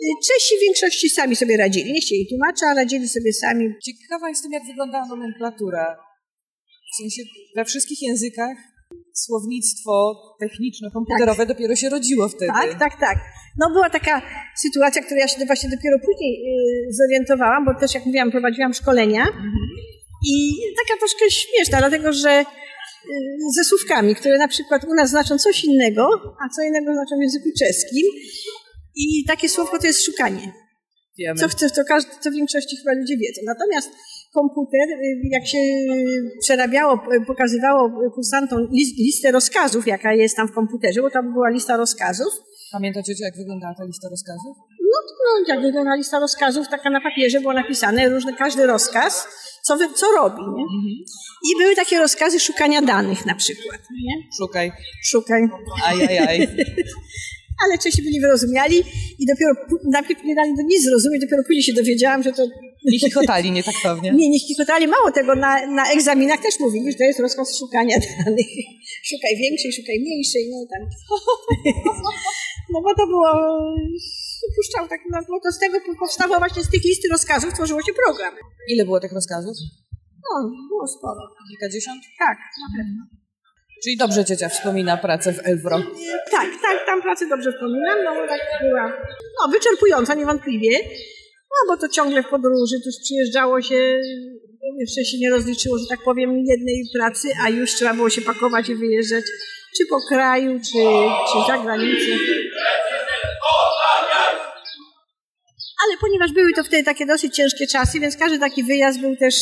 Y, 0.03 0.05
Czesi 0.27 0.57
w 0.57 0.61
większości 0.61 1.09
sami 1.09 1.35
sobie 1.35 1.57
radzili. 1.57 1.93
Nie 1.93 2.01
chcieli 2.01 2.27
tłumacza, 2.29 2.65
a 2.71 2.73
radzili 2.73 3.09
sobie 3.09 3.33
sami. 3.33 3.65
Ciekawa 3.85 4.29
jestem, 4.29 4.51
jak 4.51 4.65
wyglądała 4.65 5.05
nomenklatura. 5.05 5.97
W 6.93 6.95
sensie 6.97 7.21
we 7.55 7.65
wszystkich 7.65 8.01
językach 8.01 8.57
słownictwo 9.13 10.15
techniczno-komputerowe 10.39 11.45
dopiero 11.45 11.75
się 11.75 11.89
rodziło 11.89 12.29
wtedy. 12.29 12.51
Tak, 12.53 12.79
tak, 12.79 12.99
tak. 12.99 13.17
No 13.57 13.69
była 13.69 13.89
taka 13.89 14.21
sytuacja, 14.57 15.01
której 15.01 15.21
ja 15.21 15.27
się 15.27 15.45
właśnie 15.45 15.69
dopiero 15.69 15.97
później 15.99 16.43
y, 16.89 16.93
zorientowałam, 16.93 17.65
bo 17.65 17.79
też 17.79 17.93
jak 17.93 18.05
mówiłam, 18.05 18.31
prowadziłam 18.31 18.73
szkolenia 18.73 19.25
i 20.31 20.57
taka 20.77 20.99
troszkę 20.99 21.31
śmieszna, 21.31 21.77
dlatego 21.77 22.13
że 22.13 22.39
y, 22.39 22.45
ze 23.55 23.63
słówkami, 23.63 24.15
które 24.15 24.37
na 24.37 24.47
przykład 24.47 24.83
u 24.83 24.93
nas 24.93 25.09
znaczą 25.09 25.37
coś 25.37 25.63
innego, 25.63 26.09
a 26.45 26.49
co 26.55 26.61
innego 26.61 26.93
znaczą 26.93 27.17
w 27.17 27.21
języku 27.21 27.49
czeskim. 27.59 28.05
I 28.95 29.25
takie 29.27 29.49
słówko 29.49 29.79
to 29.79 29.87
jest 29.87 30.05
szukanie. 30.05 30.53
Wiemy. 31.17 31.39
Co 31.39 31.47
chce, 31.47 31.69
to, 31.69 31.81
każdy, 31.87 32.11
to 32.23 32.31
w 32.31 32.33
większości 32.33 32.77
chyba 32.77 32.93
ludzie 32.93 33.17
wiedzą. 33.17 33.41
Natomiast 33.45 33.89
komputer, 34.33 34.87
y, 34.89 35.19
jak 35.31 35.47
się 35.47 35.57
przerabiało, 36.39 36.99
pokazywało 37.27 37.91
kursantom 38.15 38.59
lis- 38.59 38.97
listę 38.97 39.31
rozkazów, 39.31 39.87
jaka 39.87 40.13
jest 40.13 40.35
tam 40.35 40.47
w 40.47 40.51
komputerze, 40.51 41.01
bo 41.01 41.09
tam 41.09 41.33
była 41.33 41.49
lista 41.49 41.77
rozkazów, 41.77 42.33
Pamiętacie, 42.71 43.13
jak 43.21 43.37
wyglądała 43.37 43.73
ta 43.77 43.83
lista 43.83 44.07
rozkazów? 44.09 44.57
no, 45.25 45.53
jak 45.53 45.61
wygląda 45.61 45.95
lista 45.95 46.19
rozkazów, 46.19 46.67
taka 46.67 46.89
na 46.89 47.01
papierze 47.01 47.39
było 47.41 47.53
napisane 47.53 48.09
różny, 48.09 48.33
każdy 48.33 48.65
rozkaz, 48.67 49.27
co, 49.63 49.77
wy, 49.77 49.85
co 49.95 50.05
robi, 50.17 50.41
nie? 50.55 50.63
I 51.51 51.59
były 51.63 51.75
takie 51.75 51.99
rozkazy 51.99 52.39
szukania 52.39 52.81
danych 52.81 53.25
na 53.25 53.35
przykład, 53.35 53.79
nie? 54.05 54.13
Szukaj. 54.37 54.71
Szukaj. 55.03 55.41
Ajajaj. 55.85 56.47
Ale 57.65 57.77
Czesi 57.77 58.01
byli 58.03 58.21
wyrozumiali 58.21 58.77
i 59.19 59.25
dopiero 59.31 59.51
najpierw 59.83 60.23
nie 60.23 60.35
dali 60.35 60.51
do 60.57 60.63
nic 60.63 60.83
zrozumieć, 60.83 61.21
dopiero 61.21 61.43
później 61.43 61.63
się 61.63 61.73
dowiedziałam, 61.73 62.23
że 62.23 62.31
to 62.33 62.43
I 62.83 62.99
chichotali 62.99 63.51
nietaktownie. 63.51 64.11
nie, 64.19 64.29
nie 64.29 64.39
chichotali. 64.39 64.87
Mało 64.87 65.11
tego, 65.11 65.35
na, 65.35 65.67
na 65.67 65.91
egzaminach 65.91 66.41
też 66.41 66.59
mówili, 66.59 66.91
że 66.91 66.97
to 66.97 67.03
jest 67.03 67.19
rozkaz 67.19 67.57
szukania 67.59 67.97
danych. 67.99 68.51
Szukaj 69.09 69.33
większej, 69.37 69.73
szukaj 69.73 69.99
mniejszej, 69.99 70.43
no 70.51 70.57
tam. 70.71 70.81
No 72.73 72.81
bo 72.81 72.95
to 72.95 73.07
było, 73.07 73.31
puszczał 74.55 74.87
tak, 74.87 74.99
no 75.11 75.19
bo 75.29 75.39
to 75.39 75.51
z 75.51 75.59
tego 75.59 75.77
powstało 75.99 76.39
właśnie 76.39 76.63
z 76.63 76.69
tych 76.69 76.83
listy 76.83 77.07
rozkazów 77.11 77.53
tworzyło 77.53 77.81
się 77.81 77.93
program. 77.93 78.33
Ile 78.69 78.85
było 78.85 78.99
tych 78.99 79.11
rozkazów? 79.11 79.55
No, 80.23 80.49
było 80.69 80.87
sporo. 80.87 81.21
Kilkadziesiąt? 81.49 82.03
Tak, 82.19 82.37
na 82.37 82.77
pewno. 82.77 83.20
Czyli 83.83 83.97
dobrze 83.97 84.25
ciocia 84.25 84.49
wspomina 84.49 84.97
pracę 84.97 85.33
w 85.33 85.47
Elwro. 85.47 85.77
Tak, 86.31 86.49
tak, 86.61 86.85
tam 86.85 87.01
pracę 87.01 87.27
dobrze 87.27 87.51
wspominam, 87.51 88.03
no 88.03 88.15
bo 88.15 88.27
tak 88.27 88.41
była, 88.61 88.93
no 89.41 89.51
wyczerpująca 89.51 90.13
niewątpliwie, 90.13 90.77
no 91.51 91.67
bo 91.67 91.81
to 91.81 91.89
ciągle 91.89 92.23
w 92.23 92.27
podróży, 92.27 92.75
tuż 92.83 92.95
przyjeżdżało 93.03 93.61
się, 93.61 93.99
jeszcze 94.79 95.05
się 95.05 95.17
nie 95.19 95.29
rozliczyło, 95.29 95.77
że 95.77 95.85
tak 95.89 96.03
powiem, 96.05 96.29
jednej 96.45 96.83
pracy, 96.97 97.27
a 97.45 97.49
już 97.49 97.75
trzeba 97.75 97.93
było 97.93 98.09
się 98.09 98.21
pakować 98.21 98.69
i 98.69 98.75
wyjeżdżać, 98.75 99.23
czy 99.77 99.85
po 99.89 100.01
kraju, 100.09 100.59
czy, 100.59 100.79
czy 101.31 101.51
za 101.51 101.57
granicę. 101.57 102.11
Ale 105.85 105.97
ponieważ 106.01 106.31
były 106.31 106.53
to 106.53 106.63
wtedy 106.63 106.83
takie 106.83 107.05
dosyć 107.05 107.35
ciężkie 107.35 107.67
czasy, 107.67 107.99
więc 107.99 108.17
każdy 108.17 108.39
taki 108.39 108.63
wyjazd 108.63 108.99
był 108.99 109.15
też 109.15 109.35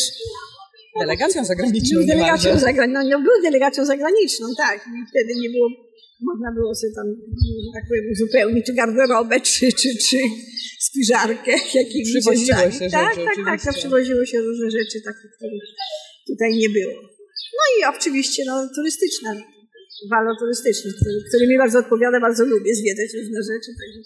Delegacją 0.99 1.45
zagraniczną 1.45 1.97
delegacją 2.13 2.59
zagraniczną. 2.59 3.09
No, 3.09 3.19
był 3.27 3.41
delegacją 3.43 3.85
zagraniczną, 3.85 4.47
tak. 4.57 4.77
I 4.87 4.99
wtedy 5.11 5.31
nie 5.43 5.49
było, 5.49 5.67
można 6.29 6.49
było 6.57 6.75
sobie 6.75 6.93
tam, 6.95 7.07
tak 7.75 7.83
powiem, 7.89 8.05
uzupełnić 8.11 8.65
czy 8.65 8.73
garderobę, 8.73 9.41
czy, 9.41 9.65
czy, 9.79 9.89
czy 10.05 10.17
spiżarkę 10.79 11.51
jakimiś 11.81 12.11
Przywoziło 12.13 12.71
się 12.77 12.89
Tak, 12.89 13.15
rzeczy, 13.15 13.25
tak, 13.25 13.35
tak. 13.35 13.37
No, 13.37 13.53
oczywiście. 13.53 13.79
przywoziło 13.79 14.25
się 14.25 14.37
różne 14.41 14.71
rzeczy, 14.71 14.97
takie, 15.05 15.25
których 15.35 15.69
tutaj 16.27 16.51
nie 16.63 16.69
było. 16.69 17.01
No 17.57 17.63
i 17.73 17.95
oczywiście, 17.95 18.43
no, 18.47 18.69
turystyczna, 18.75 19.29
walor 20.11 20.35
turystyczny, 20.39 20.91
który, 20.93 21.17
który 21.29 21.47
mi 21.47 21.57
bardzo 21.57 21.79
odpowiada, 21.79 22.19
bardzo 22.19 22.45
lubię 22.45 22.75
zwiedzać 22.75 23.09
różne 23.19 23.39
rzeczy. 23.51 23.69
Także. 23.79 24.01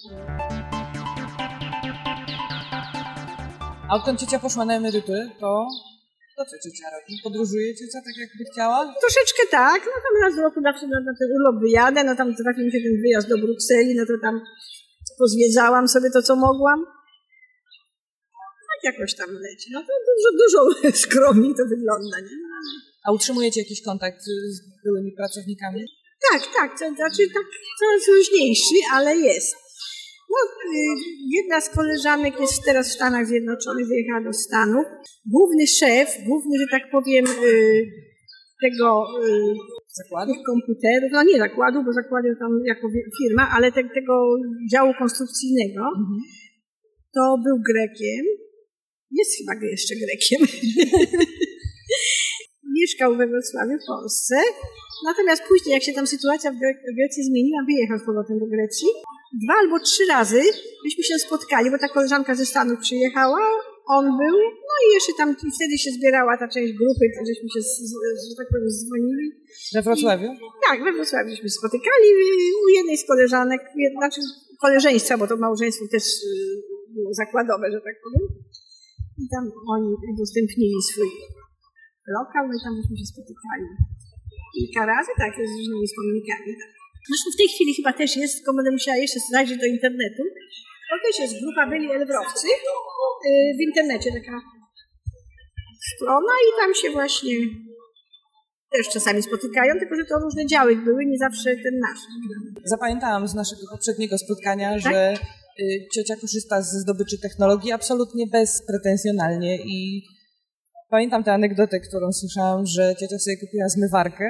A 3.89 3.95
odkąd 3.95 4.19
ciocia 4.19 4.39
poszła 4.39 4.65
na 4.65 4.75
emeryturę, 4.75 5.29
to... 5.39 5.67
To 6.37 6.41
co 6.49 6.55
ciocia 6.63 6.87
robi? 6.93 7.13
Podróżuje 7.27 7.69
ciocia 7.79 7.99
tak, 8.07 8.15
jakby 8.23 8.43
chciała? 8.51 8.77
Troszeczkę 9.05 9.43
tak, 9.61 9.81
no 9.91 9.95
tam 10.05 10.13
raz 10.23 10.33
w 10.35 10.43
roku 10.45 10.59
zawsze 10.69 10.85
na, 10.87 10.99
na 11.09 11.13
ten 11.19 11.27
urlop 11.35 11.57
wyjadę, 11.65 11.99
no 12.03 12.15
tam 12.15 12.35
trafił 12.35 12.65
mi 12.65 12.71
się 12.71 12.81
ten 12.87 12.95
wyjazd 13.05 13.27
do 13.29 13.37
Brukseli, 13.43 13.95
no 13.95 14.05
to 14.09 14.13
tam 14.25 14.35
pozwiedzałam 15.21 15.87
sobie 15.87 16.09
to, 16.15 16.21
co 16.21 16.35
mogłam. 16.35 16.79
Tak 18.71 18.81
jakoś 18.93 19.15
tam 19.15 19.29
leci. 19.47 19.67
No 19.73 19.79
to 19.87 19.93
dużo, 20.09 20.29
dużo 20.41 20.59
skromniej 21.05 21.53
to 21.59 21.63
wygląda, 21.73 22.17
nie? 22.19 22.37
A 23.05 23.11
utrzymujecie 23.11 23.61
jakiś 23.61 23.81
kontakt 23.83 24.21
z 24.55 24.59
byłymi 24.83 25.11
pracownikami? 25.11 25.81
Tak, 26.31 26.41
tak, 26.55 26.79
to 26.79 26.95
znaczy 26.95 27.23
tak 27.33 27.45
coraz 27.79 28.07
luźniejszy, 28.07 28.75
ale 28.91 29.15
jest. 29.15 29.62
No, 30.33 30.39
y, 30.45 30.49
jedna 31.37 31.61
z 31.61 31.69
koleżanek 31.69 32.39
jest 32.39 32.63
teraz 32.65 32.89
w 32.89 32.95
Stanach 32.97 33.25
Zjednoczonych, 33.27 33.87
wyjechała 33.87 34.21
do 34.23 34.33
Stanów. 34.33 34.85
Główny 35.25 35.67
szef, 35.67 36.07
główny, 36.27 36.53
że 36.61 36.67
tak 36.71 36.83
powiem, 36.91 37.25
y, 37.25 37.85
tego 38.63 38.87
y, 39.27 39.53
Zakładu? 40.01 40.33
komputerów, 40.51 41.09
no 41.11 41.23
nie 41.23 41.37
zakładu, 41.37 41.83
bo 41.85 41.93
zakłady 41.93 42.27
tam 42.39 42.51
jako 42.65 42.87
firma, 43.19 43.43
ale 43.55 43.71
te, 43.71 43.81
tego 43.99 44.13
działu 44.73 44.91
konstrukcyjnego, 44.99 45.83
to 47.15 47.21
był 47.45 47.55
Grekiem, 47.69 48.23
jest 49.19 49.31
chyba 49.37 49.53
jeszcze 49.75 49.93
Grekiem. 50.03 50.41
Mieszkał 52.79 53.17
we 53.17 53.27
Wrocławiu 53.27 53.77
w 53.83 53.87
Polsce, 53.87 54.35
natomiast 55.09 55.43
później, 55.49 55.73
jak 55.73 55.83
się 55.83 55.93
tam 55.93 56.07
sytuacja 56.07 56.51
w 56.51 56.55
Gre- 56.55 56.81
w 56.91 56.95
Grecji 56.97 57.23
zmieniła, 57.23 57.59
wyjechał 57.67 57.97
z 57.99 58.05
powrotem 58.05 58.39
do 58.39 58.45
Grecji. 58.45 58.87
Dwa 59.41 59.55
albo 59.61 59.79
trzy 59.79 60.03
razy 60.15 60.41
byśmy 60.85 61.03
się 61.03 61.15
spotkali, 61.27 61.71
bo 61.71 61.77
ta 61.77 61.89
koleżanka 61.95 62.35
ze 62.35 62.45
Stanów 62.45 62.79
przyjechała, 62.79 63.43
on 63.97 64.05
był, 64.21 64.37
no 64.69 64.75
i 64.83 64.87
jeszcze 64.95 65.13
tam 65.19 65.29
i 65.47 65.49
wtedy 65.57 65.73
się 65.83 65.91
zbierała 65.97 66.33
ta 66.41 66.47
część 66.53 66.71
grupy, 66.81 67.05
żeśmy 67.29 67.47
się, 67.53 67.59
że 68.29 68.35
tak 68.39 68.47
powiem, 68.51 68.69
dzwonili. 68.79 69.27
We 69.75 69.81
Wrocławiu? 69.81 70.29
Tak, 70.67 70.77
we 70.83 70.91
Wrocławiu 70.93 71.29
żeśmy 71.29 71.49
się 71.49 71.57
spotykali 71.61 72.07
u 72.63 72.67
jednej 72.77 72.97
z 72.97 73.05
koleżanek, 73.11 73.61
znaczy 73.99 74.21
koleżeństwa, 74.65 75.17
bo 75.17 75.25
to 75.27 75.35
małżeństwo 75.37 75.85
też 75.95 76.03
y, 76.03 76.93
było 76.95 77.13
zakładowe, 77.21 77.65
że 77.73 77.79
tak 77.87 77.95
powiem. 78.03 78.25
I 79.21 79.25
tam 79.33 79.43
oni 79.75 79.89
udostępnili 80.13 80.79
swój 80.89 81.09
lokal, 82.17 82.43
no 82.47 82.53
i 82.57 82.61
tam 82.65 82.73
żeśmy 82.79 82.95
się 83.01 83.07
spotykali. 83.13 83.65
Kilka 84.55 84.81
razy, 84.93 85.11
tak, 85.21 85.31
z 85.35 85.53
różnymi 85.57 85.85
wspomnieniami. 85.87 86.51
Zresztą 87.09 87.27
w 87.33 87.39
tej 87.39 87.47
chwili 87.53 87.71
chyba 87.79 87.93
też 87.93 88.11
jest, 88.21 88.33
tylko 88.37 88.53
będę 88.53 88.71
musiała 88.71 88.97
jeszcze 88.97 89.19
zajrzeć 89.31 89.57
do 89.59 89.65
internetu. 89.75 90.23
To 90.89 90.95
też 91.05 91.15
jest 91.23 91.33
grupa 91.43 91.63
Byli 91.71 91.87
Elbrowcy 91.91 92.47
y, 92.47 93.31
w 93.57 93.61
internecie, 93.69 94.09
taka 94.19 94.35
strona 95.91 96.33
i 96.47 96.49
tam 96.59 96.73
się 96.81 96.89
właśnie 96.91 97.35
też 98.73 98.89
czasami 98.93 99.23
spotykają, 99.23 99.79
tylko 99.79 99.95
że 99.95 100.05
to 100.05 100.19
różne 100.19 100.45
działy 100.45 100.75
były, 100.75 101.05
nie 101.05 101.17
zawsze 101.17 101.55
ten 101.55 101.79
nasz. 101.79 101.99
Zapamiętałam 102.65 103.27
z 103.27 103.33
naszego 103.33 103.61
poprzedniego 103.71 104.17
spotkania, 104.17 104.69
Tak? 104.69 104.93
że 104.93 105.13
y, 105.59 105.87
ciocia 105.95 106.15
korzysta 106.21 106.61
ze 106.61 106.79
zdobyczy 106.79 107.17
technologii 107.21 107.71
absolutnie 107.71 108.27
bezpretensjonalnie 108.27 109.57
i 109.65 110.03
pamiętam 110.89 111.23
tę 111.23 111.33
anegdotę, 111.33 111.79
którą 111.79 112.11
słyszałam, 112.11 112.65
że 112.65 112.95
ciocia 112.99 113.19
sobie 113.19 113.37
kupiła 113.37 113.69
zmywarkę 113.69 114.25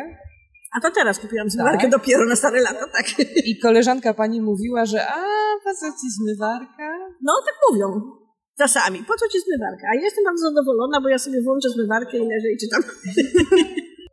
A 0.75 0.81
to 0.81 0.91
teraz 0.91 1.19
kupiłam 1.19 1.49
zmywarkę 1.49 1.81
Tak? 1.81 1.91
dopiero 1.91 2.25
na 2.25 2.35
stare 2.35 2.61
lata, 2.61 2.85
tak. 2.97 3.05
i 3.45 3.59
koleżanka 3.59 4.13
pani 4.13 4.41
mówiła, 4.41 4.85
że 4.85 5.07
a, 5.07 5.23
po 5.63 5.73
co 5.73 5.85
ci 6.01 6.07
zmywarka? 6.19 6.89
No 7.21 7.33
tak 7.45 7.55
mówią. 7.69 8.01
Czasami. 8.57 8.99
Po 8.99 9.13
co 9.19 9.27
ci 9.27 9.37
zmywarka? 9.47 9.87
A 9.91 9.95
ja 9.95 10.01
jestem 10.01 10.23
bardzo 10.23 10.43
zadowolona, 10.49 11.01
bo 11.01 11.09
ja 11.09 11.17
sobie 11.19 11.41
włączę 11.41 11.69
zmywarkę 11.69 12.17
i 12.17 12.27
leżę 12.27 12.51
i 12.51 12.57
czytam. 12.57 12.81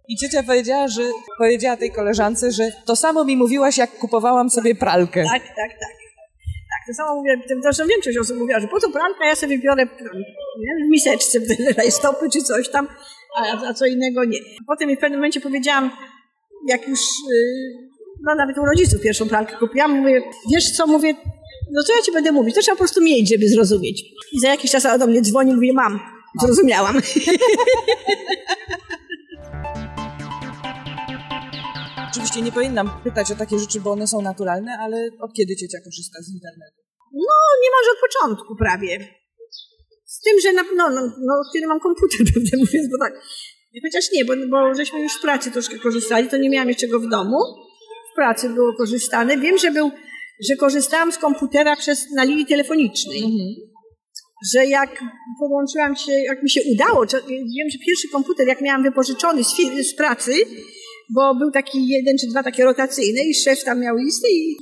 I 0.09 0.17
ciocia 0.17 0.43
powiedziała, 0.43 0.89
że 0.89 1.03
powiedziała 1.39 1.77
tej 1.77 1.93
koleżance, 1.93 2.53
że 2.53 2.63
to 2.87 2.97
samo 2.97 3.25
mi 3.25 3.37
mówiłaś, 3.37 3.79
jak 3.79 3.99
kupowałam 3.99 4.51
sobie 4.51 4.75
pralkę. 4.75 5.25
Tak, 5.25 5.43
tak, 5.43 5.57
tak. 5.57 5.95
Tak, 6.73 6.87
to 6.87 6.95
samo 6.95 7.15
mówię, 7.15 7.43
zresztą 7.63 7.87
większość 7.87 8.19
osób 8.19 8.37
mówiła, 8.39 8.61
że 8.61 8.69
po 8.69 8.81
co 8.81 8.91
pralka, 8.91 9.27
ja 9.27 9.37
sobie 9.37 9.59
biorę 9.59 9.87
nie? 10.59 10.87
w 10.87 10.91
miseczce, 10.91 11.41
w 11.91 11.93
stopy 11.93 12.29
czy 12.33 12.43
coś 12.43 12.69
tam, 12.69 12.89
a, 13.37 13.69
a 13.69 13.75
co 13.75 13.87
innego 13.87 14.25
nie. 14.25 14.39
Potem 14.67 14.97
w 14.97 14.99
pewnym 14.99 15.21
momencie 15.21 15.41
powiedziałam, 15.41 15.91
jak 16.71 16.89
już, 16.89 17.01
yy, 17.31 17.73
no 18.23 18.35
nawet 18.35 18.59
u 18.59 18.65
rodziców 18.67 19.01
pierwszą 19.01 19.29
pralkę 19.29 19.57
kupiłam, 19.57 19.91
mówię, 19.91 20.23
wiesz 20.53 20.71
co, 20.77 20.87
mówię, 20.87 21.15
no 21.73 21.83
co 21.83 21.97
ja 21.97 22.03
ci 22.03 22.13
będę 22.13 22.33
mówić, 22.33 22.55
to 22.55 22.61
trzeba 22.61 22.77
po 22.77 22.79
prostu 22.79 23.03
mieć, 23.03 23.29
żeby 23.29 23.49
zrozumieć. 23.49 24.03
I 24.33 24.41
za 24.41 24.49
jakiś 24.49 24.71
czas 24.71 24.99
do 24.99 25.07
mnie 25.07 25.23
dzwoni, 25.23 25.55
mówi, 25.55 25.73
mam, 25.73 26.01
zrozumiałam. 26.41 26.97
Oczywiście 32.11 32.43
nie 32.43 32.53
powinnam 32.53 32.91
pytać 33.05 33.33
o 33.33 33.35
takie 33.35 33.59
rzeczy, 33.59 33.81
bo 33.81 33.91
one 33.91 34.07
są 34.07 34.23
naturalne, 34.23 34.79
ale 34.81 35.11
od 35.21 35.33
kiedy 35.35 35.57
ciocia 35.57 35.79
korzysta 35.85 36.23
z 36.23 36.35
internetu? 36.35 36.81
niemalże 37.65 37.91
od 37.95 38.01
początku 38.07 38.57
prawie. 38.57 38.93
Z 40.05 40.21
tym, 40.21 40.41
że 40.43 40.53
na, 40.53 40.63
no, 40.63 40.91
no, 40.91 41.01
no, 41.01 41.35
kiedy 41.53 41.67
mam 41.67 41.81
komputer, 41.81 42.21
prawdę 42.33 42.57
mówiąc, 42.57 42.89
bo 42.91 42.99
tak. 43.05 43.15
Chociaż 43.85 44.05
nie, 44.13 44.25
bo, 44.25 44.33
bo 44.49 44.75
żeśmy 44.75 45.03
już 45.03 45.13
w 45.13 45.21
pracy 45.21 45.51
troszkę 45.51 45.79
korzystali, 45.79 46.29
to 46.29 46.37
nie 46.37 46.51
miałam 46.51 46.69
jeszcze 46.69 46.89
go 46.89 47.01
w 47.01 47.09
domu. 47.09 47.37
W 48.13 48.15
pracy 48.15 48.49
było 48.49 48.73
korzystane. 48.77 49.39
Wiem, 49.39 49.59
że 49.59 49.71
był, 49.71 49.91
że 50.49 50.57
korzystałam 50.57 51.13
z 51.13 51.19
komputera 51.19 51.77
przez, 51.77 52.11
na 52.11 52.25
linii 52.25 52.47
telefonicznej. 52.47 53.23
Że 54.55 54.67
jak 54.67 54.91
podłączyłam 55.41 55.97
się, 55.97 56.13
jak 56.13 56.43
mi 56.43 56.51
się 56.51 56.61
udało, 56.75 57.07
wiem, 57.29 57.71
że 57.73 57.79
pierwszy 57.87 58.09
komputer, 58.13 58.49
jak 58.49 58.61
miałam 58.61 58.83
wypożyczony 58.83 59.45
z, 59.45 59.57
z 59.91 59.95
pracy, 59.95 60.33
bo 61.15 61.35
był 61.35 61.51
taki 61.51 61.89
jeden 61.89 62.19
czy 62.19 62.27
dwa 62.27 62.43
takie 62.43 62.65
rotacyjne 62.65 63.21
i 63.23 63.35
szef 63.35 63.65
tam 63.65 63.81
miał 63.81 63.97
listy 63.97 64.29
i 64.31 64.57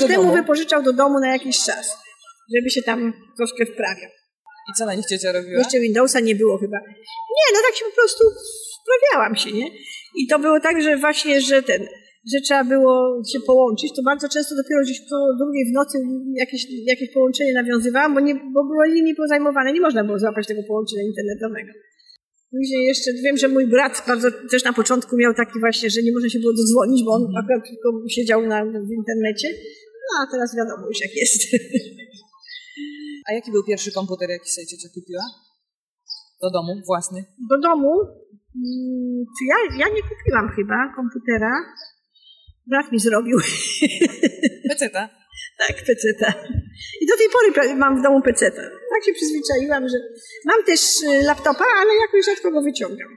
Każdemu 0.00 0.22
domu. 0.22 0.34
wypożyczał 0.34 0.82
do 0.82 0.92
domu 0.92 1.20
na 1.20 1.28
jakiś 1.32 1.58
czas, 1.64 1.96
żeby 2.56 2.70
się 2.70 2.82
tam 2.82 3.12
troszkę 3.36 3.66
wprawiał. 3.66 4.10
I 4.68 4.78
co 4.78 4.86
na 4.86 4.94
nich 4.94 5.06
ciocia 5.06 5.32
robiła? 5.32 5.58
Jeszcze 5.58 5.80
Windowsa 5.80 6.20
nie 6.20 6.34
było 6.34 6.58
chyba. 6.58 6.78
Nie, 7.36 7.46
no 7.54 7.58
tak 7.66 7.76
się 7.76 7.84
po 7.84 7.94
prostu 8.00 8.24
wprawiałam 8.82 9.36
się, 9.36 9.52
nie? 9.52 9.66
I 10.16 10.26
to 10.30 10.38
było 10.38 10.60
tak, 10.60 10.82
że 10.82 10.96
właśnie, 10.96 11.40
że 11.40 11.62
ten, 11.62 11.82
że 12.32 12.38
trzeba 12.46 12.64
było 12.64 13.22
się 13.32 13.40
połączyć, 13.46 13.90
to 13.96 14.02
bardzo 14.02 14.28
często 14.28 14.54
dopiero 14.56 14.80
gdzieś 14.84 15.00
po 15.10 15.18
drugiej 15.40 15.64
w 15.70 15.72
nocy 15.72 15.98
jakieś, 16.36 16.66
jakieś 16.86 17.10
połączenie 17.14 17.52
nawiązywałam, 17.52 18.14
bo, 18.14 18.20
nie, 18.20 18.34
bo 18.34 18.64
były 18.64 18.94
linie 18.94 19.14
pozajmowane, 19.14 19.72
nie 19.72 19.80
można 19.80 20.04
było 20.04 20.18
złapać 20.18 20.46
tego 20.46 20.62
połączenia 20.68 21.02
internetowego. 21.02 21.72
Później 22.50 22.86
jeszcze 22.86 23.10
wiem, 23.24 23.36
że 23.36 23.48
mój 23.48 23.66
brat 23.66 24.04
bardzo 24.06 24.28
też 24.50 24.64
na 24.64 24.72
początku 24.72 25.16
miał 25.16 25.34
taki 25.34 25.60
właśnie, 25.60 25.90
że 25.90 26.02
nie 26.02 26.12
można 26.12 26.28
się 26.28 26.38
było 26.38 26.52
dodzwonić, 26.52 27.04
bo 27.04 27.10
on 27.12 27.22
akurat 27.38 27.62
tylko 27.68 27.88
siedział 28.08 28.46
na, 28.46 28.64
w 28.64 28.92
internecie. 29.00 29.48
No 30.08 30.12
a 30.22 30.30
teraz 30.32 30.56
wiadomo 30.56 30.88
już 30.88 31.00
jak 31.00 31.16
jest. 31.16 31.40
A 33.28 33.32
jaki 33.32 33.50
był 33.52 33.64
pierwszy 33.64 33.92
komputer, 33.92 34.30
jaki 34.30 34.50
sobie 34.50 34.66
ciocia 34.66 34.88
kupiła? 34.94 35.22
Do 36.42 36.50
domu, 36.50 36.72
własny. 36.86 37.24
Do 37.50 37.56
domu, 37.68 37.92
mm, 38.56 39.24
czy 39.38 39.42
ja, 39.50 39.56
ja 39.86 39.94
nie 39.94 40.02
kupiłam 40.02 40.48
chyba 40.56 40.76
komputera. 40.96 41.52
Brat 42.66 42.92
mi 42.92 42.98
zrobił. 42.98 43.38
Peceta. 44.70 45.08
tak, 45.58 45.76
peceta. 45.86 46.28
I 47.00 47.06
do 47.06 47.16
tej 47.16 47.28
pory 47.34 47.74
mam 47.74 47.98
w 47.98 48.02
domu 48.02 48.22
peceta. 48.22 48.62
Tak 48.62 49.04
się 49.06 49.12
przyzwyczaiłam, 49.12 49.88
że 49.88 49.96
mam 50.44 50.64
też 50.64 50.80
y, 51.02 51.22
laptopa, 51.22 51.64
ale 51.80 51.90
jakoś 51.94 52.24
rzadko 52.26 52.50
go 52.50 52.62
wyciągam. 52.62 53.08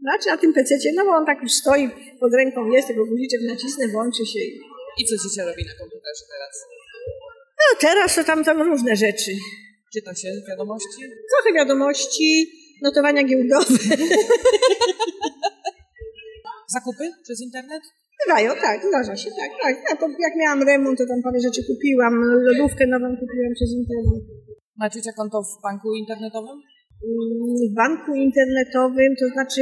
Znaczy 0.00 0.28
na 0.28 0.36
tym 0.36 0.52
pececie, 0.52 0.92
no 0.94 1.04
bo 1.04 1.10
on 1.10 1.26
tak 1.26 1.42
już 1.42 1.52
stoi 1.52 1.88
pod 2.20 2.34
ręką, 2.34 2.70
jest, 2.70 2.88
tego 2.88 3.06
guziczek 3.06 3.40
nacisnę, 3.46 3.88
włączy 3.88 4.26
się. 4.26 4.38
i- 4.40 4.60
I 5.00 5.04
co 5.04 5.14
ciocia 5.22 5.44
robi 5.50 5.62
na 5.64 5.74
komputerze 5.80 6.24
teraz? 6.32 6.54
No 7.60 7.78
teraz 7.80 8.14
to 8.14 8.24
tam, 8.24 8.44
tam 8.44 8.62
różne 8.62 8.96
rzeczy. 8.96 9.30
Czyta 9.92 10.14
się 10.14 10.28
wiadomości? 10.48 11.00
Trochę 11.32 11.52
wiadomości, 11.54 12.46
notowania 12.82 13.22
giełdowe. 13.24 13.78
Zakupy 16.74 17.04
przez 17.22 17.40
internet? 17.40 17.82
Bywają, 18.26 18.52
tak, 18.60 18.80
zdarza 18.88 19.16
się, 19.16 19.30
tak. 19.30 19.50
tak. 19.62 19.76
Ja, 19.90 19.96
to 19.96 20.06
jak 20.26 20.36
miałam 20.36 20.62
remont, 20.62 20.98
to 20.98 21.04
tam 21.06 21.22
parę 21.24 21.40
rzeczy 21.40 21.62
kupiłam, 21.70 22.14
lodówkę 22.48 22.86
nową 22.86 23.06
kupiłam 23.20 23.52
przez 23.54 23.70
internet. 23.80 24.22
Ma 24.76 24.90
ciocia 24.90 25.12
konto 25.12 25.42
w 25.42 25.62
banku 25.62 25.94
internetowym? 25.94 26.58
W 27.70 27.74
banku 27.74 28.14
internetowym, 28.14 29.16
to 29.20 29.26
znaczy, 29.28 29.60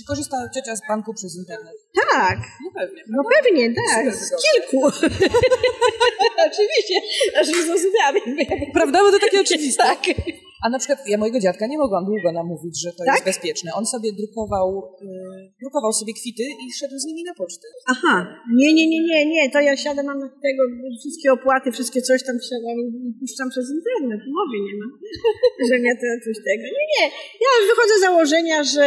Czy 0.00 0.06
korzysta 0.06 0.36
ciocia 0.54 0.76
z 0.76 0.80
banku 0.88 1.14
przez 1.14 1.36
internet? 1.36 1.76
tak, 2.12 2.38
No 2.64 2.70
pewnie. 2.80 3.02
no 3.08 3.22
pewnie, 3.34 3.74
tak, 3.74 4.14
Super 4.14 4.14
z 4.14 4.30
kilku. 4.42 4.86
Oczywiście, 6.46 6.94
aż 7.40 7.48
nie 7.48 7.62
zrozumiałam. 7.62 8.14
Prawda? 8.74 8.98
Bo 9.02 9.10
to 9.12 9.18
takie 9.18 9.40
oczywiste. 9.46 9.82
Tak. 9.82 9.98
A 10.64 10.68
na 10.74 10.78
przykład 10.78 10.98
ja 11.12 11.18
mojego 11.18 11.38
dziadka 11.40 11.66
nie 11.66 11.78
mogłam 11.78 12.04
długo 12.04 12.32
namówić, 12.32 12.74
że 12.84 12.90
to 12.92 13.02
Tak? 13.04 13.14
jest 13.14 13.24
bezpieczne. 13.30 13.70
On 13.80 13.86
sobie 13.86 14.10
drukował, 14.20 14.66
y, 15.02 15.52
drukował 15.62 15.92
sobie 15.92 16.12
kwity 16.20 16.42
i 16.62 16.72
szedł 16.78 16.96
z 16.98 17.04
nimi 17.08 17.22
na 17.24 17.34
pocztę. 17.34 17.66
Aha, 17.92 18.14
nie, 18.60 18.72
nie, 18.76 18.86
nie, 18.92 19.00
nie, 19.08 19.26
nie, 19.26 19.50
to 19.50 19.60
ja 19.60 19.76
siadam, 19.76 20.06
mam 20.06 20.20
tego, 20.20 20.62
wszystkie 21.00 21.32
opłaty, 21.32 21.72
wszystkie 21.72 22.00
coś 22.02 22.20
tam 22.28 22.36
siadam 22.50 22.76
i 22.80 23.12
puszczam 23.20 23.48
przez 23.50 23.66
internet, 23.78 24.20
mowy 24.38 24.56
nie 24.66 24.74
ma, 24.80 24.86
że 25.68 25.80
nie 25.84 25.92
to 26.00 26.06
coś 26.24 26.36
tego. 26.48 26.64
Nie, 26.78 26.84
nie, 26.94 27.04
ja 27.44 27.50
wychodzę 27.70 27.94
z 27.98 28.00
założenia, 28.00 28.64
że 28.64 28.84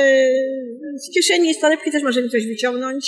z 1.03 1.05
kieszeni 1.15 1.53
z 1.53 1.59
torebki 1.59 1.91
też 1.91 2.03
możemy 2.03 2.29
coś 2.29 2.47
wyciągnąć. 2.47 3.03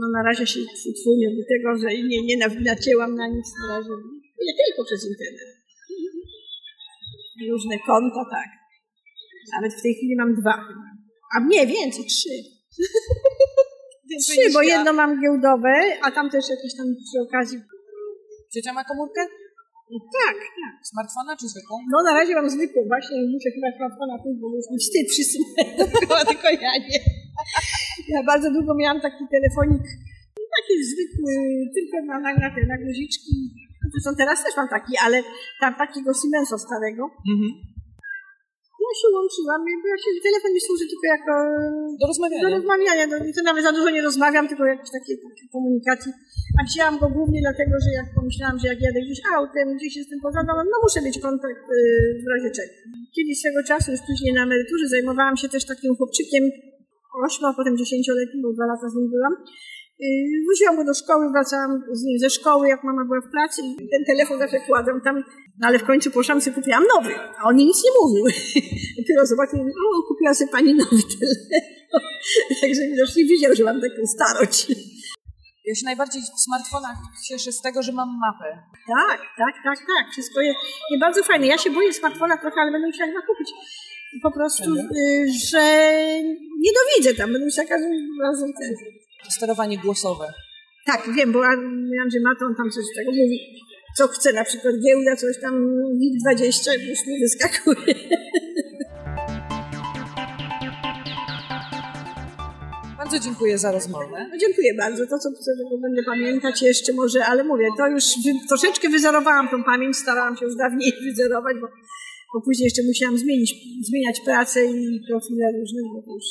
No 0.00 0.06
na 0.16 0.22
razie 0.28 0.46
się 0.46 0.60
tfu, 0.98 1.10
nie 1.18 1.30
do 1.30 1.42
tego, 1.52 1.68
że 1.82 1.88
nie, 2.08 2.22
nie 2.22 2.36
na- 2.36 2.60
nacięłam 2.72 3.14
na 3.14 3.26
nic 3.28 3.46
na 3.60 3.76
razie. 3.78 3.90
Nie 4.46 4.54
tylko 4.64 4.84
przez 4.84 5.00
internet. 5.10 5.57
Różne 7.50 7.78
konta, 7.86 8.22
tak. 8.30 8.48
Nawet 9.54 9.72
w 9.74 9.82
tej 9.82 9.94
chwili 9.94 10.16
mam 10.16 10.34
dwa. 10.40 10.54
A 11.36 11.40
nie, 11.40 11.66
więcej, 11.66 12.04
trzy. 12.06 12.34
Trzy, 14.24 14.52
bo 14.54 14.62
jedno 14.62 14.92
mam 14.92 15.20
giełdowe, 15.20 15.72
a 16.02 16.10
tam 16.10 16.30
też 16.30 16.44
jakieś 16.54 16.76
tam 16.76 16.86
przy 17.06 17.18
okazji. 17.26 17.58
Ciocia 18.52 18.72
ma 18.72 18.84
komórkę? 18.84 19.20
Tak, 20.20 20.38
tak. 20.60 20.74
Smartfona 20.90 21.32
czy 21.40 21.46
zwykłą? 21.48 21.74
No 21.92 21.98
na 22.08 22.12
razie 22.18 22.34
mam 22.34 22.50
zwykłą, 22.50 22.78
właśnie 22.92 23.16
muszę 23.34 23.48
chyba 23.54 23.68
smartfona 23.76 24.14
pójść, 24.22 24.38
bo 24.40 24.46
już 24.56 24.66
mi 24.72 24.78
wstyd, 24.84 25.06
wszyscy 25.14 25.38
tylko 26.30 26.48
ja 26.64 26.72
nie. 26.88 27.00
Ja 28.14 28.22
bardzo 28.22 28.48
długo 28.56 28.74
miałam 28.74 29.00
taki 29.00 29.24
telefonik, 29.36 29.86
taki 30.56 30.74
zwykły, 30.90 31.32
tylko 31.74 31.96
na, 32.06 32.14
na, 32.24 32.30
na 32.34 32.48
te 32.54 32.60
na 32.72 32.76
guziczki. 32.84 33.34
Zresztą 33.92 34.10
teraz 34.22 34.38
też 34.44 34.54
mam 34.60 34.68
taki, 34.76 34.92
ale 35.06 35.16
tam 35.62 35.72
takiego 35.82 36.10
Siemensa 36.20 36.56
starego. 36.66 37.02
Mhm. 37.32 37.50
Ja 38.86 38.92
się 39.00 39.08
łączyłam, 39.16 39.60
jakby 39.72 39.86
ja 39.92 39.98
się, 40.02 40.10
telefon 40.28 40.50
mi 40.56 40.62
służy 40.66 40.84
tylko 40.92 41.06
jako 41.16 41.32
Do 42.02 42.06
rozmawiania. 42.12 42.42
do 42.44 42.50
rozmawiania. 42.58 43.04
No, 43.10 43.16
to 43.36 43.40
nawet 43.50 43.62
za 43.68 43.72
dużo 43.76 43.90
nie 43.96 44.02
rozmawiam, 44.08 44.44
tylko 44.50 44.64
jakieś 44.74 44.90
takie, 44.98 45.12
takie 45.28 45.44
komunikacji. 45.56 46.10
A 46.58 46.60
wzięłam 46.68 46.94
go 47.02 47.06
głównie 47.16 47.40
dlatego, 47.46 47.74
że 47.84 47.90
jak 48.00 48.08
pomyślałam, 48.18 48.56
że 48.60 48.66
jak 48.72 48.80
jadę 48.86 49.00
gdzieś 49.06 49.20
autem, 49.36 49.66
gdzieś 49.76 49.92
jestem 50.00 50.18
poza 50.26 50.40
domem, 50.48 50.66
no 50.72 50.76
muszę 50.84 51.00
mieć 51.06 51.16
kontakt 51.26 51.62
yy, 51.74 52.22
w 52.24 52.26
razie 52.32 52.50
czego. 52.58 52.72
Kiedyś 53.16 53.36
swego 53.42 53.60
czasu, 53.70 53.86
już 53.94 54.02
później 54.08 54.32
na 54.38 54.42
emeryturze, 54.48 54.84
zajmowałam 54.94 55.36
się 55.40 55.48
też 55.54 55.62
takim 55.72 55.90
chłopczykiem, 55.98 56.44
8, 57.26 57.44
a 57.50 57.52
potem 57.58 57.74
10-letnim, 57.82 58.40
bo 58.44 58.48
dwa 58.56 58.66
lata 58.72 58.86
z 58.92 58.94
nim 58.98 59.06
byłam. 59.14 59.34
Yy, 60.00 60.08
Wróciłam 60.46 60.76
go 60.76 60.84
do 60.84 60.94
szkoły, 60.94 61.30
wracałam 61.32 61.82
z 61.92 62.02
nim 62.04 62.18
ze 62.18 62.30
szkoły, 62.30 62.68
jak 62.68 62.84
mama 62.84 63.04
była 63.04 63.20
w 63.20 63.30
pracy 63.30 63.62
i 63.62 63.88
ten 63.92 64.04
telefon 64.06 64.38
zawsze 64.38 64.60
kładłam 64.60 65.00
tam, 65.00 65.16
no 65.60 65.68
ale 65.68 65.78
w 65.78 65.84
końcu 65.84 66.10
po 66.10 66.22
szamce 66.22 66.50
kupiłam 66.50 66.84
nowy, 66.94 67.14
a 67.38 67.42
on 67.48 67.56
mi 67.56 67.64
nic 67.64 67.84
nie 67.84 67.90
mówił. 68.00 68.24
Dopiero 68.98 69.26
zobaczył, 69.26 69.60
o, 69.60 70.02
kupiła 70.08 70.34
sobie 70.34 70.50
pani 70.50 70.74
nowy 70.74 70.90
telefon. 70.90 72.00
Także 72.60 72.80
widocznie 72.92 73.24
widział, 73.24 73.54
że 73.54 73.64
mam 73.64 73.80
taką 73.80 74.06
starość. 74.06 74.66
Ja 75.64 75.74
się 75.74 75.84
najbardziej 75.84 76.22
w 76.22 76.40
smartfonach 76.40 76.96
cieszę 77.28 77.52
z 77.52 77.60
tego, 77.60 77.82
że 77.82 77.92
mam 77.92 78.08
mapę. 78.26 78.62
Tak, 78.86 79.20
tak, 79.38 79.54
tak, 79.64 79.78
tak. 79.78 80.12
Wszystko 80.12 80.40
jest 80.40 80.58
nie 80.90 80.98
bardzo 80.98 81.22
fajne. 81.22 81.46
Ja 81.46 81.58
się 81.58 81.70
boję 81.70 81.92
smartfona 81.92 82.36
trochę, 82.36 82.60
ale 82.60 82.72
będę 82.72 82.86
musiała 82.86 83.10
chyba 83.10 83.22
kupić. 83.26 83.48
po 84.22 84.30
prostu, 84.30 84.74
y, 84.74 85.26
że 85.50 85.64
nienawidzę 86.64 87.14
tam, 87.16 87.32
będę 87.32 87.44
musiała 87.44 87.68
każdym 87.68 87.92
razem 88.22 88.52
ten. 88.60 88.74
Sterowanie 89.28 89.78
głosowe. 89.78 90.32
Tak, 90.86 91.10
wiem, 91.16 91.32
bo 91.32 91.46
An- 91.46 91.90
Andrzej 92.02 92.20
Maton 92.20 92.54
tam 92.56 92.70
coś 92.70 92.84
tego 92.96 93.10
mówi, 93.10 93.40
co 93.96 94.08
chce, 94.08 94.32
na 94.32 94.44
przykład 94.44 94.74
giełda, 94.86 95.16
coś 95.16 95.40
tam, 95.40 95.54
WIG20, 96.00 96.88
już 96.88 97.06
mi 97.06 97.20
wyskakuje. 97.20 97.94
Bardzo 102.98 103.18
dziękuję 103.18 103.58
za 103.58 103.72
rozmowę. 103.72 104.26
No, 104.30 104.38
dziękuję 104.38 104.74
bardzo, 104.74 105.06
to 105.06 105.18
co 105.18 105.28
będę 105.82 106.02
pamiętać 106.02 106.62
jeszcze 106.62 106.92
może, 106.92 107.24
ale 107.24 107.44
mówię, 107.44 107.68
to 107.78 107.86
już 107.88 108.04
troszeczkę 108.48 108.88
wyzerowałam 108.88 109.48
tą 109.48 109.64
pamięć, 109.64 109.96
starałam 109.96 110.36
się 110.36 110.44
już 110.44 110.56
dawniej 110.56 110.92
wyzerować, 111.06 111.56
bo, 111.60 111.66
bo 112.34 112.40
później 112.44 112.64
jeszcze 112.64 112.82
musiałam 112.82 113.18
zmienić, 113.18 113.54
zmieniać 113.88 114.20
pracę 114.20 114.64
i 114.64 115.00
profile 115.08 115.52
różne, 115.60 115.80
bo 115.94 116.02
to 116.02 116.10
już, 116.14 116.28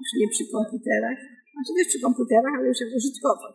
już 0.00 0.10
nie 0.20 0.28
przy 0.28 0.44
komputerach. 0.52 1.18
Znaczy 1.52 1.72
też 1.78 1.88
przy 1.88 2.00
komputerach, 2.00 2.52
ale 2.58 2.68
już 2.68 2.80
jako 2.80 2.96
użytkowo. 2.96 3.46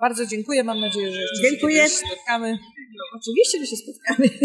Bardzo 0.00 0.26
dziękuję. 0.26 0.64
Mam 0.64 0.80
nadzieję, 0.80 1.12
że 1.12 1.20
jeszcze 1.20 1.50
Dziękuję. 1.50 1.82
się 1.82 1.88
spotkamy. 1.88 2.58
Oczywiście, 3.16 3.58
że 3.58 3.66
się 3.66 3.76
spotkamy. 3.76 4.28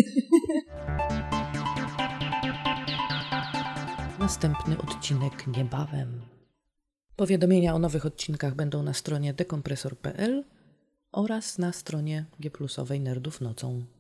Następny 4.20 4.78
odcinek 4.78 5.48
niebawem. 5.58 6.22
Powiadomienia 7.16 7.76
o 7.76 7.80
nowych 7.80 8.06
odcinkach 8.06 8.56
będą 8.56 8.84
na 8.84 8.94
stronie 8.94 9.34
dekompresor.pl 9.34 10.44
oraz 11.12 11.58
na 11.58 11.74
stronie 11.74 12.26
G 12.40 12.52
Nerdów 13.00 13.42
Nocą. 13.42 13.95